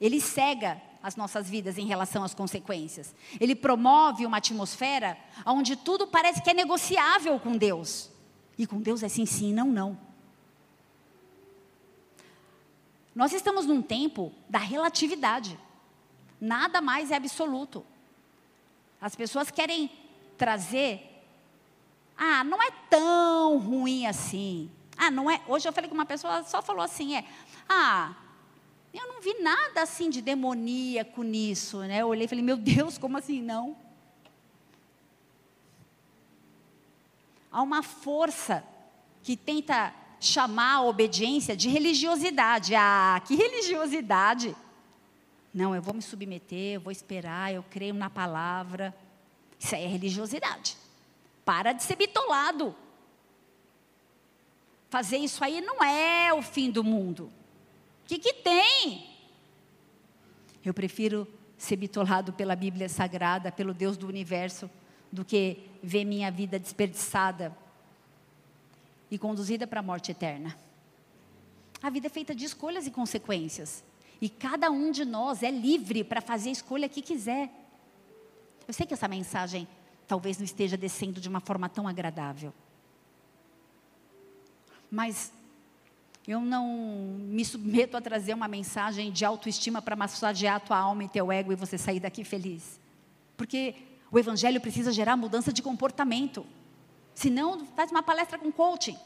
Ele 0.00 0.20
cega 0.20 0.80
as 1.02 1.16
nossas 1.16 1.50
vidas 1.50 1.78
em 1.78 1.86
relação 1.86 2.22
às 2.22 2.34
consequências. 2.34 3.14
Ele 3.40 3.54
promove 3.54 4.24
uma 4.24 4.36
atmosfera 4.36 5.18
onde 5.44 5.74
tudo 5.74 6.06
parece 6.06 6.42
que 6.42 6.50
é 6.50 6.54
negociável 6.54 7.38
com 7.40 7.56
Deus. 7.56 8.10
E 8.56 8.66
com 8.66 8.80
Deus 8.80 9.02
é 9.02 9.08
sim, 9.08 9.26
sim, 9.26 9.52
não, 9.52 9.66
não. 9.66 9.98
Nós 13.14 13.32
estamos 13.32 13.66
num 13.66 13.82
tempo 13.82 14.32
da 14.48 14.58
relatividade. 14.58 15.58
Nada 16.40 16.80
mais 16.80 17.10
é 17.10 17.16
absoluto. 17.16 17.84
As 19.00 19.14
pessoas 19.14 19.50
querem 19.50 19.90
trazer. 20.38 21.11
Ah, 22.16 22.44
não 22.44 22.62
é 22.62 22.70
tão 22.88 23.58
ruim 23.58 24.06
assim. 24.06 24.70
Ah, 24.96 25.10
não 25.10 25.30
é. 25.30 25.40
Hoje 25.48 25.68
eu 25.68 25.72
falei 25.72 25.88
com 25.88 25.94
uma 25.94 26.06
pessoa, 26.06 26.42
só 26.44 26.62
falou 26.62 26.82
assim: 26.82 27.16
é. 27.16 27.24
Ah, 27.68 28.14
eu 28.92 29.08
não 29.08 29.22
vi 29.22 29.34
nada 29.40 29.82
assim 29.82 30.10
de 30.10 30.20
demoníaco 30.20 31.22
nisso, 31.22 31.78
né? 31.80 32.02
Eu 32.02 32.08
olhei 32.08 32.26
e 32.26 32.28
falei, 32.28 32.44
meu 32.44 32.56
Deus, 32.56 32.98
como 32.98 33.16
assim 33.16 33.40
não? 33.40 33.76
Há 37.50 37.62
uma 37.62 37.82
força 37.82 38.64
que 39.22 39.36
tenta 39.36 39.94
chamar 40.20 40.76
a 40.76 40.82
obediência 40.82 41.56
de 41.56 41.68
religiosidade. 41.68 42.74
Ah, 42.74 43.20
que 43.26 43.34
religiosidade! 43.34 44.54
Não, 45.52 45.74
eu 45.74 45.82
vou 45.82 45.92
me 45.92 46.00
submeter, 46.00 46.74
eu 46.74 46.80
vou 46.80 46.90
esperar, 46.90 47.52
eu 47.52 47.62
creio 47.70 47.94
na 47.94 48.08
palavra. 48.08 48.94
Isso 49.58 49.74
aí 49.74 49.84
é 49.84 49.86
religiosidade. 49.86 50.76
Para 51.44 51.72
de 51.72 51.82
ser 51.82 51.96
bitolado. 51.96 52.74
Fazer 54.90 55.16
isso 55.16 55.42
aí 55.42 55.60
não 55.60 55.82
é 55.82 56.32
o 56.34 56.42
fim 56.42 56.70
do 56.70 56.84
mundo. 56.84 57.24
O 58.04 58.06
que, 58.06 58.18
que 58.18 58.34
tem? 58.34 59.10
Eu 60.64 60.74
prefiro 60.74 61.26
ser 61.56 61.76
bitolado 61.76 62.32
pela 62.32 62.54
Bíblia 62.54 62.88
Sagrada, 62.88 63.50
pelo 63.50 63.72
Deus 63.72 63.96
do 63.96 64.06
universo, 64.06 64.70
do 65.10 65.24
que 65.24 65.68
ver 65.82 66.04
minha 66.04 66.30
vida 66.30 66.58
desperdiçada 66.58 67.56
e 69.10 69.18
conduzida 69.18 69.66
para 69.66 69.80
a 69.80 69.82
morte 69.82 70.10
eterna. 70.10 70.56
A 71.82 71.90
vida 71.90 72.06
é 72.06 72.10
feita 72.10 72.34
de 72.34 72.44
escolhas 72.44 72.86
e 72.86 72.90
consequências. 72.90 73.84
E 74.20 74.28
cada 74.28 74.70
um 74.70 74.90
de 74.90 75.04
nós 75.04 75.42
é 75.42 75.50
livre 75.50 76.04
para 76.04 76.20
fazer 76.20 76.50
a 76.50 76.52
escolha 76.52 76.88
que 76.88 77.02
quiser. 77.02 77.50
Eu 78.68 78.72
sei 78.72 78.86
que 78.86 78.94
essa 78.94 79.08
mensagem 79.08 79.66
talvez 80.06 80.38
não 80.38 80.44
esteja 80.44 80.76
descendo 80.76 81.20
de 81.20 81.28
uma 81.28 81.40
forma 81.40 81.68
tão 81.68 81.88
agradável. 81.88 82.52
Mas 84.90 85.32
eu 86.26 86.40
não 86.40 86.66
me 87.18 87.44
submeto 87.44 87.96
a 87.96 88.00
trazer 88.00 88.34
uma 88.34 88.46
mensagem 88.46 89.10
de 89.10 89.24
autoestima 89.24 89.82
para 89.82 89.96
massagear 89.96 90.60
tua 90.60 90.78
alma 90.78 91.04
e 91.04 91.08
teu 91.08 91.32
ego 91.32 91.52
e 91.52 91.56
você 91.56 91.76
sair 91.76 91.98
daqui 91.98 92.22
feliz. 92.22 92.80
Porque 93.36 93.74
o 94.10 94.18
evangelho 94.18 94.60
precisa 94.60 94.92
gerar 94.92 95.16
mudança 95.16 95.52
de 95.52 95.62
comportamento. 95.62 96.46
Senão, 97.14 97.66
faz 97.66 97.90
uma 97.90 98.02
palestra 98.02 98.38
com 98.38 98.52
coaching. 98.52 98.96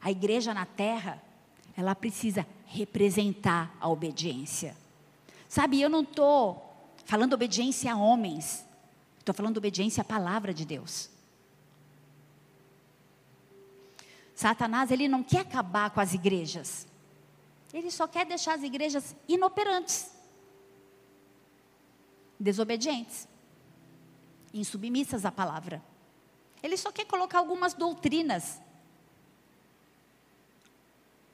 A 0.00 0.10
igreja 0.10 0.54
na 0.54 0.64
terra, 0.64 1.22
ela 1.76 1.94
precisa 1.94 2.46
representar 2.66 3.74
a 3.78 3.88
obediência. 3.88 4.74
Sabe, 5.50 5.82
eu 5.82 5.88
não 5.88 6.02
estou 6.02 6.64
falando 7.04 7.32
obediência 7.32 7.92
a 7.92 7.96
homens, 7.96 8.64
estou 9.18 9.34
falando 9.34 9.56
obediência 9.56 10.00
à 10.00 10.04
palavra 10.04 10.54
de 10.54 10.64
Deus. 10.64 11.10
Satanás, 14.32 14.92
ele 14.92 15.08
não 15.08 15.24
quer 15.24 15.40
acabar 15.40 15.90
com 15.90 15.98
as 15.98 16.14
igrejas. 16.14 16.86
Ele 17.74 17.90
só 17.90 18.06
quer 18.06 18.24
deixar 18.26 18.54
as 18.54 18.62
igrejas 18.62 19.16
inoperantes, 19.26 20.12
desobedientes, 22.38 23.26
insubmissas 24.54 25.24
à 25.24 25.32
palavra. 25.32 25.82
Ele 26.62 26.76
só 26.76 26.92
quer 26.92 27.06
colocar 27.06 27.38
algumas 27.38 27.74
doutrinas 27.74 28.60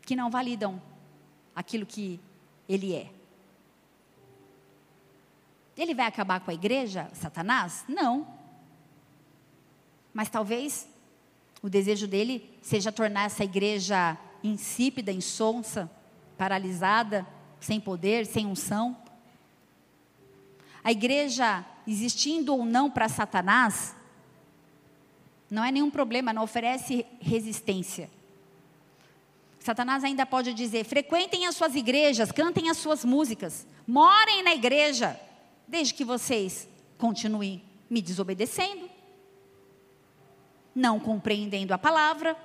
que 0.01 0.17
não 0.17 0.31
validam 0.31 0.81
aquilo 1.55 1.85
que 1.85 2.19
ele 2.67 2.95
é. 2.95 3.16
Ele 5.77 5.95
vai 5.95 6.07
acabar 6.07 6.41
com 6.41 6.51
a 6.51 6.55
igreja, 6.55 7.11
Satanás? 7.12 7.85
Não. 7.87 8.27
Mas 10.12 10.31
talvez 10.31 10.89
o 11.62 11.68
desejo 11.68 12.07
dele 12.07 12.59
seja 12.62 12.91
tornar 12.91 13.24
essa 13.24 13.45
igreja 13.45 14.16
insípida, 14.43 15.12
insonsa, 15.12 15.91
paralisada, 16.39 17.27
sem 17.61 17.81
poder, 17.81 18.24
sem 18.24 18.47
unção. 18.47 18.97
A 20.83 20.93
igreja, 20.93 21.64
existindo 21.87 22.55
ou 22.55 22.64
não 22.64 22.91
para 22.91 23.09
Satanás, 23.09 23.95
não 25.51 25.64
é 25.64 25.70
nenhum 25.70 25.91
problema, 25.91 26.33
não 26.33 26.45
oferece 26.45 27.05
resistência. 27.20 28.11
Satanás 29.61 30.05
ainda 30.05 30.24
pode 30.24 30.55
dizer: 30.55 30.85
frequentem 30.85 31.47
as 31.47 31.57
suas 31.57 31.74
igrejas, 31.74 32.31
cantem 32.31 32.70
as 32.70 32.77
suas 32.77 33.05
músicas, 33.05 33.66
morem 33.87 34.43
na 34.43 34.55
igreja, 34.55 35.18
desde 35.67 35.95
que 35.95 36.05
vocês 36.05 36.69
continuem 36.99 37.62
me 37.89 38.01
desobedecendo, 38.01 38.89
não 40.75 40.99
compreendendo 41.01 41.73
a 41.73 41.79
palavra, 41.79 42.37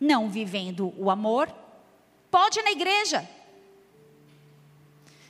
não 0.00 0.28
vivendo 0.28 0.92
o 0.96 1.10
amor, 1.10 1.52
pode 2.30 2.58
ir 2.58 2.62
na 2.62 2.72
igreja. 2.72 3.28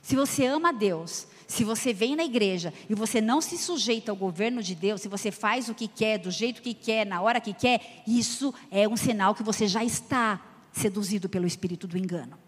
Se 0.01 0.15
você 0.15 0.45
ama 0.45 0.69
a 0.69 0.71
Deus, 0.73 1.27
Se 1.53 1.63
você 1.63 1.93
vem 1.93 2.15
na 2.15 2.23
igreja 2.23 2.73
e 2.89 2.95
você 2.95 3.21
não 3.21 3.39
se 3.39 3.59
sujeita 3.59 4.11
ao 4.11 4.15
governo 4.15 4.63
de 4.63 4.73
Deus, 4.73 5.01
se 5.01 5.07
você 5.07 5.29
faz 5.31 5.69
o 5.69 5.75
que 5.75 5.87
quer, 5.87 6.17
do 6.17 6.31
jeito 6.31 6.63
que 6.63 6.73
quer, 6.73 7.05
na 7.05 7.21
hora 7.21 7.39
que 7.39 7.53
quer, 7.53 8.01
isso 8.07 8.51
é 8.71 8.87
um 8.87 8.97
sinal 8.97 9.35
que 9.35 9.43
você 9.43 9.67
já 9.67 9.83
está 9.83 10.41
seduzido 10.71 11.29
pelo 11.29 11.45
espírito 11.45 11.87
do 11.87 11.95
engano. 11.95 12.39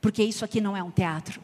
Porque 0.00 0.22
isso 0.22 0.44
aqui 0.44 0.60
não 0.60 0.76
é 0.76 0.82
um 0.82 0.92
teatro. 0.92 1.42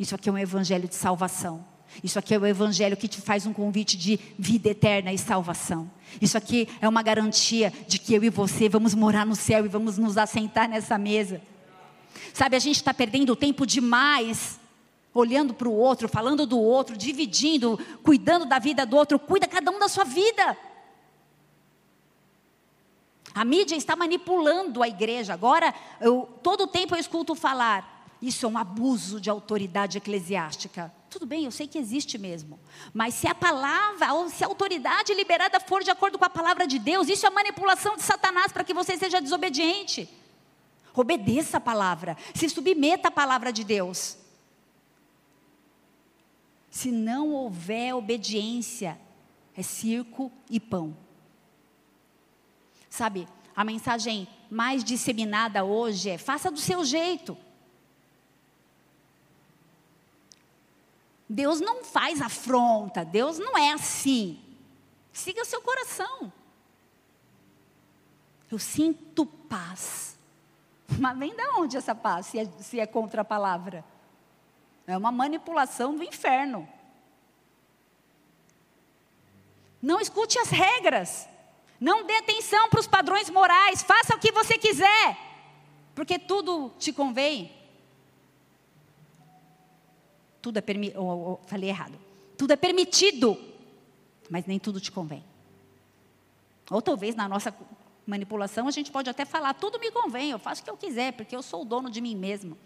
Isso 0.00 0.14
aqui 0.14 0.30
é 0.30 0.32
um 0.32 0.38
evangelho 0.38 0.88
de 0.88 0.94
salvação. 0.94 1.62
Isso 2.02 2.18
aqui 2.18 2.34
é 2.34 2.38
o 2.38 2.46
evangelho 2.46 2.96
que 2.96 3.06
te 3.06 3.20
faz 3.20 3.44
um 3.44 3.52
convite 3.52 3.98
de 3.98 4.18
vida 4.38 4.70
eterna 4.70 5.12
e 5.12 5.18
salvação. 5.18 5.90
Isso 6.22 6.38
aqui 6.38 6.66
é 6.80 6.88
uma 6.88 7.02
garantia 7.02 7.70
de 7.86 7.98
que 7.98 8.14
eu 8.14 8.24
e 8.24 8.30
você 8.30 8.66
vamos 8.66 8.94
morar 8.94 9.26
no 9.26 9.36
céu 9.36 9.62
e 9.66 9.68
vamos 9.68 9.98
nos 9.98 10.16
assentar 10.16 10.70
nessa 10.70 10.96
mesa. 10.96 11.42
Sabe, 12.32 12.56
a 12.56 12.58
gente 12.58 12.76
está 12.76 12.94
perdendo 12.94 13.36
tempo 13.36 13.66
demais 13.66 14.58
olhando 15.12 15.52
para 15.52 15.68
o 15.68 15.74
outro, 15.74 16.08
falando 16.08 16.46
do 16.46 16.58
outro, 16.58 16.96
dividindo, 16.96 17.78
cuidando 18.02 18.46
da 18.46 18.58
vida 18.58 18.86
do 18.86 18.96
outro. 18.96 19.18
Cuida 19.18 19.46
cada 19.46 19.70
um 19.70 19.78
da 19.78 19.88
sua 19.88 20.04
vida. 20.04 20.56
A 23.34 23.44
mídia 23.44 23.76
está 23.76 23.94
manipulando 23.94 24.82
a 24.82 24.88
igreja. 24.88 25.34
Agora, 25.34 25.74
eu, 26.00 26.26
todo 26.42 26.62
o 26.62 26.66
tempo 26.66 26.94
eu 26.94 26.98
escuto 26.98 27.34
falar: 27.34 27.99
isso 28.20 28.44
é 28.44 28.48
um 28.48 28.58
abuso 28.58 29.20
de 29.20 29.30
autoridade 29.30 29.96
eclesiástica. 29.96 30.92
Tudo 31.08 31.24
bem, 31.24 31.44
eu 31.44 31.50
sei 31.50 31.66
que 31.66 31.78
existe 31.78 32.18
mesmo. 32.18 32.60
Mas 32.92 33.14
se 33.14 33.26
a 33.26 33.34
palavra, 33.34 34.12
ou 34.12 34.28
se 34.28 34.44
a 34.44 34.46
autoridade 34.46 35.14
liberada 35.14 35.58
for 35.58 35.82
de 35.82 35.90
acordo 35.90 36.18
com 36.18 36.24
a 36.24 36.30
palavra 36.30 36.66
de 36.66 36.78
Deus, 36.78 37.08
isso 37.08 37.26
é 37.26 37.30
manipulação 37.30 37.96
de 37.96 38.02
Satanás 38.02 38.52
para 38.52 38.62
que 38.62 38.74
você 38.74 38.96
seja 38.96 39.20
desobediente. 39.20 40.08
Obedeça 40.94 41.56
a 41.56 41.60
palavra, 41.60 42.16
se 42.34 42.48
submeta 42.48 43.08
à 43.08 43.10
palavra 43.10 43.52
de 43.52 43.64
Deus. 43.64 44.18
Se 46.70 46.92
não 46.92 47.30
houver 47.30 47.94
obediência, 47.94 49.00
é 49.56 49.62
circo 49.62 50.30
e 50.48 50.60
pão. 50.60 50.96
Sabe, 52.88 53.26
a 53.56 53.64
mensagem 53.64 54.28
mais 54.50 54.84
disseminada 54.84 55.64
hoje 55.64 56.10
é: 56.10 56.18
faça 56.18 56.50
do 56.50 56.58
seu 56.58 56.84
jeito. 56.84 57.36
Deus 61.32 61.60
não 61.60 61.84
faz 61.84 62.20
afronta, 62.20 63.04
Deus 63.04 63.38
não 63.38 63.56
é 63.56 63.70
assim. 63.70 64.42
Siga 65.12 65.44
seu 65.44 65.62
coração. 65.62 66.32
Eu 68.50 68.58
sinto 68.58 69.24
paz. 69.24 70.18
Mas 70.98 71.16
vem 71.16 71.32
de 71.32 71.48
onde 71.50 71.76
essa 71.76 71.94
paz, 71.94 72.26
se 72.26 72.40
é, 72.40 72.46
se 72.58 72.80
é 72.80 72.86
contra 72.86 73.22
a 73.22 73.24
palavra? 73.24 73.84
É 74.88 74.98
uma 74.98 75.12
manipulação 75.12 75.94
do 75.94 76.02
inferno. 76.02 76.68
Não 79.80 80.00
escute 80.00 80.36
as 80.36 80.50
regras. 80.50 81.28
Não 81.78 82.04
dê 82.04 82.16
atenção 82.16 82.68
para 82.68 82.80
os 82.80 82.88
padrões 82.88 83.30
morais. 83.30 83.84
Faça 83.84 84.16
o 84.16 84.18
que 84.18 84.32
você 84.32 84.58
quiser. 84.58 85.16
Porque 85.94 86.18
tudo 86.18 86.72
te 86.76 86.92
convém. 86.92 87.59
Tudo 90.42 90.58
é 90.58 90.60
permitido. 90.60 91.00
Oh, 91.00 91.32
oh, 91.32 91.46
falei 91.46 91.68
errado. 91.68 91.98
Tudo 92.36 92.52
é 92.52 92.56
permitido. 92.56 93.36
Mas 94.28 94.46
nem 94.46 94.58
tudo 94.58 94.80
te 94.80 94.90
convém. 94.90 95.22
Ou 96.70 96.80
talvez 96.80 97.14
na 97.14 97.28
nossa 97.28 97.54
manipulação 98.06 98.68
a 98.68 98.70
gente 98.70 98.90
pode 98.90 99.10
até 99.10 99.24
falar: 99.24 99.54
tudo 99.54 99.78
me 99.78 99.90
convém, 99.90 100.30
eu 100.30 100.38
faço 100.38 100.62
o 100.62 100.64
que 100.64 100.70
eu 100.70 100.76
quiser, 100.76 101.12
porque 101.12 101.34
eu 101.34 101.42
sou 101.42 101.62
o 101.62 101.64
dono 101.64 101.90
de 101.90 102.00
mim 102.00 102.14
mesmo. 102.14 102.56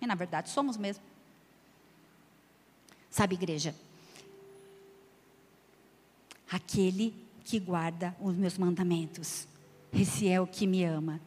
E 0.00 0.06
na 0.06 0.14
verdade 0.14 0.50
somos 0.50 0.76
mesmo. 0.76 1.02
Sabe, 3.08 3.34
igreja? 3.34 3.74
Aquele 6.50 7.14
que 7.44 7.58
guarda 7.58 8.16
os 8.20 8.36
meus 8.36 8.58
mandamentos. 8.58 9.46
Esse 9.92 10.28
é 10.28 10.40
o 10.40 10.46
que 10.46 10.66
me 10.66 10.84
ama. 10.84 11.20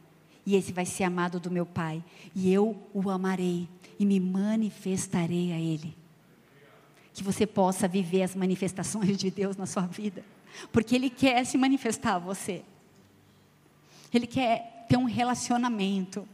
E 0.45 0.55
esse 0.55 0.71
vai 0.71 0.85
ser 0.85 1.03
amado 1.03 1.39
do 1.39 1.49
meu 1.49 1.65
Pai. 1.65 2.03
E 2.35 2.51
eu 2.51 2.77
o 2.93 3.09
amarei 3.09 3.67
e 3.99 4.05
me 4.05 4.19
manifestarei 4.19 5.51
a 5.51 5.59
Ele. 5.59 5.95
Que 7.13 7.23
você 7.23 7.45
possa 7.45 7.87
viver 7.87 8.23
as 8.23 8.35
manifestações 8.35 9.17
de 9.17 9.31
Deus 9.31 9.55
na 9.55 9.65
sua 9.65 9.85
vida. 9.85 10.23
Porque 10.71 10.95
Ele 10.95 11.09
quer 11.09 11.45
se 11.45 11.57
manifestar 11.57 12.15
a 12.15 12.19
você. 12.19 12.63
Ele 14.13 14.27
quer 14.27 14.85
ter 14.87 14.97
um 14.97 15.05
relacionamento, 15.05 16.27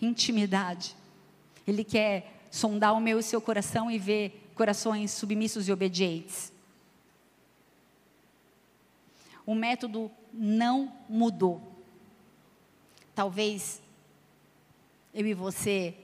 intimidade. 0.00 0.94
Ele 1.66 1.84
quer 1.84 2.40
sondar 2.50 2.94
o 2.94 3.00
meu 3.00 3.18
e 3.18 3.20
o 3.20 3.22
seu 3.22 3.40
coração 3.40 3.90
e 3.90 3.98
ver 3.98 4.50
corações 4.54 5.10
submissos 5.10 5.68
e 5.68 5.72
obedientes. 5.72 6.52
O 9.46 9.54
método 9.54 10.10
não 10.32 10.92
mudou. 11.08 11.60
Talvez 13.14 13.82
eu 15.12 15.26
e 15.26 15.34
você 15.34 15.94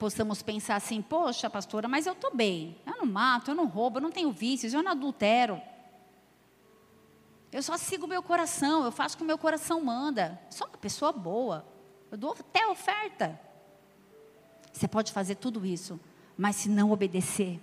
possamos 0.00 0.40
pensar 0.40 0.76
assim: 0.76 1.02
poxa, 1.02 1.50
pastora, 1.50 1.86
mas 1.86 2.06
eu 2.06 2.14
estou 2.14 2.34
bem. 2.34 2.76
Eu 2.86 2.96
não 2.96 3.06
mato, 3.06 3.50
eu 3.50 3.54
não 3.54 3.66
roubo, 3.66 3.98
eu 3.98 4.02
não 4.02 4.10
tenho 4.10 4.32
vícios, 4.32 4.72
eu 4.72 4.82
não 4.82 4.92
adultero. 4.92 5.60
Eu 7.52 7.62
só 7.62 7.76
sigo 7.76 8.06
o 8.06 8.08
meu 8.08 8.22
coração, 8.22 8.84
eu 8.84 8.90
faço 8.90 9.14
o 9.14 9.18
que 9.18 9.24
o 9.24 9.26
meu 9.26 9.36
coração 9.36 9.80
manda. 9.84 10.40
Sou 10.48 10.66
uma 10.66 10.78
pessoa 10.78 11.12
boa. 11.12 11.66
Eu 12.10 12.16
dou 12.16 12.32
até 12.32 12.66
oferta. 12.66 13.38
Você 14.72 14.88
pode 14.88 15.12
fazer 15.12 15.34
tudo 15.34 15.66
isso, 15.66 16.00
mas 16.38 16.56
se 16.56 16.68
não 16.68 16.92
obedecer, 16.92 17.60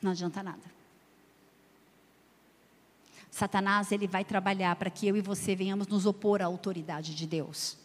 não 0.00 0.12
adianta 0.12 0.42
nada. 0.42 0.72
Satanás, 3.30 3.90
ele 3.90 4.06
vai 4.06 4.24
trabalhar 4.24 4.76
para 4.76 4.90
que 4.90 5.08
eu 5.08 5.16
e 5.16 5.22
você 5.22 5.56
venhamos 5.56 5.88
nos 5.88 6.04
opor 6.04 6.42
à 6.42 6.44
autoridade 6.44 7.14
de 7.14 7.26
Deus. 7.26 7.81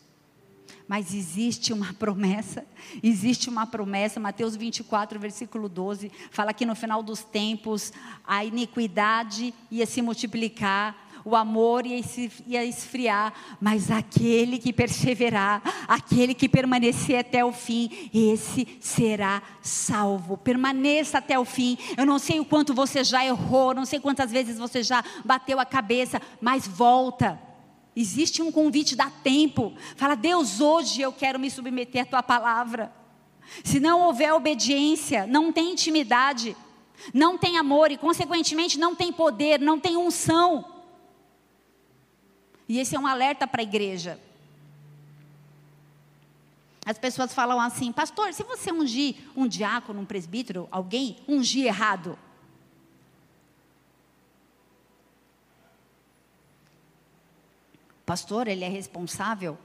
Mas 0.88 1.14
existe 1.14 1.74
uma 1.74 1.94
promessa, 1.94 2.66
existe 3.04 3.50
uma 3.50 3.66
promessa, 3.66 4.20
Mateus 4.20 4.56
24, 4.56 5.20
versículo 5.20 5.68
12, 5.68 6.12
fala 6.32 6.54
que 6.54 6.66
no 6.66 6.76
final 6.76 7.04
dos 7.04 7.24
tempos 7.24 7.92
a 8.26 8.44
iniquidade 8.46 9.54
ia 9.70 9.86
se 9.86 10.02
multiplicar, 10.02 11.08
o 11.28 11.36
amor 11.36 11.86
ia 11.86 12.64
esfriar, 12.64 13.34
mas 13.60 13.92
aquele 13.92 14.58
que 14.58 14.72
perseverar, 14.72 15.62
aquele 15.86 16.34
que 16.34 16.48
permanecer 16.48 17.20
até 17.20 17.44
o 17.44 17.52
fim, 17.52 18.10
esse 18.14 18.66
será 18.80 19.42
salvo. 19.62 20.38
Permaneça 20.38 21.18
até 21.18 21.38
o 21.38 21.44
fim. 21.44 21.78
Eu 21.98 22.06
não 22.06 22.18
sei 22.18 22.40
o 22.40 22.46
quanto 22.46 22.74
você 22.74 23.04
já 23.04 23.26
errou, 23.26 23.74
não 23.74 23.86
sei 23.86 24.00
quantas 24.00 24.32
vezes 24.32 24.58
você 24.58 24.82
já 24.82 25.04
bateu 25.26 25.60
a 25.60 25.66
cabeça, 25.66 26.22
mas 26.40 26.66
volta. 26.66 27.47
Existe 28.00 28.44
um 28.44 28.52
convite, 28.52 28.96
dá 28.96 29.10
tempo. 29.10 29.74
Fala, 29.96 30.14
Deus, 30.14 30.62
hoje 30.62 31.02
eu 31.02 31.12
quero 31.12 31.40
me 31.40 31.50
submeter 31.50 32.04
à 32.04 32.06
tua 32.06 32.22
palavra. 32.22 32.94
Se 33.64 33.80
não 33.80 34.02
houver 34.02 34.32
obediência, 34.32 35.26
não 35.26 35.52
tem 35.52 35.72
intimidade, 35.72 36.56
não 37.12 37.40
tem 37.40 37.58
amor 37.58 37.92
e, 37.92 37.98
consequentemente, 37.98 38.78
não 38.78 38.94
tem 38.94 39.12
poder, 39.12 39.60
não 39.60 39.80
tem 39.80 39.98
unção. 39.98 40.64
E 42.70 42.78
esse 42.78 42.96
é 42.96 43.00
um 43.00 43.08
alerta 43.08 43.48
para 43.48 43.64
a 43.64 43.64
igreja. 43.64 44.20
As 46.86 47.00
pessoas 47.00 47.34
falam 47.34 47.60
assim, 47.60 47.92
pastor, 47.92 48.32
se 48.32 48.44
você 48.44 48.72
ungir 48.72 49.16
um 49.36 49.48
diácono, 49.48 50.02
um 50.02 50.06
presbítero, 50.06 50.68
alguém, 50.70 51.18
ungir 51.28 51.66
errado. 51.66 52.16
Pastor, 58.08 58.48
ele 58.48 58.64
é 58.64 58.70
responsável 58.70 59.58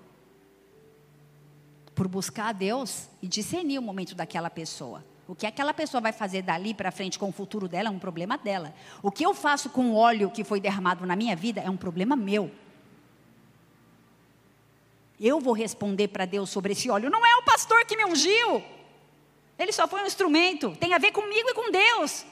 por 1.95 2.09
buscar 2.09 2.49
a 2.49 2.53
Deus 2.53 3.09
e 3.23 3.29
discernir 3.29 3.79
o 3.79 3.83
momento 3.83 4.17
daquela 4.17 4.51
pessoa. 4.51 5.05
O 5.29 5.35
que 5.37 5.47
aquela 5.47 5.73
pessoa 5.73 6.01
vai 6.01 6.11
fazer 6.11 6.43
dali 6.43 6.75
para 6.75 6.91
frente 6.91 7.21
com 7.21 7.29
o 7.29 7.33
futuro 7.33 7.69
dela 7.69 7.87
é 7.87 7.91
um 7.93 8.01
problema 8.01 8.37
dela. 8.37 8.75
O 9.01 9.13
que 9.13 9.25
eu 9.25 9.33
faço 9.33 9.71
com 9.71 9.93
o 9.93 9.95
óleo 9.95 10.29
que 10.29 10.43
foi 10.43 10.59
derramado 10.61 11.07
na 11.07 11.15
minha 11.15 11.37
vida 11.37 11.61
é 11.61 11.71
um 11.71 11.77
problema 11.77 12.17
meu. 12.17 12.51
Eu 15.21 15.39
vou 15.39 15.55
responder 15.55 16.09
para 16.09 16.25
Deus 16.25 16.51
sobre 16.51 16.73
esse 16.73 16.91
óleo. 16.91 17.11
Não 17.11 17.25
é 17.25 17.37
o 17.37 17.45
pastor 17.45 17.85
que 17.87 17.97
me 17.97 18.05
ungiu. 18.07 18.61
Ele 19.57 19.71
só 19.71 19.87
foi 19.87 20.03
um 20.03 20.07
instrumento. 20.07 20.75
Tem 20.81 20.93
a 20.95 20.99
ver 20.99 21.13
comigo 21.13 21.49
e 21.49 21.55
com 21.55 21.71
Deus. 21.71 22.27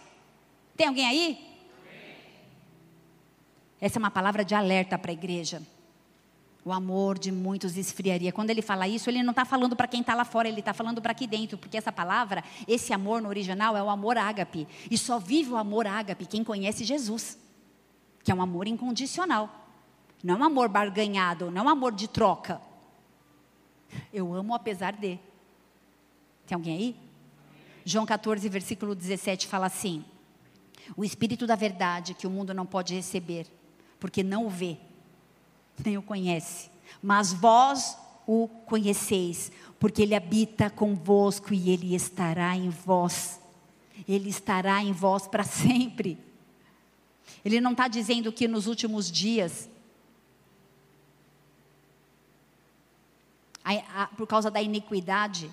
Tem 0.76 0.88
alguém 0.88 1.06
aí? 1.06 1.56
Essa 3.80 3.96
é 3.96 4.00
uma 4.00 4.10
palavra 4.10 4.44
de 4.44 4.56
alerta 4.56 4.98
para 4.98 5.12
a 5.12 5.14
igreja. 5.14 5.62
O 6.64 6.72
amor 6.72 7.18
de 7.18 7.32
muitos 7.32 7.76
esfriaria. 7.76 8.32
Quando 8.32 8.50
ele 8.50 8.60
fala 8.60 8.86
isso, 8.86 9.08
ele 9.08 9.22
não 9.22 9.30
está 9.30 9.44
falando 9.44 9.74
para 9.74 9.88
quem 9.88 10.00
está 10.00 10.14
lá 10.14 10.24
fora, 10.24 10.48
ele 10.48 10.60
está 10.60 10.74
falando 10.74 11.00
para 11.00 11.12
aqui 11.12 11.26
dentro, 11.26 11.56
porque 11.56 11.78
essa 11.78 11.90
palavra, 11.90 12.44
esse 12.68 12.92
amor 12.92 13.22
no 13.22 13.28
original 13.28 13.76
é 13.76 13.82
o 13.82 13.88
amor 13.88 14.18
ágape. 14.18 14.68
E 14.90 14.98
só 14.98 15.18
vive 15.18 15.50
o 15.52 15.56
amor 15.56 15.86
ágape 15.86 16.26
quem 16.26 16.44
conhece 16.44 16.84
Jesus, 16.84 17.38
que 18.22 18.30
é 18.30 18.34
um 18.34 18.42
amor 18.42 18.68
incondicional. 18.68 19.48
Não 20.22 20.34
é 20.34 20.38
um 20.38 20.44
amor 20.44 20.68
barganhado, 20.68 21.50
não 21.50 21.62
é 21.62 21.64
um 21.64 21.68
amor 21.68 21.92
de 21.92 22.06
troca. 22.06 22.60
Eu 24.12 24.34
amo 24.34 24.54
apesar 24.54 24.92
de. 24.92 25.18
Tem 26.46 26.54
alguém 26.54 26.76
aí? 26.76 26.96
João 27.84 28.04
14, 28.04 28.46
versículo 28.48 28.94
17 28.94 29.46
fala 29.46 29.66
assim: 29.66 30.04
O 30.94 31.04
Espírito 31.04 31.46
da 31.46 31.56
Verdade 31.56 32.12
que 32.12 32.26
o 32.26 32.30
mundo 32.30 32.52
não 32.52 32.66
pode 32.66 32.94
receber, 32.94 33.46
porque 33.98 34.22
não 34.22 34.46
o 34.46 34.50
vê, 34.50 34.76
nem 35.84 35.98
o 35.98 36.02
conhece, 36.02 36.70
mas 37.02 37.32
vós 37.32 37.96
o 38.26 38.48
conheceis, 38.66 39.50
porque 39.78 40.02
ele 40.02 40.14
habita 40.14 40.70
convosco 40.70 41.52
e 41.52 41.70
ele 41.70 41.94
estará 41.94 42.56
em 42.56 42.70
vós. 42.70 43.40
Ele 44.08 44.28
estará 44.28 44.82
em 44.82 44.92
vós 44.92 45.26
para 45.26 45.44
sempre. 45.44 46.18
Ele 47.44 47.60
não 47.60 47.72
está 47.72 47.88
dizendo 47.88 48.32
que 48.32 48.46
nos 48.46 48.66
últimos 48.66 49.10
dias, 49.10 49.68
a, 53.64 54.02
a, 54.02 54.06
por 54.08 54.26
causa 54.26 54.50
da 54.50 54.60
iniquidade, 54.60 55.52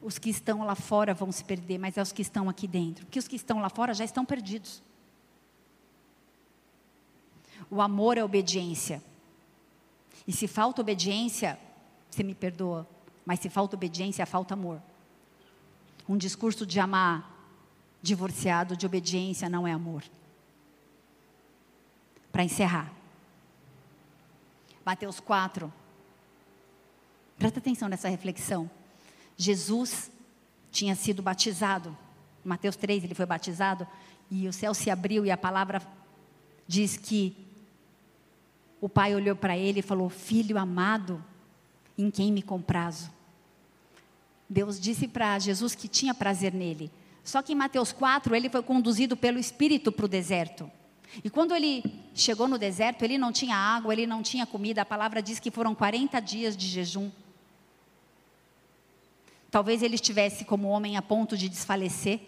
os 0.00 0.18
que 0.18 0.30
estão 0.30 0.64
lá 0.64 0.74
fora 0.74 1.14
vão 1.14 1.30
se 1.30 1.44
perder, 1.44 1.78
mas 1.78 1.96
é 1.96 2.02
os 2.02 2.12
que 2.12 2.22
estão 2.22 2.48
aqui 2.48 2.66
dentro. 2.66 3.06
Porque 3.06 3.18
os 3.18 3.28
que 3.28 3.36
estão 3.36 3.60
lá 3.60 3.68
fora 3.68 3.94
já 3.94 4.04
estão 4.04 4.24
perdidos. 4.24 4.82
O 7.72 7.80
amor 7.80 8.18
é 8.18 8.22
obediência. 8.22 9.02
E 10.28 10.32
se 10.32 10.46
falta 10.46 10.82
obediência, 10.82 11.58
você 12.10 12.22
me 12.22 12.34
perdoa, 12.34 12.86
mas 13.24 13.40
se 13.40 13.48
falta 13.48 13.76
obediência, 13.76 14.26
falta 14.26 14.52
amor. 14.52 14.78
Um 16.06 16.18
discurso 16.18 16.66
de 16.66 16.78
amar 16.78 17.34
divorciado 18.02 18.76
de 18.76 18.84
obediência 18.84 19.48
não 19.48 19.66
é 19.66 19.72
amor. 19.72 20.04
Para 22.30 22.44
encerrar. 22.44 22.92
Mateus 24.84 25.18
4. 25.18 25.72
Presta 27.38 27.58
atenção 27.58 27.88
nessa 27.88 28.10
reflexão. 28.10 28.70
Jesus 29.34 30.12
tinha 30.70 30.94
sido 30.94 31.22
batizado. 31.22 31.96
Mateus 32.44 32.76
3, 32.76 33.04
ele 33.04 33.14
foi 33.14 33.24
batizado 33.24 33.88
e 34.30 34.46
o 34.46 34.52
céu 34.52 34.74
se 34.74 34.90
abriu 34.90 35.24
e 35.24 35.30
a 35.30 35.38
palavra 35.38 35.80
diz 36.68 36.98
que 36.98 37.50
o 38.82 38.88
pai 38.88 39.14
olhou 39.14 39.36
para 39.36 39.56
ele 39.56 39.78
e 39.78 39.82
falou: 39.82 40.10
Filho 40.10 40.58
amado, 40.58 41.24
em 41.96 42.10
quem 42.10 42.32
me 42.32 42.42
comprazo? 42.42 43.12
Deus 44.50 44.78
disse 44.78 45.06
para 45.06 45.38
Jesus 45.38 45.76
que 45.76 45.86
tinha 45.86 46.12
prazer 46.12 46.52
nele. 46.52 46.90
Só 47.22 47.40
que 47.40 47.52
em 47.52 47.56
Mateus 47.56 47.92
4, 47.92 48.34
ele 48.34 48.50
foi 48.50 48.60
conduzido 48.60 49.16
pelo 49.16 49.38
Espírito 49.38 49.92
para 49.92 50.04
o 50.04 50.08
deserto. 50.08 50.68
E 51.22 51.30
quando 51.30 51.54
ele 51.54 51.84
chegou 52.12 52.48
no 52.48 52.58
deserto, 52.58 53.04
ele 53.04 53.16
não 53.16 53.30
tinha 53.30 53.54
água, 53.54 53.92
ele 53.92 54.04
não 54.04 54.20
tinha 54.20 54.44
comida. 54.44 54.82
A 54.82 54.84
palavra 54.84 55.22
diz 55.22 55.38
que 55.38 55.50
foram 55.50 55.76
40 55.76 56.18
dias 56.18 56.56
de 56.56 56.66
jejum. 56.66 57.08
Talvez 59.48 59.80
ele 59.80 59.94
estivesse 59.94 60.44
como 60.44 60.68
homem 60.68 60.96
a 60.96 61.02
ponto 61.02 61.36
de 61.36 61.48
desfalecer. 61.48 62.18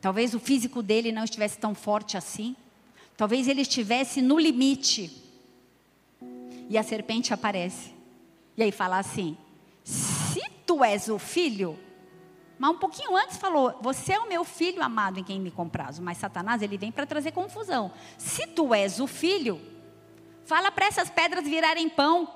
Talvez 0.00 0.34
o 0.34 0.38
físico 0.38 0.82
dele 0.84 1.10
não 1.10 1.24
estivesse 1.24 1.58
tão 1.58 1.74
forte 1.74 2.16
assim. 2.16 2.54
Talvez 3.16 3.48
ele 3.48 3.62
estivesse 3.62 4.20
no 4.20 4.38
limite. 4.38 5.22
E 6.68 6.76
a 6.76 6.82
serpente 6.82 7.32
aparece. 7.32 7.92
E 8.56 8.62
aí 8.62 8.72
fala 8.72 8.98
assim: 8.98 9.36
Se 9.84 10.40
tu 10.66 10.82
és 10.82 11.08
o 11.08 11.18
filho, 11.18 11.78
mas 12.58 12.70
um 12.70 12.78
pouquinho 12.78 13.16
antes 13.16 13.36
falou: 13.36 13.78
Você 13.80 14.12
é 14.12 14.18
o 14.18 14.28
meu 14.28 14.44
filho 14.44 14.82
amado 14.82 15.18
em 15.18 15.24
quem 15.24 15.40
me 15.40 15.50
comprazo. 15.50 16.02
Mas 16.02 16.18
Satanás 16.18 16.62
ele 16.62 16.78
vem 16.78 16.90
para 16.90 17.06
trazer 17.06 17.32
confusão. 17.32 17.92
Se 18.18 18.46
tu 18.46 18.72
és 18.72 19.00
o 19.00 19.06
filho, 19.06 19.60
fala 20.44 20.70
para 20.70 20.86
essas 20.86 21.10
pedras 21.10 21.44
virarem 21.44 21.88
pão. 21.88 22.28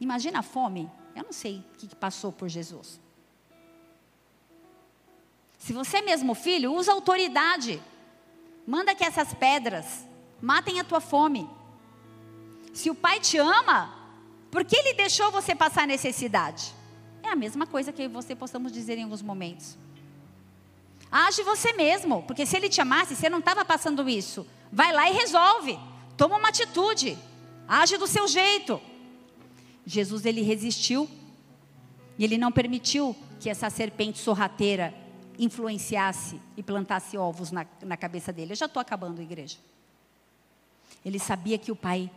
Imagina 0.00 0.38
a 0.38 0.42
fome. 0.42 0.90
Eu 1.14 1.24
não 1.24 1.32
sei 1.32 1.64
o 1.74 1.76
que 1.76 1.94
passou 1.94 2.32
por 2.32 2.48
Jesus. 2.48 3.00
Se 5.58 5.74
você 5.74 5.98
é 5.98 6.02
mesmo 6.02 6.34
filho, 6.34 6.72
usa 6.72 6.92
autoridade. 6.92 7.82
Manda 8.70 8.94
que 8.94 9.02
essas 9.02 9.34
pedras 9.34 10.06
matem 10.40 10.78
a 10.78 10.84
tua 10.84 11.00
fome. 11.00 11.50
Se 12.72 12.88
o 12.88 12.94
pai 12.94 13.18
te 13.18 13.36
ama, 13.36 13.92
por 14.48 14.64
que 14.64 14.76
ele 14.76 14.94
deixou 14.94 15.28
você 15.32 15.56
passar 15.56 15.88
necessidade? 15.88 16.72
É 17.20 17.30
a 17.30 17.34
mesma 17.34 17.66
coisa 17.66 17.92
que 17.92 18.06
você 18.06 18.32
possamos 18.36 18.70
dizer 18.70 18.96
em 18.96 19.02
alguns 19.02 19.22
momentos. 19.22 19.76
Age 21.10 21.42
você 21.42 21.72
mesmo, 21.72 22.22
porque 22.22 22.46
se 22.46 22.56
ele 22.56 22.68
te 22.68 22.80
amasse, 22.80 23.16
você 23.16 23.28
não 23.28 23.40
estava 23.40 23.64
passando 23.64 24.08
isso. 24.08 24.46
Vai 24.70 24.92
lá 24.92 25.10
e 25.10 25.14
resolve. 25.14 25.76
Toma 26.16 26.36
uma 26.36 26.50
atitude. 26.50 27.18
Age 27.66 27.96
do 27.96 28.06
seu 28.06 28.28
jeito. 28.28 28.80
Jesus 29.84 30.24
ele 30.24 30.42
resistiu 30.42 31.10
e 32.16 32.22
ele 32.22 32.38
não 32.38 32.52
permitiu 32.52 33.16
que 33.40 33.50
essa 33.50 33.68
serpente 33.68 34.20
sorrateira 34.20 34.94
influenciasse 35.40 36.38
e 36.54 36.62
plantasse 36.62 37.16
ovos 37.16 37.50
na, 37.50 37.66
na 37.82 37.96
cabeça 37.96 38.30
dele. 38.30 38.52
Eu 38.52 38.56
já 38.56 38.66
estou 38.66 38.78
acabando, 38.78 39.22
igreja. 39.22 39.56
Ele 41.02 41.18
sabia 41.18 41.56
que 41.56 41.72
o 41.72 41.76
pai 41.76 42.10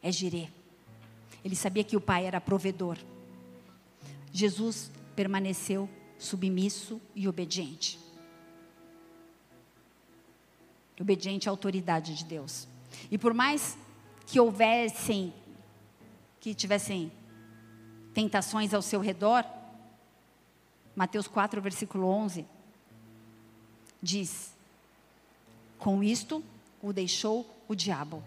é 0.00 0.12
girê. 0.12 0.48
Ele 1.44 1.56
sabia 1.56 1.82
que 1.82 1.96
o 1.96 2.00
pai 2.00 2.26
era 2.26 2.40
provedor. 2.40 2.96
Jesus 4.32 4.88
permaneceu 5.16 5.90
submisso 6.16 7.00
e 7.12 7.26
obediente. 7.26 7.98
Obediente 11.00 11.48
à 11.48 11.52
autoridade 11.52 12.14
de 12.14 12.24
Deus. 12.24 12.68
E 13.10 13.18
por 13.18 13.34
mais 13.34 13.76
que 14.28 14.38
houvessem, 14.38 15.34
que 16.40 16.54
tivessem 16.54 17.10
tentações 18.14 18.72
ao 18.72 18.80
seu 18.80 19.00
redor, 19.00 19.44
Mateus 20.94 21.26
4, 21.26 21.60
versículo 21.60 22.06
11, 22.06 22.46
diz: 24.02 24.52
Com 25.78 26.02
isto 26.02 26.42
o 26.82 26.92
deixou 26.92 27.48
o 27.66 27.74
diabo, 27.74 28.22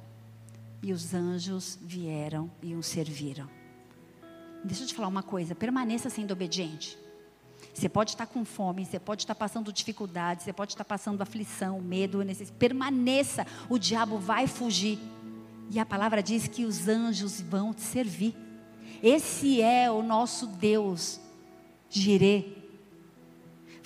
e 0.81 0.91
os 0.91 1.13
anjos 1.13 1.77
vieram 1.81 2.49
e 2.61 2.75
o 2.75 2.83
serviram. 2.83 3.49
Deixa 4.63 4.83
eu 4.83 4.87
te 4.87 4.93
falar 4.93 5.07
uma 5.07 5.23
coisa: 5.23 5.55
permaneça 5.55 6.09
sendo 6.09 6.31
obediente. 6.31 6.97
Você 7.73 7.87
pode 7.87 8.11
estar 8.11 8.25
com 8.25 8.43
fome, 8.43 8.85
você 8.85 8.99
pode 8.99 9.21
estar 9.21 9.35
passando 9.35 9.71
dificuldade, 9.71 10.43
você 10.43 10.53
pode 10.53 10.73
estar 10.73 10.83
passando 10.83 11.21
aflição, 11.21 11.79
medo, 11.79 12.23
necessidade. 12.23 12.57
Permaneça, 12.57 13.45
o 13.69 13.77
diabo 13.77 14.17
vai 14.17 14.47
fugir. 14.47 14.99
E 15.69 15.79
a 15.79 15.85
palavra 15.85 16.23
diz 16.23 16.47
que 16.47 16.65
os 16.65 16.87
anjos 16.87 17.41
vão 17.41 17.73
te 17.73 17.81
servir. 17.81 18.35
Esse 19.03 19.61
é 19.61 19.91
o 19.91 20.01
nosso 20.01 20.47
Deus, 20.47 21.19
Jirê. 21.89 22.56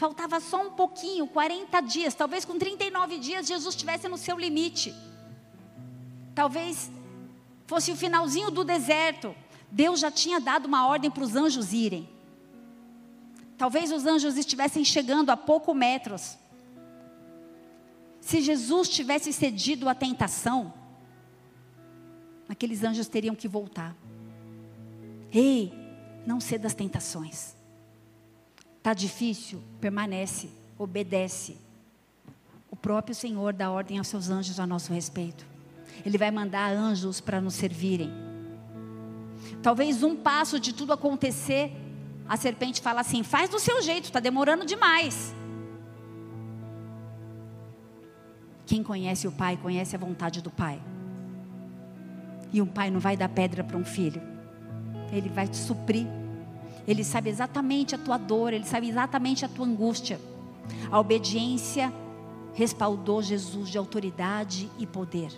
Faltava 0.02 0.39
só 0.39 0.66
um 0.66 0.72
pouquinho, 0.72 1.28
40 1.28 1.80
dias, 1.82 2.16
talvez 2.16 2.43
com 2.43 2.58
39 2.58 3.20
dias 3.20 3.45
Jesus 3.45 3.76
estivesse 3.76 4.08
no 4.08 4.18
seu 4.18 4.36
limite. 4.36 4.95
Talvez 6.34 6.89
fosse 7.68 7.91
o 7.91 7.95
finalzinho 7.95 8.49
do 8.49 8.64
deserto. 8.64 9.36
Deus 9.70 9.99
já 9.99 10.10
tinha 10.10 10.39
dado 10.39 10.66
uma 10.66 10.88
ordem 10.88 11.12
para 11.12 11.24
os 11.24 11.36
anjos 11.36 11.72
irem. 11.72 12.10
Talvez 13.60 13.91
os 13.91 14.08
anjos 14.08 14.38
estivessem 14.38 14.84
chegando 14.84 15.30
a 15.30 15.38
poucos 15.38 15.76
metros. 15.76 16.36
Se 18.20 18.41
Jesus 18.41 18.89
tivesse 18.89 19.32
cedido 19.32 19.88
à 19.88 19.93
tentação, 19.93 20.74
aqueles 22.49 22.84
anjos 22.84 23.08
teriam 23.08 23.36
que 23.36 23.47
voltar. 23.47 23.95
Ei, 25.32 25.72
não 26.26 26.39
ceda 26.39 26.66
às 26.66 26.74
tentações. 26.74 27.61
Está 28.82 28.95
difícil? 28.95 29.61
Permanece, 29.79 30.49
obedece. 30.75 31.55
O 32.71 32.75
próprio 32.75 33.13
Senhor 33.13 33.53
dá 33.53 33.69
ordem 33.69 33.99
aos 33.99 34.07
seus 34.07 34.32
anjos 34.32 34.59
a 34.59 34.65
nosso 34.65 34.91
respeito. 34.91 35.45
Ele 36.03 36.17
vai 36.17 36.32
mandar 36.32 36.73
anjos 36.73 37.21
para 37.21 37.39
nos 37.39 37.53
servirem. 37.53 38.11
Talvez 39.61 40.01
um 40.01 40.15
passo 40.15 40.59
de 40.59 40.73
tudo 40.73 40.93
acontecer, 40.93 41.71
a 42.27 42.36
serpente 42.36 42.82
fala 42.82 43.01
assim: 43.01 43.21
faz 43.21 43.51
do 43.51 43.59
seu 43.59 43.84
jeito, 43.84 44.05
está 44.05 44.19
demorando 44.19 44.65
demais. 44.65 45.32
Quem 48.65 48.82
conhece 48.82 49.27
o 49.27 49.32
pai, 49.32 49.57
conhece 49.57 49.95
a 49.95 49.99
vontade 49.99 50.41
do 50.41 50.49
pai. 50.49 50.82
E 52.51 52.59
um 52.59 52.65
pai 52.65 52.89
não 52.89 52.99
vai 52.99 53.15
dar 53.15 53.29
pedra 53.29 53.63
para 53.63 53.77
um 53.77 53.86
filho, 53.86 54.19
ele 55.11 55.29
vai 55.29 55.47
te 55.47 55.57
suprir. 55.57 56.07
Ele 56.91 57.05
sabe 57.05 57.29
exatamente 57.29 57.95
a 57.95 57.97
tua 57.97 58.17
dor, 58.17 58.51
ele 58.51 58.65
sabe 58.65 58.89
exatamente 58.89 59.45
a 59.45 59.47
tua 59.47 59.65
angústia. 59.65 60.19
A 60.91 60.99
obediência 60.99 61.91
respaldou 62.53 63.23
Jesus 63.23 63.69
de 63.69 63.77
autoridade 63.77 64.69
e 64.77 64.85
poder. 64.85 65.31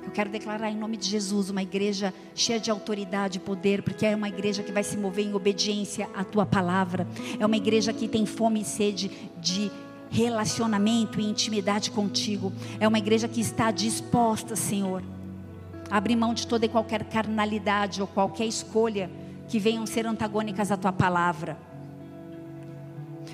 Eu 0.00 0.12
quero 0.12 0.30
declarar 0.30 0.70
em 0.70 0.76
nome 0.76 0.96
de 0.96 1.08
Jesus 1.08 1.50
uma 1.50 1.60
igreja 1.60 2.14
cheia 2.36 2.60
de 2.60 2.70
autoridade 2.70 3.38
e 3.38 3.40
poder, 3.40 3.82
porque 3.82 4.06
é 4.06 4.14
uma 4.14 4.28
igreja 4.28 4.62
que 4.62 4.70
vai 4.70 4.84
se 4.84 4.96
mover 4.96 5.26
em 5.26 5.34
obediência 5.34 6.08
à 6.14 6.22
tua 6.22 6.46
palavra. 6.46 7.04
É 7.40 7.44
uma 7.44 7.56
igreja 7.56 7.92
que 7.92 8.06
tem 8.06 8.24
fome 8.24 8.60
e 8.60 8.64
sede 8.64 9.10
de 9.38 9.72
relacionamento 10.08 11.20
e 11.20 11.24
intimidade 11.28 11.90
contigo. 11.90 12.52
É 12.78 12.86
uma 12.86 12.98
igreja 12.98 13.26
que 13.26 13.40
está 13.40 13.72
disposta, 13.72 14.54
Senhor, 14.54 15.02
Abre 15.90 16.14
mão 16.14 16.32
de 16.32 16.46
toda 16.46 16.64
e 16.64 16.68
qualquer 16.68 17.02
carnalidade 17.04 18.00
ou 18.00 18.06
qualquer 18.06 18.46
escolha 18.46 19.10
que 19.50 19.58
venham 19.58 19.84
ser 19.84 20.06
antagônicas 20.06 20.70
à 20.70 20.76
tua 20.76 20.92
palavra. 20.92 21.58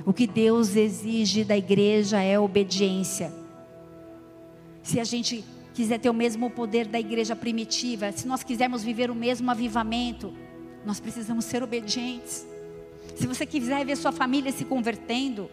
O 0.04 0.14
que 0.14 0.26
Deus 0.26 0.74
exige 0.74 1.44
da 1.44 1.56
igreja 1.56 2.22
é 2.22 2.38
obediência. 2.38 3.30
Se 4.82 4.98
a 4.98 5.04
gente 5.04 5.44
quiser 5.74 5.98
ter 5.98 6.08
o 6.08 6.14
mesmo 6.14 6.48
poder 6.48 6.86
da 6.86 6.98
igreja 6.98 7.36
primitiva, 7.36 8.10
se 8.12 8.26
nós 8.26 8.42
quisermos 8.42 8.82
viver 8.82 9.10
o 9.10 9.14
mesmo 9.14 9.50
avivamento, 9.50 10.32
nós 10.86 10.98
precisamos 10.98 11.44
ser 11.44 11.62
obedientes. 11.62 12.46
Se 13.14 13.26
você 13.26 13.44
quiser 13.44 13.84
ver 13.84 13.96
sua 13.96 14.10
família 14.10 14.50
se 14.50 14.64
convertendo, 14.64 15.50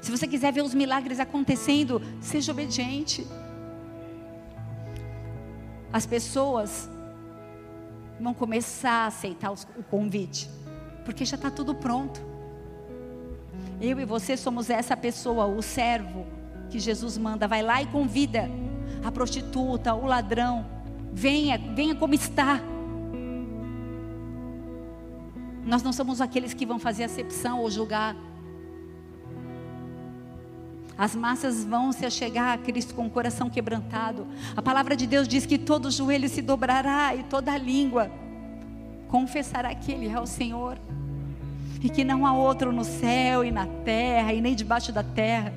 se 0.00 0.10
você 0.10 0.26
quiser 0.26 0.50
ver 0.50 0.62
os 0.62 0.72
milagres 0.72 1.20
acontecendo, 1.20 2.00
seja 2.22 2.52
obediente. 2.52 3.26
As 5.92 6.06
pessoas 6.06 6.88
vão 8.20 8.34
começar 8.34 9.04
a 9.04 9.06
aceitar 9.06 9.52
o 9.52 9.82
convite, 9.90 10.48
porque 11.04 11.24
já 11.24 11.36
está 11.36 11.50
tudo 11.50 11.74
pronto. 11.74 12.20
Eu 13.80 14.00
e 14.00 14.04
você 14.04 14.36
somos 14.36 14.70
essa 14.70 14.96
pessoa, 14.96 15.46
o 15.46 15.62
servo 15.62 16.26
que 16.70 16.78
Jesus 16.78 17.16
manda, 17.18 17.46
vai 17.46 17.62
lá 17.62 17.82
e 17.82 17.86
convida 17.86 18.48
a 19.04 19.12
prostituta, 19.12 19.94
o 19.94 20.06
ladrão, 20.06 20.66
venha, 21.12 21.58
venha 21.58 21.94
como 21.94 22.14
está. 22.14 22.60
Nós 25.64 25.82
não 25.82 25.92
somos 25.92 26.20
aqueles 26.20 26.54
que 26.54 26.64
vão 26.64 26.78
fazer 26.78 27.04
acepção 27.04 27.60
ou 27.60 27.70
julgar. 27.70 28.16
As 30.98 31.14
massas 31.14 31.62
vão 31.62 31.92
se 31.92 32.06
achegar 32.06 32.54
a 32.54 32.58
Cristo 32.58 32.94
com 32.94 33.06
o 33.06 33.10
coração 33.10 33.50
quebrantado. 33.50 34.26
A 34.56 34.62
palavra 34.62 34.96
de 34.96 35.06
Deus 35.06 35.28
diz 35.28 35.44
que 35.44 35.58
todo 35.58 35.90
joelho 35.90 36.28
se 36.28 36.40
dobrará 36.40 37.14
e 37.14 37.22
toda 37.24 37.56
língua 37.58 38.10
confessará 39.08 39.74
que 39.74 39.92
Ele 39.92 40.08
é 40.08 40.18
o 40.18 40.26
Senhor. 40.26 40.78
E 41.82 41.90
que 41.90 42.02
não 42.02 42.26
há 42.26 42.32
outro 42.32 42.72
no 42.72 42.82
céu 42.82 43.44
e 43.44 43.50
na 43.50 43.66
terra 43.66 44.32
e 44.32 44.40
nem 44.40 44.54
debaixo 44.54 44.90
da 44.90 45.02
terra. 45.02 45.52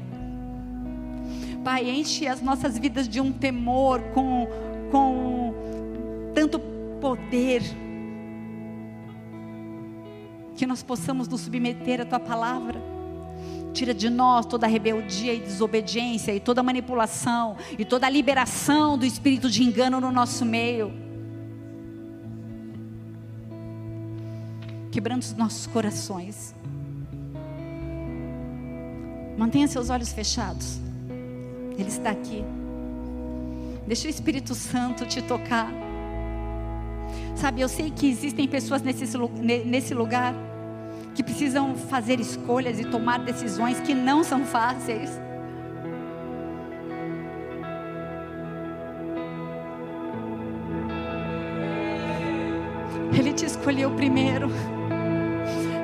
Pai, 1.63 1.89
enche 1.89 2.27
as 2.27 2.41
nossas 2.41 2.77
vidas 2.77 3.07
de 3.07 3.21
um 3.21 3.31
temor 3.31 4.01
com, 4.13 4.45
com 4.91 5.53
tanto 6.35 6.59
poder. 6.99 7.63
Que 10.57 10.67
nós 10.67 10.83
possamos 10.83 11.29
nos 11.29 11.41
submeter 11.41 12.01
à 12.01 12.05
Tua 12.05 12.19
palavra 12.19 12.88
Tira 13.79 13.93
de 13.93 14.09
nós 14.09 14.45
toda 14.45 14.67
rebeldia 14.67 15.33
e 15.33 15.39
desobediência 15.39 16.35
e 16.35 16.39
toda 16.41 16.61
manipulação 16.61 17.55
e 17.77 17.85
toda 17.85 18.09
liberação 18.09 18.97
do 18.97 19.05
espírito 19.05 19.49
de 19.49 19.63
engano 19.63 20.01
no 20.01 20.11
nosso 20.11 20.43
meio. 20.43 20.91
Quebrando 24.91 25.21
os 25.21 25.33
nossos 25.33 25.65
corações. 25.65 26.53
Mantenha 29.37 29.65
seus 29.65 29.89
olhos 29.89 30.11
fechados. 30.11 30.77
Ele 31.77 31.87
está 31.87 32.09
aqui. 32.09 32.43
Deixa 33.87 34.07
o 34.07 34.09
Espírito 34.09 34.53
Santo 34.55 35.05
te 35.05 35.21
tocar. 35.21 35.71
Sabe, 37.33 37.61
eu 37.61 37.69
sei 37.69 37.89
que 37.89 38.09
existem 38.09 38.45
pessoas 38.45 38.81
nesse, 38.81 39.05
nesse 39.65 39.93
lugar 39.93 40.35
que 41.15 41.23
precisam 41.23 41.75
fazer 41.75 42.19
escolhas 42.19 42.79
e 42.79 42.85
tomar 42.85 43.19
decisões 43.19 43.79
que 43.79 43.93
não 43.93 44.23
são 44.23 44.45
fáceis. 44.45 45.19
Ele 53.17 53.33
te 53.33 53.45
escolheu 53.45 53.91
primeiro. 53.91 54.49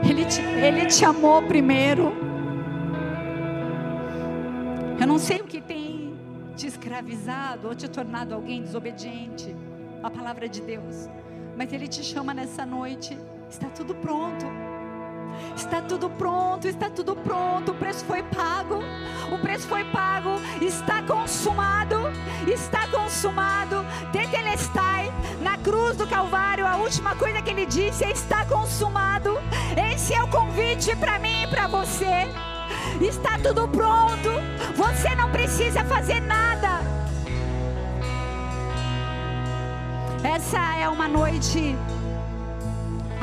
Ele 0.07 0.23
te, 0.26 0.41
ele 0.41 0.86
te 0.86 1.03
amou 1.03 1.41
primeiro. 1.43 2.13
Eu 4.99 5.07
não 5.07 5.19
sei 5.19 5.41
o 5.41 5.43
que 5.43 5.59
tem 5.59 6.15
te 6.55 6.67
escravizado 6.67 7.67
ou 7.67 7.76
te 7.76 7.88
tornado 7.89 8.34
alguém 8.34 8.61
desobediente 8.61 9.55
à 10.01 10.09
palavra 10.09 10.47
de 10.47 10.61
Deus. 10.61 11.09
Mas 11.57 11.71
Ele 11.73 11.88
te 11.88 12.03
chama 12.03 12.34
nessa 12.34 12.65
noite. 12.65 13.17
Está 13.49 13.67
tudo 13.69 13.93
pronto. 13.95 14.45
Está 15.55 15.81
tudo 15.81 16.09
pronto, 16.09 16.67
está 16.67 16.89
tudo 16.89 17.15
pronto. 17.15 17.71
O 17.71 17.75
preço 17.75 18.05
foi 18.05 18.23
pago. 18.23 18.83
O 19.31 19.38
preço 19.39 19.67
foi 19.67 19.83
pago. 19.86 20.39
Está 20.61 21.01
consumado. 21.03 22.11
Está 22.47 22.88
consumado. 22.88 23.86
Tetelestai. 24.11 25.11
Na 25.41 25.57
cruz 25.57 25.97
do 25.97 26.07
Calvário, 26.07 26.65
a 26.65 26.77
última 26.77 27.15
coisa 27.15 27.41
que 27.41 27.49
ele 27.49 27.65
disse 27.65 28.03
é: 28.03 28.11
está 28.11 28.45
consumado. 28.45 29.38
Esse 29.91 30.13
é 30.13 30.23
o 30.23 30.27
convite 30.27 30.95
para 30.95 31.19
mim 31.19 31.43
e 31.43 31.47
para 31.47 31.67
você. 31.67 32.27
Está 33.01 33.38
tudo 33.39 33.67
pronto. 33.67 34.29
Você 34.75 35.15
não 35.15 35.31
precisa 35.31 35.83
fazer 35.83 36.19
nada. 36.21 36.79
Essa 40.23 40.75
é 40.77 40.89
uma 40.89 41.07
noite 41.07 41.77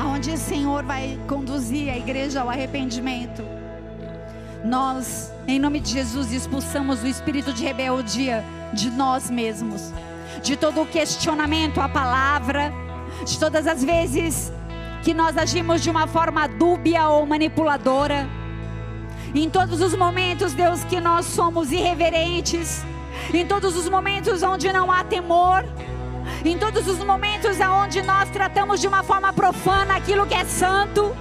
aonde 0.03 0.31
o 0.31 0.37
Senhor 0.37 0.83
vai 0.83 1.17
conduzir 1.27 1.89
a 1.89 1.97
igreja 1.97 2.41
ao 2.41 2.49
arrependimento. 2.49 3.41
Nós, 4.63 5.31
em 5.47 5.57
nome 5.57 5.79
de 5.79 5.91
Jesus, 5.91 6.31
expulsamos 6.31 7.01
o 7.03 7.07
espírito 7.07 7.53
de 7.53 7.63
rebeldia 7.63 8.43
de 8.73 8.89
nós 8.89 9.29
mesmos, 9.29 9.93
de 10.41 10.57
todo 10.57 10.81
o 10.81 10.85
questionamento 10.85 11.79
à 11.79 11.87
palavra, 11.87 12.73
de 13.25 13.39
todas 13.39 13.65
as 13.65 13.83
vezes 13.83 14.51
que 15.03 15.13
nós 15.13 15.37
agimos 15.37 15.81
de 15.81 15.89
uma 15.89 16.05
forma 16.05 16.47
dúbia 16.47 17.07
ou 17.07 17.25
manipuladora. 17.25 18.27
Em 19.33 19.49
todos 19.49 19.81
os 19.81 19.95
momentos, 19.95 20.53
Deus, 20.53 20.83
que 20.83 20.99
nós 20.99 21.25
somos 21.25 21.71
irreverentes, 21.71 22.83
em 23.33 23.45
todos 23.45 23.75
os 23.77 23.87
momentos 23.87 24.43
onde 24.43 24.71
não 24.71 24.91
há 24.91 25.03
temor, 25.03 25.63
em 26.49 26.57
todos 26.57 26.87
os 26.87 26.99
momentos 26.99 27.59
aonde 27.61 28.01
nós 28.01 28.29
tratamos 28.29 28.81
de 28.81 28.87
uma 28.87 29.03
forma 29.03 29.31
profana 29.33 29.95
aquilo 29.95 30.25
que 30.25 30.33
é 30.33 30.45
santo, 30.45 31.15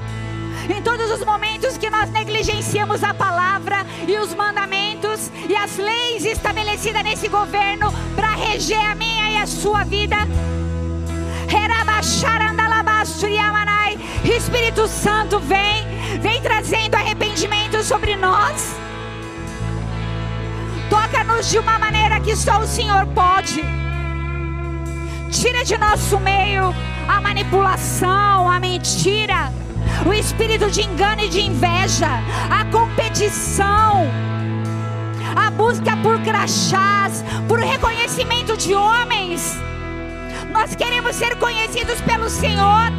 em 0.68 0.82
todos 0.82 1.10
os 1.10 1.24
momentos 1.24 1.76
que 1.78 1.90
nós 1.90 2.10
negligenciamos 2.10 3.02
a 3.02 3.12
palavra 3.14 3.86
e 4.06 4.16
os 4.16 4.34
mandamentos 4.34 5.30
e 5.48 5.56
as 5.56 5.76
leis 5.76 6.24
estabelecidas 6.24 7.02
nesse 7.02 7.28
governo 7.28 7.92
para 8.14 8.30
reger 8.34 8.84
a 8.84 8.94
minha 8.94 9.30
e 9.30 9.36
a 9.36 9.46
sua 9.46 9.84
vida. 9.84 10.16
Espírito 14.24 14.88
Santo 14.88 15.38
vem, 15.40 15.86
vem 16.20 16.40
trazendo 16.40 16.94
arrependimento 16.94 17.82
sobre 17.82 18.16
nós. 18.16 18.74
Toca-nos 20.88 21.50
de 21.50 21.58
uma 21.58 21.78
maneira 21.78 22.20
que 22.20 22.34
só 22.34 22.60
o 22.60 22.66
Senhor 22.66 23.06
pode. 23.08 23.81
Tira 25.32 25.64
de 25.64 25.76
nosso 25.78 26.20
meio 26.20 26.74
a 27.08 27.20
manipulação, 27.20 28.50
a 28.50 28.60
mentira, 28.60 29.52
o 30.06 30.12
espírito 30.12 30.70
de 30.70 30.82
engano 30.82 31.22
e 31.22 31.28
de 31.28 31.40
inveja, 31.40 32.20
a 32.50 32.64
competição, 32.66 34.06
a 35.34 35.50
busca 35.50 35.96
por 35.96 36.20
crachás, 36.20 37.24
por 37.48 37.58
reconhecimento 37.58 38.56
de 38.56 38.74
homens. 38.74 39.58
Nós 40.52 40.76
queremos 40.76 41.16
ser 41.16 41.36
conhecidos 41.36 42.00
pelo 42.02 42.28
Senhor. 42.28 42.92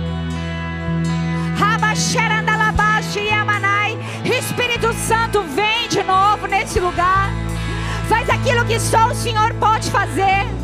Espírito 4.53 4.93
Santo, 4.93 5.41
vem 5.55 5.88
de 5.88 6.03
novo 6.03 6.47
nesse 6.47 6.79
lugar. 6.79 7.31
Faz 8.07 8.29
aquilo 8.29 8.65
que 8.65 8.79
só 8.79 9.07
o 9.07 9.15
Senhor 9.15 9.53
pode 9.55 9.89
fazer. 9.89 10.62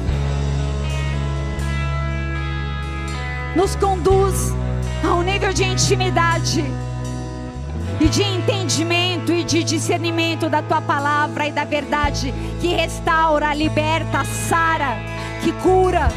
Nos 3.55 3.75
conduz 3.75 4.53
a 5.03 5.13
um 5.13 5.21
nível 5.21 5.53
de 5.53 5.63
intimidade 5.63 6.63
e 7.99 8.07
de 8.07 8.23
entendimento 8.23 9.33
e 9.33 9.43
de 9.43 9.63
discernimento 9.63 10.49
da 10.49 10.61
tua 10.61 10.81
palavra 10.81 11.47
e 11.47 11.51
da 11.51 11.65
verdade 11.65 12.33
que 12.61 12.67
restaura, 12.67 13.53
liberta, 13.53 14.23
sara, 14.23 14.97
que 15.41 15.51
cura, 15.53 16.07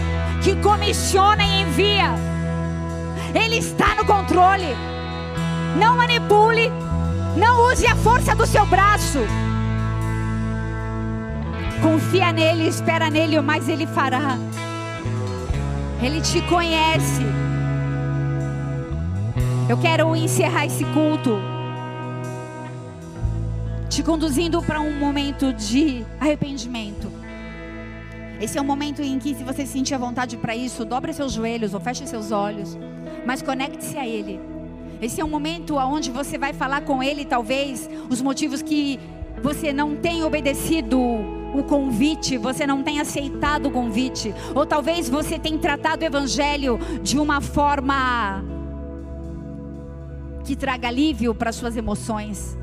que 0.43 0.55
comissiona 0.57 1.43
e 1.43 1.63
envia. 1.63 2.15
Ele 3.35 3.59
está 3.59 3.95
no 3.95 4.05
controle. 4.05 4.77
Não 5.79 5.97
manipule, 5.97 6.71
não 7.37 7.73
use 7.73 7.87
a 7.87 7.97
força 7.97 8.35
do 8.35 8.47
seu 8.47 8.67
braço. 8.67 9.19
Confia 11.83 12.31
nele, 12.31 12.69
espera 12.69 13.09
nele, 13.09 13.41
mas 13.41 13.69
ele 13.69 13.87
fará. 13.87 14.37
Ele 16.03 16.21
te 16.21 16.43
conhece. 16.43 17.23
Eu 19.69 19.79
quero 19.79 20.17
encerrar 20.17 20.67
esse 20.67 20.85
culto 20.87 21.39
te 23.89 24.03
conduzindo 24.03 24.61
para 24.63 24.81
um 24.81 24.99
momento 24.99 25.53
de 25.53 26.05
arrependimento. 26.19 27.13
Esse 28.41 28.59
é 28.59 28.61
o 28.61 28.65
momento 28.65 29.01
em 29.01 29.19
que, 29.19 29.33
se 29.33 29.45
você 29.45 29.65
sentir 29.65 29.95
a 29.95 29.99
vontade 29.99 30.37
para 30.37 30.57
isso, 30.57 30.85
dobre 30.85 31.13
seus 31.13 31.33
joelhos 31.33 31.73
ou 31.73 31.79
feche 31.79 32.05
seus 32.07 32.33
olhos, 32.33 32.77
mas 33.25 33.41
conecte-se 33.41 33.97
a 33.97 34.05
Ele. 34.05 34.41
Esse 35.01 35.21
é 35.21 35.25
um 35.25 35.29
momento 35.29 35.77
onde 35.77 36.11
você 36.11 36.37
vai 36.37 36.53
falar 36.53 36.81
com 36.81 37.01
Ele, 37.01 37.25
talvez, 37.25 37.89
os 38.11 38.21
motivos 38.21 38.61
que 38.61 38.99
você 39.41 39.73
não 39.73 39.95
tem 39.95 40.25
obedecido 40.25 40.99
o 41.55 41.63
convite, 41.63 42.39
você 42.39 42.67
não 42.67 42.83
tem 42.83 43.01
aceitado 43.01 43.67
o 43.67 43.71
convite, 43.71 44.35
ou 44.55 44.65
talvez 44.65 45.09
você 45.09 45.39
tenha 45.39 45.59
tratado 45.59 46.03
o 46.03 46.07
Evangelho 46.07 46.79
de 47.03 47.19
uma 47.19 47.41
forma 47.41 48.45
que 50.45 50.57
traga 50.57 50.89
alívio 50.89 51.35
para 51.35 51.53
suas 51.53 51.77
emoções. 51.77 52.59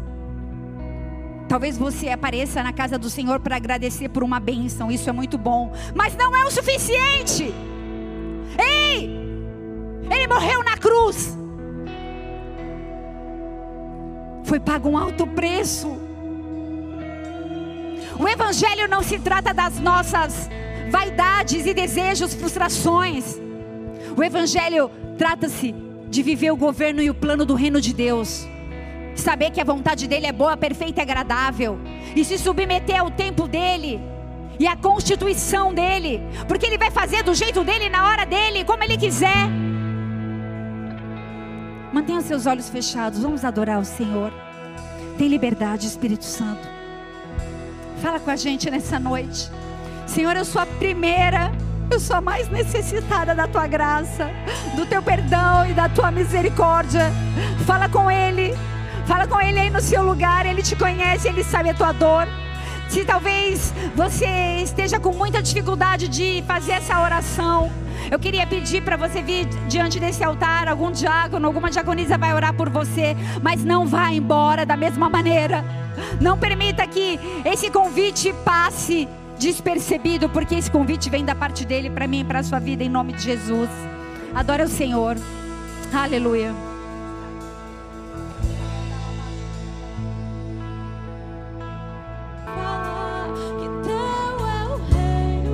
Talvez 1.48 1.78
você 1.78 2.10
apareça 2.10 2.62
na 2.62 2.72
casa 2.72 2.98
do 2.98 3.10
Senhor 3.10 3.40
para 3.40 3.56
agradecer 3.56 4.10
por 4.10 4.24
uma 4.24 4.40
bênção, 4.40 4.92
isso 4.92 5.10
é 5.10 5.14
muito 5.14 5.38
bom, 5.38 5.72
mas 5.96 6.16
não 6.16 6.36
é 6.36 6.44
o 6.46 6.52
suficiente. 6.52 7.54
Ei! 8.58 9.20
Ele 10.12 10.28
morreu 10.28 10.64
na 10.64 10.78
cruz. 10.78 11.38
Foi 14.44 14.60
pago 14.60 14.90
um 14.90 14.98
alto 14.98 15.28
preço. 15.28 16.09
O 18.20 18.28
Evangelho 18.28 18.88
não 18.90 19.02
se 19.02 19.18
trata 19.18 19.54
das 19.54 19.80
nossas 19.80 20.50
vaidades 20.92 21.66
e 21.66 21.74
desejos, 21.74 22.34
frustrações. 22.34 23.40
O 24.16 24.22
Evangelho 24.22 24.92
trata-se 25.18 25.74
de 26.10 26.22
viver 26.22 26.52
o 26.52 26.58
governo 26.58 27.02
e 27.02 27.10
o 27.10 27.16
plano 27.16 27.46
do 27.46 27.56
reino 27.56 27.80
de 27.80 27.94
Deus 27.94 28.46
saber 29.16 29.52
que 29.52 29.62
a 29.62 29.66
vontade 29.66 30.08
dele 30.08 30.26
é 30.26 30.32
boa, 30.32 30.58
perfeita 30.58 31.02
e 31.02 31.04
agradável, 31.04 31.80
e 32.16 32.24
se 32.24 32.38
submeter 32.38 33.00
ao 33.00 33.12
tempo 33.12 33.48
dele 33.48 34.00
e 34.60 34.68
à 34.68 34.76
constituição 34.76 35.74
dele, 35.74 36.22
porque 36.48 36.66
ele 36.66 36.78
vai 36.78 36.90
fazer 36.90 37.24
do 37.24 37.34
jeito 37.34 37.64
dele, 37.64 37.90
na 37.90 38.08
hora 38.08 38.26
dele, 38.26 38.66
como 38.66 38.84
ele 38.84 38.98
quiser. 38.98 39.48
Mantenha 41.94 42.22
seus 42.22 42.46
olhos 42.46 42.70
fechados, 42.70 43.22
vamos 43.22 43.44
adorar 43.44 43.80
o 43.80 43.86
Senhor. 43.86 44.34
Tem 45.18 45.28
liberdade, 45.28 45.88
Espírito 45.88 46.26
Santo. 46.26 46.79
Fala 48.02 48.20
com 48.20 48.32
a 48.32 48.36
gente 48.36 48.72
nessa 48.72 48.98
noite. 48.98 49.50
Senhor, 50.08 50.36
eu 50.36 50.46
sou 50.46 50.62
a 50.62 50.66
primeira, 50.66 51.52
eu 51.92 52.00
sou 52.00 52.16
a 52.16 52.22
mais 52.22 52.48
necessitada 52.50 53.36
da 53.36 53.46
tua 53.46 53.68
graça, 53.68 54.30
do 54.76 54.86
teu 54.86 55.04
perdão 55.04 55.70
e 55.70 55.74
da 55.74 55.90
tua 55.90 56.10
misericórdia. 56.10 57.12
Fala 57.66 57.90
com 57.90 58.10
Ele. 58.10 58.56
Fala 59.06 59.28
com 59.28 59.42
Ele 59.42 59.60
aí 59.60 59.70
no 59.70 59.82
seu 59.82 60.02
lugar, 60.02 60.46
Ele 60.46 60.62
te 60.62 60.76
conhece, 60.76 61.28
Ele 61.28 61.44
sabe 61.44 61.72
a 61.72 61.74
tua 61.74 61.92
dor. 61.92 62.26
Se 62.88 63.04
talvez 63.04 63.74
você 63.96 64.62
esteja 64.64 65.00
com 65.00 65.12
muita 65.12 65.42
dificuldade 65.42 66.08
de 66.08 66.44
fazer 66.48 66.74
essa 66.74 67.02
oração, 67.02 67.70
eu 68.10 68.18
queria 68.18 68.48
pedir 68.48 68.82
para 68.82 68.96
você 68.96 69.22
vir 69.22 69.46
diante 69.68 70.00
desse 70.00 70.24
altar, 70.24 70.68
algum 70.68 70.90
diácono, 70.90 71.46
alguma 71.46 71.70
diaconisa 71.70 72.18
vai 72.18 72.34
orar 72.34 72.54
por 72.54 72.70
você, 72.70 73.16
mas 73.44 73.64
não 73.64 73.86
vá 73.86 74.10
embora 74.10 74.66
da 74.66 74.78
mesma 74.78 75.10
maneira. 75.10 75.79
Não 76.20 76.38
permita 76.38 76.86
que 76.88 77.20
esse 77.46 77.70
convite 77.70 78.34
passe 78.46 79.08
despercebido, 79.40 80.30
porque 80.30 80.56
esse 80.56 80.70
convite 80.70 81.10
vem 81.10 81.24
da 81.24 81.34
parte 81.34 81.66
dele 81.66 81.90
para 81.90 82.08
mim 82.08 82.22
e 82.22 82.24
para 82.24 82.40
a 82.40 82.44
sua 82.44 82.60
vida, 82.60 82.84
em 82.84 82.90
nome 82.90 83.14
de 83.14 83.24
Jesus. 83.24 83.70
Adora 84.36 84.66
o 84.66 84.68
Senhor. 84.68 85.16
Aleluia. 85.94 86.54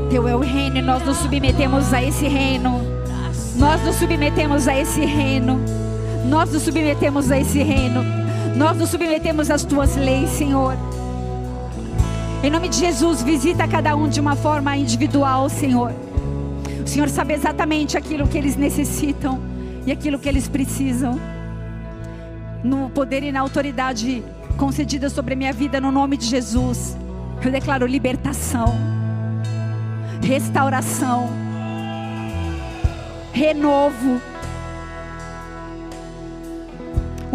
Teu 0.09 0.27
é 0.27 0.35
o 0.35 0.39
reino 0.39 0.77
e 0.77 0.81
nós 0.81 1.03
nos 1.03 1.17
submetemos 1.17 1.93
a 1.93 2.01
esse 2.01 2.27
reino. 2.27 2.81
Nós 3.57 3.81
nos 3.83 3.95
submetemos 3.95 4.67
a 4.67 4.77
esse 4.77 5.05
reino. 5.05 5.59
Nós 6.25 6.51
nos 6.51 6.63
submetemos 6.63 7.31
a 7.31 7.39
esse 7.39 7.61
reino. 7.61 8.24
Nós 8.55 8.77
nos 8.77 8.89
submetemos 8.89 9.51
às 9.51 9.63
tuas 9.63 9.95
leis, 9.95 10.29
Senhor. 10.29 10.75
Em 12.43 12.49
nome 12.49 12.69
de 12.69 12.77
Jesus, 12.77 13.21
visita 13.21 13.67
cada 13.67 13.95
um 13.95 14.07
de 14.07 14.19
uma 14.19 14.35
forma 14.35 14.75
individual, 14.77 15.49
Senhor. 15.49 15.91
O 16.83 16.87
Senhor 16.87 17.09
sabe 17.09 17.33
exatamente 17.33 17.97
aquilo 17.97 18.27
que 18.27 18.37
eles 18.37 18.55
necessitam 18.55 19.41
e 19.85 19.91
aquilo 19.91 20.19
que 20.19 20.29
eles 20.29 20.47
precisam. 20.47 21.19
No 22.63 22.89
poder 22.89 23.23
e 23.23 23.31
na 23.31 23.41
autoridade 23.41 24.23
concedida 24.57 25.09
sobre 25.09 25.33
a 25.33 25.37
minha 25.37 25.53
vida, 25.53 25.81
no 25.81 25.91
nome 25.91 26.17
de 26.17 26.25
Jesus, 26.25 26.97
eu 27.43 27.51
declaro 27.51 27.85
libertação 27.85 28.95
restauração, 30.25 31.29
renovo, 33.31 34.19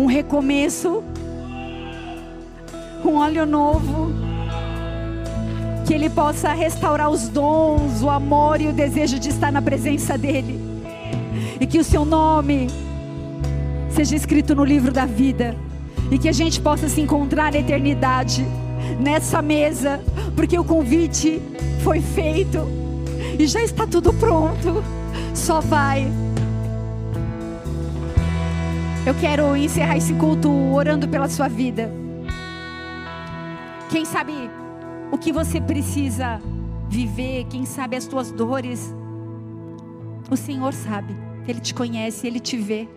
um 0.01 0.07
recomeço, 0.07 1.05
um 3.05 3.16
óleo 3.16 3.44
novo, 3.44 4.11
que 5.86 5.92
Ele 5.92 6.09
possa 6.09 6.55
restaurar 6.55 7.11
os 7.11 7.28
dons, 7.28 8.03
o 8.03 8.09
amor 8.09 8.62
e 8.62 8.68
o 8.68 8.72
desejo 8.72 9.18
de 9.18 9.28
estar 9.28 9.53
na 9.53 9.61
presença 9.61 10.16
dEle, 10.16 10.59
e 11.61 11.66
que 11.66 11.78
o 11.78 11.84
Seu 11.84 12.07
nome 12.07 12.68
seja 13.90 14.16
escrito 14.16 14.55
no 14.55 14.64
livro 14.64 14.90
da 14.90 15.05
vida, 15.05 15.55
e 16.11 16.18
que 16.18 16.30
a 16.30 16.32
gente 16.32 16.59
possa 16.62 16.88
se 16.88 17.03
encontrar 17.03 17.53
na 17.53 17.59
eternidade 17.59 18.46
nessa 18.98 19.42
mesa, 19.42 20.01
porque 20.34 20.59
o 20.59 20.64
convite 20.64 21.42
foi 21.84 22.01
feito 22.01 22.66
e 23.38 23.46
já 23.46 23.62
está 23.62 23.86
tudo 23.86 24.14
pronto. 24.14 24.82
Só 25.34 25.61
vai. 25.61 26.11
Eu 29.11 29.16
quero 29.16 29.56
encerrar 29.56 29.96
esse 29.96 30.14
culto 30.14 30.48
orando 30.48 31.08
pela 31.08 31.28
sua 31.28 31.48
vida. 31.48 31.90
Quem 33.90 34.04
sabe 34.04 34.32
o 35.11 35.18
que 35.18 35.32
você 35.32 35.61
precisa 35.61 36.40
viver, 36.88 37.44
quem 37.50 37.66
sabe 37.66 37.96
as 37.96 38.06
tuas 38.06 38.30
dores. 38.30 38.94
O 40.30 40.36
Senhor 40.36 40.72
sabe, 40.72 41.16
Ele 41.48 41.58
te 41.58 41.74
conhece, 41.74 42.24
Ele 42.24 42.38
te 42.38 42.56
vê. 42.56 42.88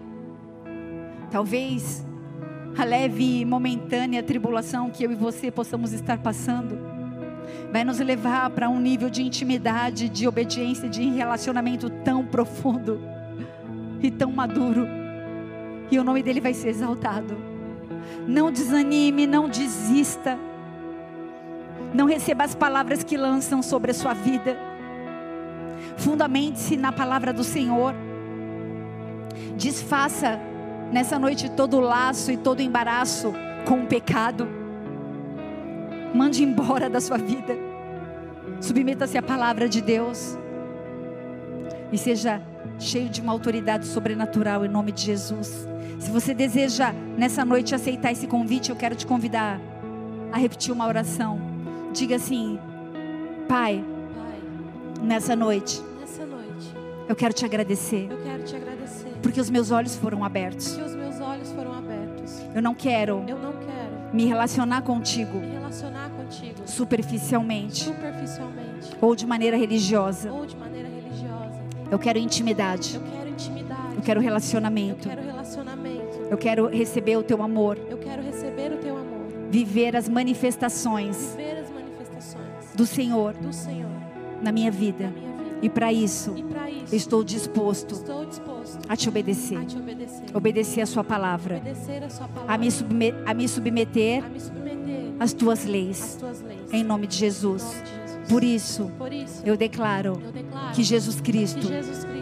Talvez 1.32 2.06
a 2.78 2.84
leve 2.84 3.40
e 3.40 3.44
momentânea 3.44 4.22
tribulação 4.22 4.92
que 4.92 5.04
eu 5.04 5.12
e 5.12 5.16
você 5.16 5.50
possamos 5.50 5.94
estar 5.94 6.20
passando 6.20 6.78
vai 7.72 7.84
nos 7.84 7.98
levar 7.98 8.52
para 8.52 8.70
um 8.70 8.80
nível 8.80 9.10
de 9.10 9.24
intimidade, 9.24 10.10
de 10.10 10.28
obediência, 10.28 10.88
de 10.88 11.10
relacionamento 11.10 11.90
tão 11.90 12.24
profundo 12.24 13.02
e 14.00 14.12
tão 14.12 14.32
maduro. 14.32 15.02
E 15.92 16.00
o 16.00 16.04
nome 16.04 16.24
dele 16.24 16.42
vai 16.42 16.54
ser 16.54 16.70
exaltado. 16.70 17.38
Não 18.28 18.52
desanime, 18.52 19.28
não 19.28 19.48
desista. 19.48 20.38
Não 21.94 22.06
receba 22.06 22.44
as 22.44 22.56
palavras 22.56 23.04
que 23.04 23.18
lançam 23.18 23.62
sobre 23.62 23.92
a 23.92 23.94
sua 23.94 24.14
vida. 24.14 24.58
Fundamente-se 25.98 26.76
na 26.76 26.92
palavra 26.92 27.32
do 27.32 27.44
Senhor. 27.44 27.94
Desfaça 29.58 30.40
nessa 30.92 31.20
noite 31.20 31.50
todo 31.52 31.78
o 31.78 31.82
laço 31.82 32.32
e 32.32 32.38
todo 32.38 32.60
o 32.60 32.64
embaraço 32.64 33.34
com 33.66 33.82
o 33.82 33.88
pecado 33.88 34.64
Mande 36.14 36.44
embora 36.44 36.88
da 36.88 37.02
sua 37.02 37.18
vida. 37.18 37.58
Submeta-se 38.62 39.18
à 39.18 39.22
palavra 39.22 39.68
de 39.68 39.82
Deus. 39.82 40.38
E 41.92 41.98
seja 41.98 42.40
cheio 42.84 43.10
de 43.10 43.22
uma 43.22 43.32
autoridade 43.32 43.86
sobrenatural 43.88 44.66
em 44.66 44.70
nome 44.70 44.92
de 44.92 45.02
Jesus. 45.02 45.68
Se 46.00 46.12
você 46.12 46.34
deseja 46.34 46.92
nessa 47.18 47.46
noite 47.46 47.74
aceitar 47.74 48.12
esse 48.12 48.28
convite, 48.28 48.70
eu 48.70 48.76
quero 48.76 48.96
te 48.96 49.06
convidar 49.06 49.60
a 50.32 50.38
repetir 50.38 50.74
uma 50.74 50.88
oração. 50.88 51.40
Diga 51.94 52.18
assim: 52.18 52.60
Pai, 53.48 53.84
Pai 54.16 55.02
nessa 55.02 55.36
noite, 55.36 55.82
nessa 56.00 56.26
noite, 56.26 56.76
eu 57.08 57.16
quero 57.16 57.34
te 57.34 57.46
agradecer. 57.46 58.08
Eu 58.10 58.22
quero 58.22 58.44
te 58.44 58.56
agradecer. 58.56 59.14
Porque 59.22 59.40
os 59.40 59.50
meus 59.50 59.72
olhos 59.72 59.96
foram 59.96 60.24
abertos. 60.24 60.74
Porque 60.74 60.90
os 60.90 60.96
meus 60.96 61.20
olhos 61.22 61.52
foram 61.52 61.74
abertos. 61.74 62.42
Eu 62.54 62.62
não 62.62 62.76
quero. 62.76 63.24
Eu 63.28 63.40
não 63.40 63.54
quero 63.54 63.74
me 64.14 64.26
relacionar 64.26 64.84
contigo. 64.84 65.40
Me 65.40 65.54
relacionar 65.54 66.10
contigo. 66.12 66.62
Superficialmente. 66.66 67.86
Superficialmente. 67.86 68.96
Ou 69.02 69.16
de 69.16 69.26
maneira 69.26 69.58
religiosa. 69.58 70.32
Ou 70.32 70.46
de 70.46 70.56
maneira 70.56 70.88
religiosa. 70.88 70.93
Eu 71.94 72.00
quero 72.00 72.18
intimidade. 72.18 72.96
Eu 72.96 73.02
quero 73.02 73.30
intimidade. 73.30 73.96
Eu 73.96 74.02
quero 74.02 74.20
relacionamento. 74.20 75.08
Eu 75.08 75.16
quero 75.16 75.28
relacionamento. 75.28 76.28
Eu 76.32 76.38
quero 76.40 76.68
receber 76.68 77.18
o 77.18 77.22
teu 77.22 77.44
amor. 77.44 77.78
Eu 77.88 78.00
quero 78.00 78.24
receber 78.24 78.74
o 78.74 78.78
teu 78.78 78.98
amor. 78.98 79.28
Viver 79.52 79.96
as 79.96 80.10
manifestações. 80.10 81.36
Viver 81.38 81.60
as 81.60 81.70
manifestações 81.70 82.74
do 82.74 82.88
Senhor. 82.88 83.34
Do 83.34 83.54
Senhor. 83.54 83.92
Na 84.42 84.52
minha 84.52 84.72
vida. 84.72 85.04
Na 85.04 85.12
minha 85.12 85.34
vida. 85.34 85.60
E 85.62 85.70
para 85.70 85.94
isso, 85.94 86.34
isso, 86.84 86.96
estou 86.96 87.24
disposto, 87.24 87.94
estou 87.94 88.26
disposto 88.26 88.80
a, 88.90 88.98
te 88.98 89.08
obedecer, 89.08 89.58
a 89.58 89.64
te 89.64 89.78
obedecer, 89.78 90.26
obedecer 90.34 90.82
a 90.82 90.86
sua 90.86 91.04
palavra, 91.06 91.62
a, 91.64 92.10
sua 92.10 92.28
palavra 92.28 92.54
a, 92.54 92.58
me, 92.58 92.70
submet, 92.70 93.16
a 93.26 93.34
me 93.34 93.48
submeter, 93.48 94.26
a 94.26 94.30
me 94.30 94.42
submeter 94.42 95.14
às 95.22 95.32
tuas 95.32 95.64
leis, 95.64 96.18
tuas 96.20 96.42
leis 96.42 96.74
em 96.74 96.84
nome 96.84 97.08
de 97.08 97.16
Jesus. 97.16 97.62
Em 97.64 97.68
nome 97.68 97.78
de 97.78 97.86
Jesus. 97.86 97.93
Por 98.28 98.44
isso, 98.44 98.92
eu 99.46 99.58
declaro 99.58 100.22
que 100.74 100.84
Jesus 100.84 101.20
Cristo 101.20 101.68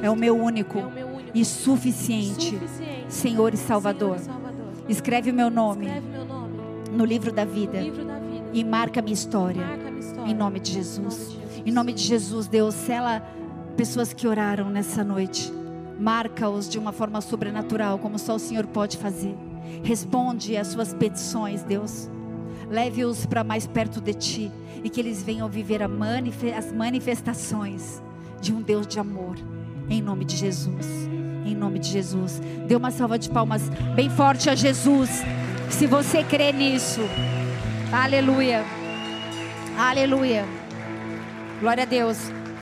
é 0.02 0.10
o 0.10 0.16
meu 0.16 0.36
único 0.36 0.80
é 0.80 1.12
e 1.34 1.46
suficiente 1.46 2.60
Senhor 3.08 3.54
e 3.54 3.58
Salvador. 3.58 4.18
Escreve 4.90 5.32
o 5.32 5.34
meu 5.34 5.50
nome 5.50 5.88
no 6.92 7.06
livro 7.06 7.32
da 7.32 7.46
vida 7.46 7.80
e 8.54 8.64
marca 8.64 9.02
minha 9.02 9.14
história. 9.14 9.66
Marca 9.66 9.88
a 9.88 9.92
minha 9.92 10.00
história. 10.00 10.32
Em 10.32 10.36
nome 10.36 10.60
de 10.60 10.72
Jesus. 10.72 11.38
Em 11.66 11.72
nome 11.72 11.94
de 11.94 12.04
Jesus, 12.04 12.48
Deus, 12.48 12.74
sela 12.74 13.22
pessoas 13.78 14.12
que 14.14 14.28
oraram 14.28 14.70
nessa 14.70 15.04
noite. 15.04 15.54
Marca-os 16.00 16.68
de 16.68 16.80
uma 16.80 16.92
forma 16.92 17.22
sobrenatural, 17.22 18.00
como 18.00 18.18
só 18.18 18.36
o 18.36 18.40
Senhor 18.40 18.66
pode 18.66 18.98
fazer. 18.98 19.38
Responde 19.84 20.58
às 20.58 20.68
suas 20.68 20.94
petições, 20.94 21.64
Deus. 21.64 22.10
Leve-os 22.70 23.26
para 23.26 23.44
mais 23.44 23.68
perto 23.68 24.02
de 24.02 24.14
Ti 24.14 24.52
e 24.84 24.90
que 24.90 25.00
eles 25.00 25.22
venham 25.24 25.48
viver 25.48 25.82
as 25.84 26.72
manifestações 26.72 28.02
de 28.42 28.54
um 28.54 28.62
Deus 28.62 28.88
de 28.88 29.00
amor. 29.00 29.38
Em 29.90 30.02
nome 30.02 30.26
de 30.26 30.36
Jesus. 30.36 30.88
Em 31.46 31.56
nome 31.56 31.80
de 31.80 31.90
Jesus. 31.90 32.42
Dê 32.68 32.76
uma 32.76 32.92
salva 32.92 33.18
de 33.18 33.30
palmas 33.30 33.70
bem 33.96 34.10
forte 34.10 34.50
a 34.50 34.56
Jesus. 34.56 35.10
Se 35.70 35.88
você 35.88 36.24
crê 36.24 36.52
nisso. 36.52 37.02
Aleluia. 37.92 38.64
Aleluia. 39.78 40.46
Glória 41.60 41.84
a 41.84 41.86
Deus. 41.86 42.41